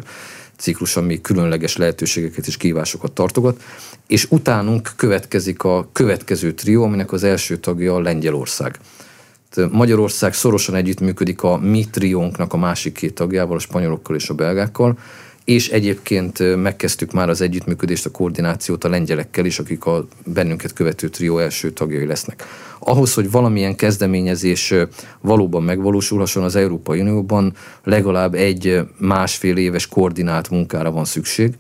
ciklus, 0.58 0.98
ami 0.98 1.22
különleges 1.22 1.78
lehetőségeket 1.78 2.48
és 2.48 2.58
kívásokat 2.58 3.12
tartogat, 3.12 3.62
és 4.08 4.28
utánunk 4.30 4.92
következik 4.96 5.64
a 5.64 5.90
következő 5.92 6.54
trió, 6.54 6.84
aminek 6.84 7.12
az 7.12 7.24
első 7.24 7.58
tagja 7.58 7.96
a 7.96 8.02
Lengyelország. 8.02 8.80
Magyarország 9.72 10.34
szorosan 10.34 10.76
együttműködik 10.76 11.44
a 11.44 11.58
mi 11.58 11.86
triónknak 11.92 12.54
a 12.54 12.58
másik 12.58 12.94
két 12.94 13.14
tagjával, 13.14 13.56
a 13.56 13.60
spanyolokkal 13.60 14.16
és 14.16 14.30
a 14.30 14.34
belgákkal, 14.34 14.98
és 15.48 15.70
egyébként 15.70 16.56
megkezdtük 16.56 17.12
már 17.12 17.30
az 17.30 17.42
együttműködést, 17.42 18.06
a 18.06 18.12
koordinációt 18.12 18.84
a 18.84 18.90
lengyelekkel 18.90 19.46
is, 19.46 19.60
akik 19.60 19.86
a 19.86 20.08
bennünket 20.26 20.74
követő 20.74 21.10
trió 21.10 21.38
első 21.38 21.72
tagjai 21.72 22.06
lesznek. 22.06 22.44
Ahhoz, 22.80 23.14
hogy 23.14 23.32
valamilyen 23.32 23.76
kezdeményezés 23.76 24.74
valóban 25.22 25.64
megvalósulhasson 25.64 26.44
az 26.44 26.56
Európai 26.56 27.00
Unióban, 27.00 27.54
legalább 27.84 28.34
egy 28.34 28.80
másfél 28.98 29.58
éves 29.58 29.88
koordinált 29.88 30.50
munkára 30.50 30.92
van 30.92 31.06
szükség. 31.06 31.54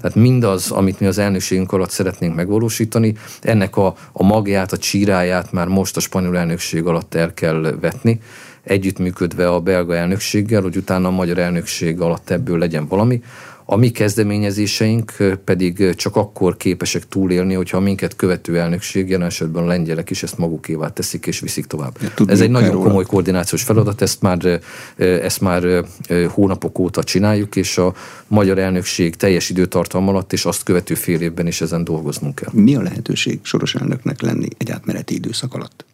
Tehát 0.00 0.16
mindaz, 0.16 0.70
amit 0.70 1.00
mi 1.00 1.06
az 1.06 1.18
elnökségünk 1.18 1.72
alatt 1.72 1.90
szeretnénk 1.90 2.34
megvalósítani, 2.34 3.14
ennek 3.40 3.76
a, 3.76 3.94
a 4.12 4.22
magját, 4.22 4.72
a 4.72 4.76
csíráját 4.76 5.52
már 5.52 5.66
most 5.66 5.96
a 5.96 6.00
spanyol 6.00 6.38
elnökség 6.38 6.86
alatt 6.86 7.14
el 7.14 7.34
kell 7.34 7.76
vetni 7.80 8.20
együttműködve 8.64 9.48
a 9.48 9.60
belga 9.60 9.96
elnökséggel, 9.96 10.62
hogy 10.62 10.76
utána 10.76 11.08
a 11.08 11.10
magyar 11.10 11.38
elnökség 11.38 12.00
alatt 12.00 12.30
ebből 12.30 12.58
legyen 12.58 12.86
valami. 12.86 13.22
A 13.66 13.76
mi 13.76 13.90
kezdeményezéseink 13.90 15.12
pedig 15.44 15.94
csak 15.94 16.16
akkor 16.16 16.56
képesek 16.56 17.08
túlélni, 17.08 17.54
hogyha 17.54 17.76
a 17.76 17.80
minket 17.80 18.16
követő 18.16 18.58
elnökség, 18.58 19.08
jelen 19.08 19.26
esetben 19.26 19.62
a 19.62 19.66
lengyelek 19.66 20.10
is 20.10 20.22
ezt 20.22 20.38
magukévá 20.38 20.88
teszik 20.92 21.26
és 21.26 21.40
viszik 21.40 21.66
tovább. 21.66 21.96
Ja, 22.00 22.24
Ez 22.26 22.40
egy 22.40 22.50
nagyon 22.50 22.70
róla. 22.70 22.84
komoly 22.86 23.04
koordinációs 23.04 23.62
feladat, 23.62 24.02
ezt 24.02 24.22
már, 24.22 24.60
ezt 24.96 25.40
már 25.40 25.84
hónapok 26.28 26.78
óta 26.78 27.02
csináljuk, 27.02 27.56
és 27.56 27.78
a 27.78 27.94
magyar 28.26 28.58
elnökség 28.58 29.16
teljes 29.16 29.50
időtartam 29.50 30.08
alatt 30.08 30.32
és 30.32 30.44
azt 30.44 30.62
követő 30.62 30.94
fél 30.94 31.20
évben 31.20 31.46
is 31.46 31.60
ezen 31.60 31.84
dolgoznunk 31.84 32.34
kell. 32.34 32.50
Mi 32.52 32.74
a 32.74 32.82
lehetőség 32.82 33.38
soros 33.42 33.74
elnöknek 33.74 34.20
lenni 34.20 34.48
egy 34.58 34.70
átmeneti 34.70 35.14
időszak 35.14 35.54
alatt? 35.54 35.84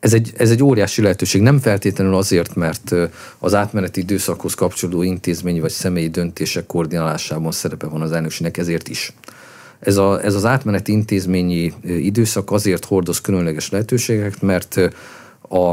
Ez 0.00 0.12
egy, 0.12 0.32
ez 0.36 0.50
egy 0.50 0.62
óriási 0.62 1.02
lehetőség, 1.02 1.40
nem 1.40 1.58
feltétlenül 1.58 2.14
azért, 2.14 2.54
mert 2.54 2.94
az 3.38 3.54
átmeneti 3.54 4.00
időszakhoz 4.00 4.54
kapcsolódó 4.54 5.02
intézményi 5.02 5.60
vagy 5.60 5.70
személyi 5.70 6.08
döntések 6.08 6.66
koordinálásában 6.66 7.52
szerepe 7.52 7.86
van 7.86 8.02
az 8.02 8.12
elnökségnek, 8.12 8.56
ezért 8.56 8.88
is. 8.88 9.12
Ez, 9.80 9.96
a, 9.96 10.24
ez 10.24 10.34
az 10.34 10.44
átmeneti 10.44 10.92
intézményi 10.92 11.72
időszak 11.82 12.50
azért 12.50 12.84
hordoz 12.84 13.20
különleges 13.20 13.70
lehetőségeket, 13.70 14.42
mert 14.42 14.76
a 15.48 15.72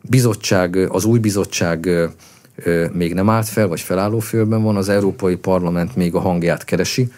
bizottság, 0.00 0.76
az 0.76 1.04
új 1.04 1.18
bizottság 1.18 1.88
még 2.92 3.14
nem 3.14 3.30
állt 3.30 3.48
fel, 3.48 3.66
vagy 3.66 3.80
felálló 3.80 4.18
félben 4.18 4.62
van, 4.62 4.76
az 4.76 4.88
Európai 4.88 5.36
Parlament 5.36 5.96
még 5.96 6.14
a 6.14 6.20
hangját 6.20 6.64
keresi, 6.64 7.12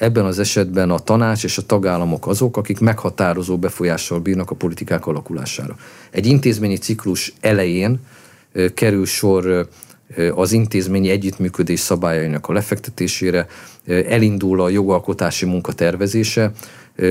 Ebben 0.00 0.24
az 0.24 0.38
esetben 0.38 0.90
a 0.90 0.98
tanács 0.98 1.44
és 1.44 1.58
a 1.58 1.62
tagállamok 1.62 2.26
azok, 2.26 2.56
akik 2.56 2.78
meghatározó 2.78 3.58
befolyással 3.58 4.18
bírnak 4.18 4.50
a 4.50 4.54
politikák 4.54 5.06
alakulására. 5.06 5.76
Egy 6.10 6.26
intézményi 6.26 6.76
ciklus 6.76 7.32
elején 7.40 8.00
kerül 8.74 9.06
sor 9.06 9.68
az 10.34 10.52
intézményi 10.52 11.10
együttműködés 11.10 11.80
szabályainak 11.80 12.48
a 12.48 12.52
lefektetésére, 12.52 13.46
elindul 13.86 14.60
a 14.60 14.68
jogalkotási 14.68 15.46
munka 15.46 15.72
tervezése, 15.72 16.52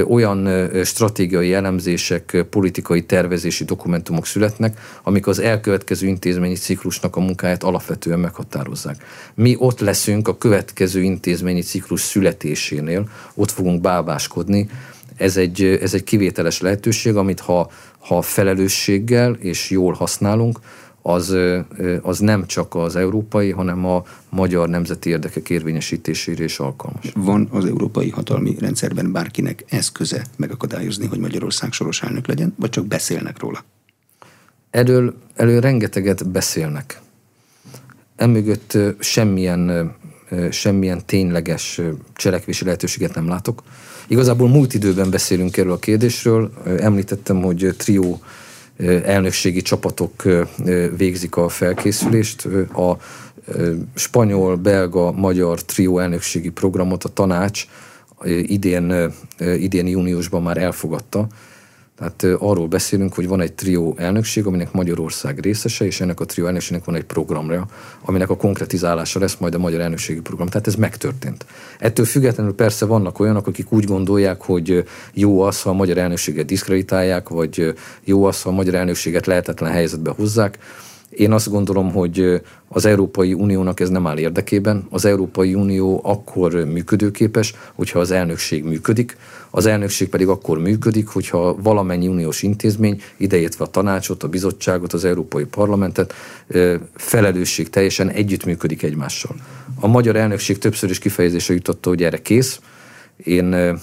olyan 0.08 0.70
stratégiai 0.84 1.54
elemzések, 1.54 2.46
politikai 2.50 3.04
tervezési 3.04 3.64
dokumentumok 3.64 4.26
születnek, 4.26 4.80
amik 5.04 5.28
az 5.28 5.40
elkövetkező 5.40 6.08
intézményi 6.08 6.56
ciklusnak 6.56 7.16
a 7.16 7.20
munkáját 7.20 7.64
alapvetően 7.64 8.20
meghatározzák. 8.20 9.04
Mi 9.34 9.56
ott 9.60 9.80
leszünk 9.80 10.28
a 10.28 10.38
következő 10.38 11.02
intézményi 11.02 11.62
ciklus 11.62 12.02
születésénél, 12.02 13.10
ott 13.34 13.52
fogunk 13.52 13.82
bábáskodni, 13.82 14.70
ez 15.20 15.38
egy, 15.38 15.64
ez 15.64 15.94
egy 15.94 16.04
kivételes 16.04 16.62
lehetőség, 16.62 17.16
amit 17.16 17.40
ha, 17.40 17.72
ha 18.00 18.22
felelősséggel 18.22 19.34
és 19.34 19.70
jól 19.70 19.94
használunk, 19.94 20.60
az, 21.10 21.36
az 22.02 22.20
nem 22.20 22.46
csak 22.46 22.76
az 22.76 22.96
európai, 22.96 23.52
hanem 23.52 23.86
a 23.86 24.04
magyar 24.30 24.70
nemzeti 24.70 25.10
érdekek 25.10 25.50
érvényesítésére 25.50 26.44
is 26.44 26.60
alkalmas. 26.60 27.12
Van 27.16 27.48
az 27.52 27.66
európai 27.66 28.10
hatalmi 28.10 28.56
rendszerben 28.60 29.12
bárkinek 29.12 29.66
eszköze 29.70 30.26
megakadályozni, 30.38 31.06
hogy 31.06 31.20
Magyarország 31.20 31.72
soros 31.72 32.02
elnök 32.02 32.28
legyen, 32.28 32.54
vagy 32.58 32.70
csak 32.70 32.86
beszélnek 32.86 33.40
róla? 33.40 33.64
Erről, 34.70 35.14
elő 35.36 35.60
rengeteget 35.60 36.30
beszélnek. 36.30 37.02
Emögött 38.16 38.78
semmilyen, 39.00 39.96
semmilyen 40.52 41.06
tényleges 41.06 41.82
cselekvési 42.16 42.66
lehetőséget 42.66 43.16
nem 43.16 43.28
látok. 43.28 43.64
Igazából 44.08 44.50
múlt 44.50 44.74
időben 44.74 45.10
beszélünk 45.10 45.58
erről 45.58 45.72
a 45.72 45.80
kérdésről. 45.80 46.52
Említettem, 46.80 47.42
hogy 47.42 47.74
trió 47.78 48.22
elnökségi 49.06 49.62
csapatok 49.62 50.24
végzik 50.98 51.36
a 51.36 51.50
felkészülést. 51.50 52.48
A 52.74 52.98
spanyol, 53.94 54.56
belga, 54.56 55.12
magyar 55.12 55.64
trió 55.64 56.00
elnökségi 56.00 56.50
programot 56.50 57.04
a 57.04 57.10
tanács 57.10 57.68
idén, 58.44 59.14
idén 59.40 59.88
júniusban 59.88 60.42
már 60.42 60.58
elfogadta, 60.58 61.28
tehát 62.00 62.40
arról 62.42 62.68
beszélünk, 62.68 63.14
hogy 63.14 63.28
van 63.28 63.42
egy 63.42 63.54
trió 63.54 63.96
elnökség, 63.98 64.46
aminek 64.46 64.72
Magyarország 64.72 65.40
részese, 65.40 65.86
és 65.86 66.02
ennek 66.02 66.20
a 66.20 66.26
trió 66.26 66.46
elnökségnek 66.46 66.86
van 66.86 66.96
egy 66.96 67.04
programja, 67.04 67.66
aminek 68.02 68.30
a 68.30 68.38
konkretizálása 68.38 69.20
lesz 69.20 69.38
majd 69.38 69.54
a 69.54 69.58
magyar 69.58 69.82
elnökségi 69.82 70.20
program. 70.20 70.48
Tehát 70.48 70.68
ez 70.68 70.76
megtörtént. 70.76 71.46
Ettől 71.80 72.06
függetlenül 72.06 72.56
persze 72.56 72.86
vannak 72.86 73.20
olyanok, 73.20 73.48
akik 73.48 73.72
úgy 73.72 73.84
gondolják, 73.84 74.42
hogy 74.42 74.84
jó 75.14 75.42
az, 75.42 75.62
ha 75.62 75.70
a 75.70 75.74
magyar 75.74 75.98
elnökséget 75.98 76.46
diszkreditálják, 76.46 77.30
vagy 77.30 77.74
jó 78.04 78.24
az, 78.24 78.42
ha 78.42 78.50
a 78.50 78.54
magyar 78.54 78.76
elnökséget 78.76 79.26
lehetetlen 79.26 79.72
helyzetbe 79.72 80.12
hozzák. 80.12 80.58
Én 81.20 81.32
azt 81.32 81.50
gondolom, 81.50 81.92
hogy 81.92 82.42
az 82.68 82.86
Európai 82.86 83.34
Uniónak 83.34 83.80
ez 83.80 83.90
nem 83.90 84.08
áll 84.08 84.18
érdekében. 84.18 84.88
Az 84.90 85.06
Európai 85.06 85.54
Unió 85.54 86.02
akkor 86.04 86.54
működőképes, 86.54 87.54
hogyha 87.76 88.00
az 88.00 88.12
elnökség 88.12 88.64
működik, 88.64 89.18
az 89.50 89.66
elnökség 89.66 90.10
pedig 90.10 90.28
akkor 90.28 90.60
működik, 90.60 91.08
hogyha 91.08 91.56
valamennyi 91.62 92.08
uniós 92.08 92.44
intézmény, 92.44 93.02
idejétve 93.18 93.66
a 93.66 93.68
tanácsot, 93.68 94.24
a 94.24 94.28
bizottságot, 94.28 94.94
az 94.94 95.06
Európai 95.06 95.44
Parlamentet 95.46 96.14
felelősség 96.96 97.70
teljesen 97.70 98.10
együttműködik 98.10 98.84
egymással. 98.84 99.36
A 99.80 99.88
magyar 99.88 100.16
elnökség 100.16 100.58
többször 100.58 100.90
is 100.90 101.00
kifejezésre 101.00 101.54
jutotta, 101.54 101.90
hogy 101.90 102.04
erre 102.04 102.22
kész, 102.22 102.60
én 103.24 103.80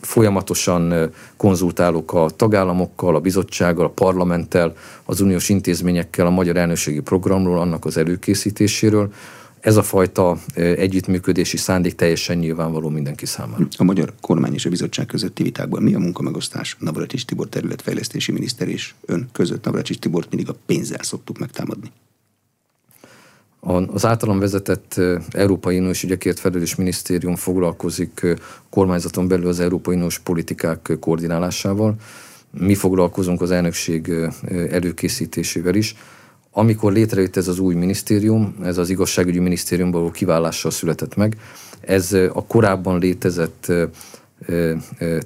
folyamatosan 0.00 1.10
konzultálok 1.36 2.12
a 2.12 2.30
tagállamokkal, 2.36 3.14
a 3.14 3.20
bizottsággal, 3.20 3.84
a 3.84 3.88
parlamenttel, 3.88 4.76
az 5.04 5.20
uniós 5.20 5.48
intézményekkel 5.48 6.26
a 6.26 6.30
magyar 6.30 6.56
elnökségi 6.56 7.00
programról, 7.00 7.58
annak 7.58 7.84
az 7.84 7.96
előkészítéséről. 7.96 9.12
Ez 9.60 9.76
a 9.76 9.82
fajta 9.82 10.38
együttműködési 10.54 11.56
szándék 11.56 11.94
teljesen 11.94 12.38
nyilvánvaló 12.38 12.88
mindenki 12.88 13.26
számára. 13.26 13.66
A 13.76 13.84
magyar 13.84 14.12
kormány 14.20 14.54
és 14.54 14.66
a 14.66 14.70
bizottság 14.70 15.06
közötti 15.06 15.42
vitákban 15.42 15.82
mi 15.82 15.94
a 15.94 15.98
munkamegosztás 15.98 16.76
Navracsics 16.78 17.24
Tibor 17.24 17.48
területfejlesztési 17.48 18.32
miniszter 18.32 18.68
és 18.68 18.94
ön 19.06 19.28
között? 19.32 19.64
Navracsics 19.64 19.98
Tibort 19.98 20.30
mindig 20.30 20.48
a 20.48 20.56
pénzzel 20.66 21.02
szoktuk 21.02 21.38
megtámadni. 21.38 21.90
Az 23.66 24.04
általam 24.06 24.38
vezetett 24.38 25.00
Európai 25.30 25.78
Uniós 25.78 26.02
ügyekért 26.02 26.38
felelős 26.38 26.74
minisztérium 26.74 27.36
foglalkozik 27.36 28.26
kormányzaton 28.70 29.28
belül 29.28 29.48
az 29.48 29.60
Európai 29.60 29.94
Uniós 29.94 30.18
politikák 30.18 30.92
koordinálásával. 31.00 31.94
Mi 32.50 32.74
foglalkozunk 32.74 33.40
az 33.40 33.50
elnökség 33.50 34.12
előkészítésével 34.70 35.74
is. 35.74 35.96
Amikor 36.50 36.92
létrejött 36.92 37.36
ez 37.36 37.48
az 37.48 37.58
új 37.58 37.74
minisztérium, 37.74 38.54
ez 38.62 38.78
az 38.78 38.90
igazságügyi 38.90 39.38
minisztériumból 39.38 40.10
kiválással 40.10 40.70
született 40.70 41.16
meg, 41.16 41.36
ez 41.80 42.12
a 42.12 42.44
korábban 42.46 42.98
létezett 42.98 43.72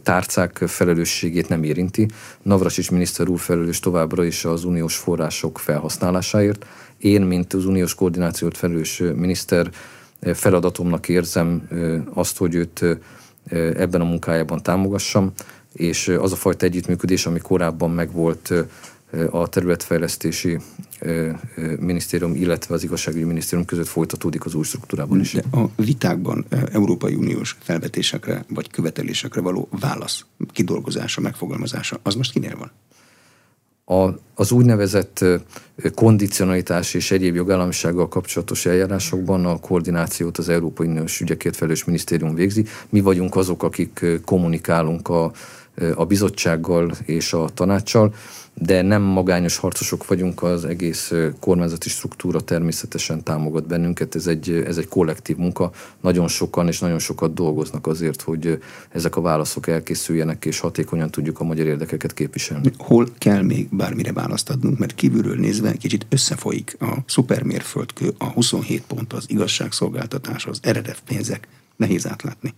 tárcák 0.02 0.62
felelősségét 0.66 1.48
nem 1.48 1.62
érinti. 1.62 2.08
Navrasics 2.42 2.90
miniszter 2.90 3.28
úr 3.28 3.38
felelős 3.38 3.80
továbbra 3.80 4.24
is 4.24 4.44
az 4.44 4.64
uniós 4.64 4.96
források 4.96 5.58
felhasználásáért. 5.58 6.66
Én, 6.98 7.22
mint 7.22 7.52
az 7.52 7.64
uniós 7.64 7.94
koordinációt 7.94 8.56
felelős 8.56 9.02
miniszter, 9.14 9.70
feladatomnak 10.20 11.08
érzem 11.08 11.68
azt, 12.14 12.36
hogy 12.36 12.54
őt 12.54 12.84
ebben 13.50 14.00
a 14.00 14.04
munkájában 14.04 14.62
támogassam, 14.62 15.32
és 15.72 16.08
az 16.08 16.32
a 16.32 16.36
fajta 16.36 16.66
együttműködés, 16.66 17.26
ami 17.26 17.38
korábban 17.38 17.90
megvolt 17.90 18.52
a 19.30 19.48
területfejlesztési 19.48 20.58
minisztérium, 21.78 22.34
illetve 22.34 22.74
az 22.74 22.82
igazságügyi 22.82 23.24
minisztérium 23.24 23.66
között 23.66 23.86
folytatódik 23.86 24.44
az 24.44 24.54
új 24.54 24.64
struktúrában 24.64 25.20
is. 25.20 25.32
De 25.32 25.42
a 25.52 25.70
vitákban 25.76 26.46
Európai 26.72 27.14
Uniós 27.14 27.56
felvetésekre 27.60 28.44
vagy 28.48 28.70
követelésekre 28.70 29.40
való 29.40 29.68
válasz, 29.80 30.24
kidolgozása, 30.52 31.20
megfogalmazása, 31.20 31.98
az 32.02 32.14
most 32.14 32.32
kinél 32.32 32.56
van? 32.58 32.70
A, 33.88 34.08
az 34.34 34.52
úgynevezett 34.52 35.24
kondicionalitás 35.94 36.94
és 36.94 37.10
egyéb 37.10 37.34
jogállamisággal 37.34 38.08
kapcsolatos 38.08 38.66
eljárásokban 38.66 39.46
a 39.46 39.60
koordinációt 39.60 40.38
az 40.38 40.48
Európai 40.48 40.86
Uniós 40.86 41.20
ügyekért 41.20 41.56
felelős 41.56 41.84
minisztérium 41.84 42.34
végzi. 42.34 42.64
Mi 42.88 43.00
vagyunk 43.00 43.36
azok, 43.36 43.62
akik 43.62 44.04
kommunikálunk 44.24 45.08
a, 45.08 45.32
a 45.94 46.04
bizottsággal 46.04 46.92
és 47.04 47.32
a 47.32 47.48
tanácssal 47.54 48.14
de 48.60 48.82
nem 48.82 49.02
magányos 49.02 49.56
harcosok 49.56 50.06
vagyunk, 50.06 50.42
az 50.42 50.64
egész 50.64 51.12
kormányzati 51.40 51.88
struktúra 51.88 52.40
természetesen 52.40 53.22
támogat 53.22 53.66
bennünket, 53.66 54.14
ez 54.14 54.26
egy, 54.26 54.50
ez 54.50 54.76
egy 54.76 54.88
kollektív 54.88 55.36
munka, 55.36 55.70
nagyon 56.00 56.28
sokan 56.28 56.68
és 56.68 56.78
nagyon 56.78 56.98
sokat 56.98 57.34
dolgoznak 57.34 57.86
azért, 57.86 58.22
hogy 58.22 58.58
ezek 58.90 59.16
a 59.16 59.20
válaszok 59.20 59.66
elkészüljenek, 59.66 60.44
és 60.44 60.60
hatékonyan 60.60 61.10
tudjuk 61.10 61.40
a 61.40 61.44
magyar 61.44 61.66
érdekeket 61.66 62.14
képviselni. 62.14 62.70
Hol 62.78 63.08
kell 63.18 63.42
még 63.42 63.68
bármire 63.70 64.12
választ 64.12 64.50
adnunk, 64.50 64.78
mert 64.78 64.94
kívülről 64.94 65.36
nézve 65.36 65.72
kicsit 65.72 66.06
összefolyik 66.08 66.76
a 66.80 66.96
szupermérföldkő, 67.06 68.14
a 68.18 68.24
27 68.24 68.82
pont, 68.86 69.12
az 69.12 69.24
igazságszolgáltatás, 69.28 70.46
az 70.46 70.58
eredet 70.62 71.02
pénzek, 71.06 71.48
nehéz 71.76 72.06
átlátni. 72.06 72.54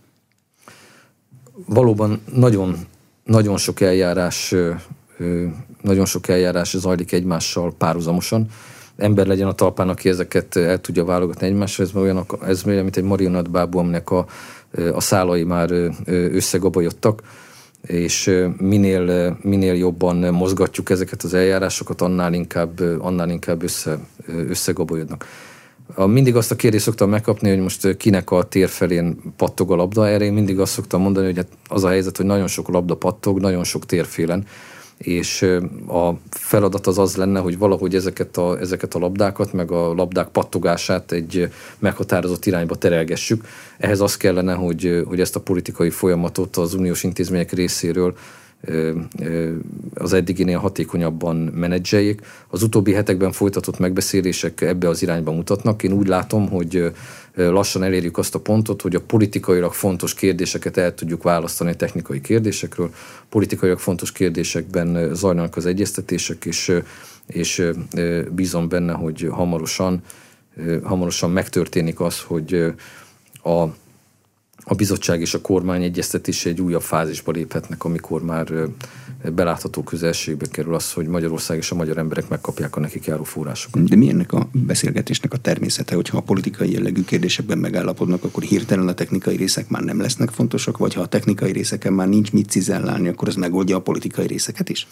Valóban 1.66 2.21
nagyon, 2.35 2.87
nagyon 3.29 3.57
sok 3.57 3.81
eljárás 3.81 4.55
nagyon 5.83 6.05
sok 6.05 6.29
eljárás 6.29 6.76
zajlik 6.76 7.12
egymással 7.12 7.74
párhuzamosan. 7.79 8.47
Ember 8.97 9.26
legyen 9.26 9.49
a 9.49 9.53
talpán, 9.53 9.89
aki 9.89 10.09
ezeket 10.09 10.57
el 10.57 10.81
tudja 10.81 11.05
válogatni 11.05 11.47
egymással, 11.47 11.87
ez 11.87 11.95
olyan, 11.95 12.26
ez 12.47 12.66
olyan 12.66 12.83
mint 12.83 12.97
egy 12.97 13.05
marionettbábú, 13.05 13.79
aminek 13.79 14.11
a, 14.11 14.26
a 14.93 15.01
szálai 15.01 15.45
már 15.45 15.70
összegabajodtak 16.07 17.22
és 17.87 18.31
minél, 18.59 19.37
minél 19.43 19.74
jobban 19.74 20.16
mozgatjuk 20.16 20.91
ezeket 20.91 21.22
az 21.22 21.35
eljárásokat, 21.35 22.01
annál 22.01 22.33
inkább, 22.33 22.81
annál 22.99 23.31
inkább 23.31 23.62
össze, 23.62 23.99
összegabolyodnak. 24.26 25.26
A, 25.95 26.07
mindig 26.07 26.36
azt 26.36 26.51
a 26.51 26.57
kérdést 26.57 26.84
szoktam 26.84 27.11
megkapni, 27.11 27.49
hogy 27.49 27.59
most 27.59 27.97
kinek 27.97 28.30
a 28.30 28.43
tér 28.43 28.68
felén 28.68 29.16
pattog 29.36 29.70
a 29.72 29.76
labda. 29.76 30.09
Erre 30.09 30.24
én 30.24 30.32
mindig 30.32 30.59
azt 30.59 30.72
szoktam 30.72 31.03
mondani, 31.03 31.26
hogy 31.26 31.36
hát 31.36 31.49
az 31.68 31.84
a 31.84 31.89
helyzet, 31.89 32.16
hogy 32.16 32.26
nagyon 32.26 32.47
sok 32.47 32.68
labda 32.68 32.97
pattog, 32.97 33.41
nagyon 33.41 33.64
sok 33.64 33.86
térfélen 33.86 34.47
és 34.99 35.43
a 35.89 36.12
feladat 36.30 36.86
az 36.86 36.99
az 36.99 37.16
lenne, 37.16 37.41
hogy 37.41 37.59
valahogy 37.59 37.95
ezeket 37.95 38.36
a, 38.36 38.59
ezeket 38.61 38.95
a 38.95 38.99
labdákat, 38.99 39.53
meg 39.53 39.70
a 39.70 39.95
labdák 39.95 40.28
pattogását 40.28 41.12
egy 41.12 41.49
meghatározott 41.78 42.47
irányba 42.47 42.74
terelgessük. 42.74 43.45
Ehhez 43.78 44.01
az 44.01 44.16
kellene, 44.16 44.53
hogy, 44.53 45.03
hogy 45.07 45.20
ezt 45.20 45.36
a 45.36 45.41
politikai 45.41 45.91
folyamatot 45.91 46.57
az 46.57 46.74
uniós 46.74 47.03
intézmények 47.03 47.53
részéről 47.53 48.16
az 49.95 50.13
eddiginél 50.13 50.59
hatékonyabban 50.59 51.37
menedzseljék. 51.37 52.21
Az 52.49 52.63
utóbbi 52.63 52.93
hetekben 52.93 53.33
folytatott 53.33 53.79
megbeszélések 53.79 54.61
ebbe 54.61 54.89
az 54.89 55.03
irányba 55.03 55.33
mutatnak. 55.33 55.83
Én 55.83 55.93
úgy 55.93 56.07
látom, 56.07 56.49
hogy 56.49 56.93
lassan 57.35 57.83
elérjük 57.83 58.19
azt 58.19 58.35
a 58.35 58.41
pontot, 58.41 58.83
hogy 58.83 58.95
a 58.95 59.01
politikailag 59.01 59.73
fontos 59.73 60.15
kérdéseket 60.15 60.77
el 60.77 60.95
tudjuk 60.95 61.23
választani 61.23 61.71
a 61.71 61.75
technikai 61.75 62.21
kérdésekről. 62.21 62.91
Politikailag 63.29 63.79
fontos 63.79 64.13
kérdésekben 64.13 65.15
zajlanak 65.15 65.57
az 65.57 65.67
egyeztetések, 65.67 66.45
és, 66.45 66.73
és 67.27 67.71
bízom 68.31 68.69
benne, 68.69 68.93
hogy 68.93 69.29
hamarosan, 69.31 70.03
hamarosan 70.83 71.31
megtörténik 71.31 72.01
az, 72.01 72.21
hogy 72.21 72.73
a 73.43 73.65
a 74.65 74.75
bizottság 74.75 75.21
és 75.21 75.35
a 75.35 75.41
kormány 75.41 75.83
egyeztetése 75.83 76.49
egy 76.49 76.61
újabb 76.61 76.83
fázisba 76.83 77.33
léphetnek, 77.33 77.85
amikor 77.85 78.23
már 78.23 78.53
belátható 79.35 79.83
közelségbe 79.83 80.47
kerül 80.51 80.75
az, 80.75 80.93
hogy 80.93 81.07
Magyarország 81.07 81.57
és 81.57 81.71
a 81.71 81.75
magyar 81.75 81.99
emberek 81.99 82.29
megkapják 82.29 82.77
a 82.77 82.81
nekik 82.81 83.05
járó 83.05 83.25
forrásokat. 83.25 83.85
De 83.85 83.97
mi 83.97 84.09
ennek 84.09 84.33
a 84.33 84.49
beszélgetésnek 84.53 85.33
a 85.33 85.37
természete, 85.37 85.95
hogyha 85.95 86.17
a 86.17 86.21
politikai 86.21 86.73
jellegű 86.73 87.05
kérdésekben 87.05 87.59
megállapodnak, 87.59 88.25
akkor 88.25 88.43
hirtelen 88.43 88.89
a 88.89 88.95
technikai 88.95 89.37
részek 89.37 89.69
már 89.69 89.83
nem 89.83 90.01
lesznek 90.01 90.31
fontosak, 90.31 90.79
vagy 90.79 90.95
ha 90.95 91.01
a 91.01 91.07
technikai 91.07 91.53
részeken 91.53 91.93
már 91.93 92.09
nincs 92.09 92.33
mit 92.33 92.51
cizellálni, 92.51 93.09
akkor 93.09 93.29
az 93.29 93.35
megoldja 93.35 93.77
a 93.77 93.81
politikai 93.81 94.27
részeket 94.27 94.69
is? 94.69 94.87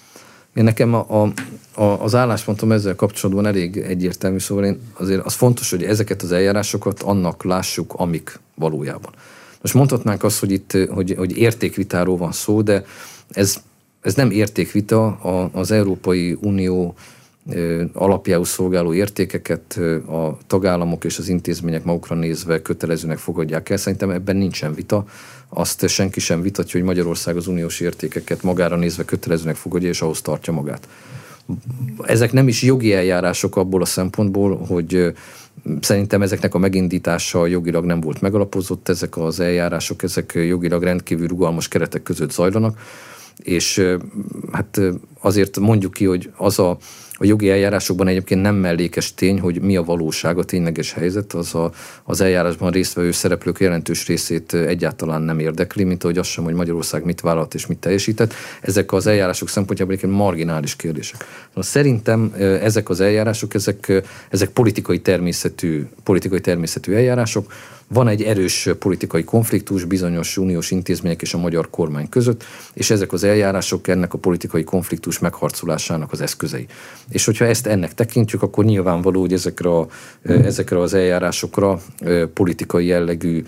Én 0.54 0.64
nekem 0.64 0.94
a, 0.94 1.22
a, 1.22 1.32
a, 1.80 2.02
az 2.02 2.14
álláspontom 2.14 2.72
ezzel 2.72 2.94
kapcsolatban 2.94 3.46
elég 3.46 3.76
egyértelmű, 3.76 4.38
szóval 4.38 4.64
én 4.64 4.80
azért 4.92 5.24
az 5.24 5.34
fontos, 5.34 5.70
hogy 5.70 5.82
ezeket 5.82 6.22
az 6.22 6.32
eljárásokat 6.32 7.02
annak 7.02 7.44
lássuk, 7.44 7.94
amik 7.96 8.40
valójában. 8.54 9.12
Most 9.60 9.74
mondhatnánk 9.74 10.22
azt, 10.22 10.38
hogy 10.38 10.50
itt 10.50 10.72
hogy, 10.90 11.14
hogy 11.16 11.36
értékvitáról 11.36 12.16
van 12.16 12.32
szó, 12.32 12.62
de 12.62 12.84
ez, 13.30 13.56
ez 14.00 14.14
nem 14.14 14.30
értékvita, 14.30 15.06
az 15.52 15.70
Európai 15.70 16.36
Unió 16.40 16.94
alapjául 17.92 18.44
szolgáló 18.44 18.94
értékeket 18.94 19.78
a 20.08 20.38
tagállamok 20.46 21.04
és 21.04 21.18
az 21.18 21.28
intézmények 21.28 21.84
magukra 21.84 22.14
nézve 22.14 22.62
kötelezőnek 22.62 23.18
fogadják 23.18 23.70
el. 23.70 23.76
Szerintem 23.76 24.10
ebben 24.10 24.36
nincsen 24.36 24.74
vita. 24.74 25.04
Azt 25.48 25.88
senki 25.88 26.20
sem 26.20 26.42
vitatja, 26.42 26.78
hogy 26.78 26.88
Magyarország 26.88 27.36
az 27.36 27.46
uniós 27.46 27.80
értékeket 27.80 28.42
magára 28.42 28.76
nézve 28.76 29.04
kötelezőnek 29.04 29.56
fogadja, 29.56 29.88
és 29.88 30.02
ahhoz 30.02 30.20
tartja 30.20 30.52
magát. 30.52 30.88
Ezek 32.02 32.32
nem 32.32 32.48
is 32.48 32.62
jogi 32.62 32.92
eljárások 32.92 33.56
abból 33.56 33.82
a 33.82 33.84
szempontból, 33.84 34.56
hogy 34.56 35.12
Szerintem 35.80 36.22
ezeknek 36.22 36.54
a 36.54 36.58
megindítása 36.58 37.46
jogilag 37.46 37.84
nem 37.84 38.00
volt 38.00 38.20
megalapozott, 38.20 38.88
ezek 38.88 39.16
az 39.16 39.40
eljárások, 39.40 40.02
ezek 40.02 40.32
jogilag 40.34 40.82
rendkívül 40.82 41.26
rugalmas 41.26 41.68
keretek 41.68 42.02
között 42.02 42.30
zajlanak, 42.30 42.78
és 43.36 43.96
hát 44.52 44.80
azért 45.26 45.58
mondjuk 45.58 45.92
ki, 45.92 46.04
hogy 46.04 46.30
az 46.36 46.58
a 46.58 46.78
a 47.18 47.24
jogi 47.24 47.50
eljárásokban 47.50 48.08
egyébként 48.08 48.42
nem 48.42 48.54
mellékes 48.54 49.14
tény, 49.14 49.40
hogy 49.40 49.60
mi 49.60 49.76
a 49.76 49.82
valóság, 49.82 50.38
a 50.38 50.44
tényleges 50.44 50.92
helyzet, 50.92 51.32
az 51.32 51.54
a, 51.54 51.72
az 52.04 52.20
eljárásban 52.20 52.70
résztvevő 52.70 53.10
szereplők 53.10 53.60
jelentős 53.60 54.06
részét 54.06 54.54
egyáltalán 54.54 55.22
nem 55.22 55.38
érdekli, 55.38 55.84
mint 55.84 56.04
ahogy 56.04 56.18
az 56.18 56.26
sem, 56.26 56.44
hogy 56.44 56.54
Magyarország 56.54 57.04
mit 57.04 57.20
vállalt 57.20 57.54
és 57.54 57.66
mit 57.66 57.78
teljesített. 57.78 58.34
Ezek 58.60 58.92
az 58.92 59.06
eljárások 59.06 59.48
szempontjából 59.48 59.94
egyébként 59.94 60.18
marginális 60.18 60.76
kérdések. 60.76 61.24
Szerintem 61.56 62.34
ezek 62.38 62.88
az 62.88 63.00
eljárások, 63.00 63.54
ezek, 63.54 64.02
ezek 64.30 64.48
politikai 64.48 65.00
természetű, 65.00 65.86
politikai 66.02 66.40
természetű 66.40 66.92
eljárások, 66.92 67.52
van 67.88 68.08
egy 68.08 68.22
erős 68.22 68.68
politikai 68.78 69.24
konfliktus 69.24 69.84
bizonyos 69.84 70.36
uniós 70.36 70.70
intézmények 70.70 71.22
és 71.22 71.34
a 71.34 71.38
magyar 71.38 71.70
kormány 71.70 72.08
között, 72.08 72.44
és 72.74 72.90
ezek 72.90 73.12
az 73.12 73.24
eljárások 73.24 73.88
ennek 73.88 74.14
a 74.14 74.18
politikai 74.18 74.64
konfliktus 75.16 75.18
megharcolásának 75.18 76.12
az 76.12 76.20
eszközei. 76.20 76.66
És 77.08 77.24
hogyha 77.24 77.44
ezt 77.44 77.66
ennek 77.66 77.94
tekintjük, 77.94 78.42
akkor 78.42 78.64
nyilvánvaló, 78.64 79.20
hogy 79.20 79.32
ezekre, 79.32 79.68
a, 79.68 79.86
ezekre 80.22 80.80
az 80.80 80.94
eljárásokra 80.94 81.80
politikai 82.34 82.86
jellegű 82.86 83.44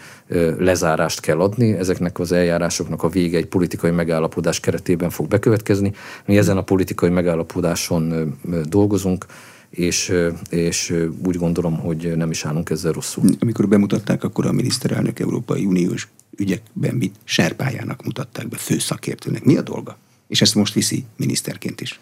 lezárást 0.59 1.21
kell 1.21 1.41
adni, 1.41 1.73
ezeknek 1.73 2.19
az 2.19 2.33
eljárásoknak 2.33 3.03
a 3.03 3.09
vége 3.09 3.37
egy 3.37 3.47
politikai 3.47 3.91
megállapodás 3.91 4.61
keretében 4.61 5.11
fog 5.11 5.29
bekövetkezni. 5.29 5.93
Mi 6.27 6.39
ezen 6.39 6.57
a 6.57 6.63
politikai 6.63 7.11
megállapodáson 7.11 8.37
dolgozunk, 8.69 9.27
és, 9.71 10.13
és 10.51 10.95
úgy 11.27 11.37
gondolom, 11.37 11.79
hogy 11.79 12.17
nem 12.17 12.31
is 12.31 12.45
állunk 12.45 12.71
ezzel 12.71 12.93
rosszul. 12.93 13.25
Amikor 13.39 13.69
bemutatták, 13.69 14.25
akkor 14.25 14.47
a 14.47 14.53
miniszterelnök 14.53 15.21
Európai 15.21 15.65
Uniós 15.65 16.09
ügyekben 16.37 16.95
mit 16.95 17.15
serpájának 17.25 18.05
mutatták 18.05 18.49
be, 18.49 18.57
főszakértőnek. 18.57 19.45
Mi 19.45 19.57
a 19.57 19.63
dolga? 19.63 19.97
És 20.29 20.41
ezt 20.41 20.55
most 20.55 20.75
viszi 20.75 21.05
miniszterként 21.17 21.81
is. 21.81 22.01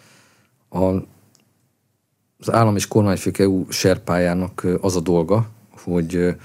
A, 0.69 0.85
az 2.39 2.51
állam 2.51 2.75
és 2.75 2.87
kormányfők 2.87 3.37
EU 3.37 3.71
serpájának 3.71 4.65
az 4.81 4.95
a 4.95 4.99
dolga, 4.99 5.49
hogy 5.69 6.35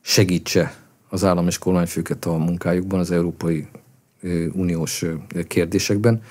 segítse 0.00 0.74
az 1.08 1.24
állam 1.24 1.46
és 1.46 1.58
kormányfőket 1.58 2.24
a 2.24 2.36
munkájukban, 2.36 3.00
az 3.00 3.10
Európai 3.10 3.66
Uniós 4.52 5.04
kérdésekben. 5.46 6.22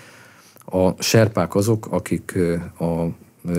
A 0.66 1.01
serpák 1.01 1.56
azok, 1.56 1.88
akik 1.91 2.38
a 2.80 3.06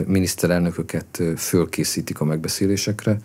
miniszterelnököket 0.07 1.23
fölkészítik 1.37 2.21
a 2.21 2.25
megbeszélésekre. 2.25 3.19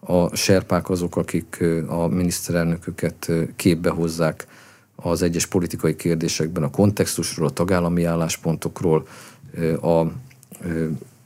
A 0.00 0.36
serpák 0.36 0.90
azok, 0.90 1.16
akik 1.16 1.64
a 1.86 2.06
miniszterelnököket 2.06 3.30
képbe 3.56 3.90
hozzák 3.90 4.46
az 5.02 5.22
egyes 5.22 5.46
politikai 5.46 5.96
kérdésekben 5.96 6.62
a 6.62 6.70
kontextusról, 6.70 7.46
a 7.46 7.50
tagállami 7.50 8.04
álláspontokról, 8.04 9.06
a, 9.80 10.02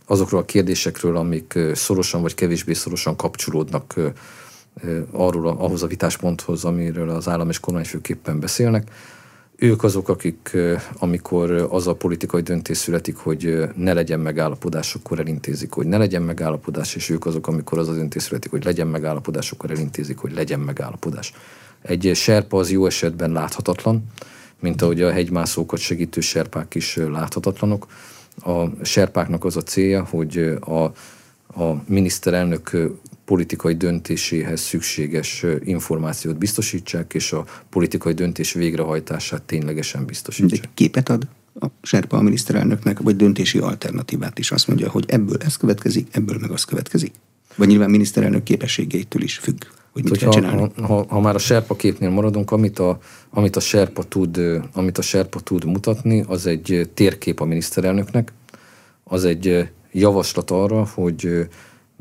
azokról 0.07 0.41
a 0.41 0.45
kérdésekről, 0.45 1.17
amik 1.17 1.59
szorosan 1.75 2.23
vagy 2.23 2.35
kevésbé 2.35 2.73
szorosan 2.73 3.17
kapcsolódnak 3.17 3.95
arról, 5.11 5.47
ahhoz 5.47 5.83
a 5.83 5.87
vitásponthoz, 5.87 6.65
amiről 6.65 7.11
az 7.11 7.29
állam 7.29 7.49
és 7.49 7.61
kormányfőképpen 7.61 8.41
beszélnek 8.41 8.91
ők 9.57 9.83
azok, 9.83 10.09
akik, 10.09 10.57
amikor 10.99 11.51
az 11.51 11.87
a 11.87 11.95
politikai 11.95 12.43
döntés 12.43 12.77
születik, 12.77 13.17
hogy 13.17 13.69
ne 13.77 13.93
legyen 13.93 14.21
megállapodás, 14.21 14.95
akkor 14.95 15.19
elintézik, 15.19 15.73
hogy 15.73 15.87
ne 15.87 15.97
legyen 15.97 16.23
megállapodás, 16.23 16.95
és 16.95 17.11
ők 17.11 17.27
azok, 17.27 17.47
amikor 17.47 17.79
az 17.79 17.89
a 17.89 17.95
döntés 17.95 18.23
születik, 18.23 18.51
hogy 18.51 18.65
legyen 18.65 18.87
megállapodás, 18.87 19.51
akkor 19.51 19.71
elintézik, 19.71 20.19
hogy 20.19 20.33
legyen 20.33 20.61
megállapodás. 20.61 21.33
Egy 21.87 22.11
serpa 22.15 22.59
az 22.59 22.71
jó 22.71 22.87
esetben 22.87 23.33
láthatatlan, 23.33 24.05
mint 24.61 24.83
ahogy 24.83 25.03
a 25.03 25.13
hegymászókat 25.13 25.81
segítő 25.81 26.21
serpák 26.21 26.75
is 26.75 26.97
láthatatlanok. 26.97 27.87
a 28.45 28.85
serpáknak 28.85 29.45
az 29.45 29.57
a 29.57 29.63
célja, 29.63 30.05
hogy 30.05 30.39
a, 30.61 30.83
a 31.61 31.83
miniszterelnök 31.87 32.71
politikai 33.25 33.75
döntéséhez 33.75 34.61
szükséges 34.61 35.45
információt 35.65 36.39
biztosítsák, 36.39 37.15
és 37.15 37.33
a 37.33 37.45
politikai 37.71 38.13
döntés 38.13 38.53
végrehajtását 38.53 39.43
ténylegesen 39.43 40.05
biztosítsák. 40.05 40.65
Egy 40.65 40.69
képet 40.75 41.09
ad 41.09 41.27
a 41.61 41.67
Serpa 41.83 42.17
a 42.17 42.23
miniszterelnöknek, 42.23 42.99
vagy 42.99 43.17
döntési 43.17 43.59
alternatívát 43.59 44.39
is. 44.39 44.51
Azt 44.51 44.69
mondja, 44.69 44.91
hogy 44.91 45.05
ebből 45.09 45.37
ez 45.41 45.57
következik, 45.57 46.09
ebből 46.11 46.39
meg 46.41 46.51
az 46.51 46.65
következik. 46.65 47.13
Vagy 47.57 47.69
nyilván 47.69 47.91
miniszterelnök 47.91 48.43
képességeitől 48.43 49.23
is 49.23 49.39
függ, 49.39 49.65
hogy 49.95 50.03
mit 50.03 50.13
Hogyha, 50.13 50.31
kell 50.31 50.41
csinálni. 50.41 50.73
Ha, 50.77 50.87
ha, 50.87 51.05
ha 51.09 51.21
már 51.21 51.35
a 51.35 51.39
serpa 51.39 51.77
képnél 51.77 52.11
maradunk, 52.11 52.51
amit 52.51 52.79
a, 52.79 52.99
amit, 53.31 53.57
a 53.57 53.61
serpa 53.61 54.03
tud, 54.03 54.41
amit 54.73 54.99
a 54.99 55.03
serpa 55.03 55.41
tud 55.41 55.65
mutatni, 55.65 56.25
az 56.27 56.47
egy 56.47 56.91
térkép 56.95 57.41
a 57.41 57.45
miniszterelnöknek, 57.45 58.33
az 59.05 59.25
egy 59.25 59.69
javaslat 59.93 60.51
arra, 60.51 60.87
hogy 60.95 61.49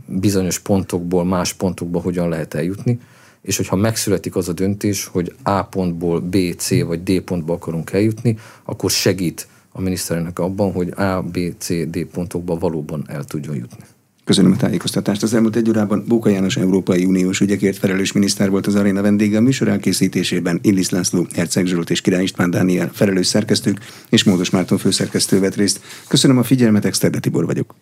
bizonyos 0.06 0.60
pontokból 0.60 1.26
más 1.26 1.54
pontokba 1.54 2.00
hogyan 2.00 2.30
lehet 2.30 2.54
eljutni, 2.54 3.00
és 3.42 3.58
hogyha 3.58 3.76
megszületik 3.76 4.36
az 4.36 4.50
a 4.50 4.54
döntés, 4.54 5.06
hogy 5.06 5.36
A 5.44 5.64
pontból 5.64 6.20
B, 6.20 6.38
C 6.58 6.84
vagy 6.84 7.04
D 7.04 7.22
pontba 7.22 7.54
akarunk 7.54 7.92
eljutni, 7.92 8.38
akkor 8.64 8.92
segít 8.92 9.48
a 9.72 9.82
miniszterelnök 9.82 10.40
abban, 10.40 10.72
hogy 10.72 10.90
A, 10.90 11.22
B, 11.22 11.40
C, 11.58 11.68
D 11.68 12.06
pontokba 12.06 12.58
valóban 12.58 13.04
el 13.08 13.24
tudjon 13.24 13.56
jutni. 13.56 13.84
Köszönöm 14.24 14.52
a 14.52 14.56
tájékoztatást. 14.56 15.24
Az 15.24 15.34
elmúlt 15.34 15.56
egy 15.56 15.70
órában 15.70 16.04
Bóka 16.08 16.30
János 16.30 16.58
Európai 16.58 17.06
Uniós 17.06 17.40
ügyekért 17.40 17.78
felelős 17.78 18.12
miniszter 18.12 18.50
volt 18.50 18.68
az 18.68 18.76
aréna 18.76 19.02
vendége 19.02 19.38
a 19.38 19.42
műsor 19.42 19.68
elkészítésében. 19.68 20.60
Illis 20.62 20.90
László, 20.90 21.28
Herceg 21.36 21.66
Zsolt 21.66 21.90
és 21.90 22.02
Király 22.02 22.24
István 22.24 22.50
Dániel 22.50 22.90
felelős 22.94 23.28
szerkesztők 23.28 23.78
és 24.10 24.24
Módos 24.24 24.50
Márton 24.50 24.78
főszerkesztő 24.78 25.40
vett 25.40 25.56
részt. 25.56 25.80
Köszönöm 26.08 26.38
a 26.38 26.44
figyelmet, 26.44 26.86
Exterde 26.86 27.20
Tibor 27.20 27.46
vagyok. 27.46 27.76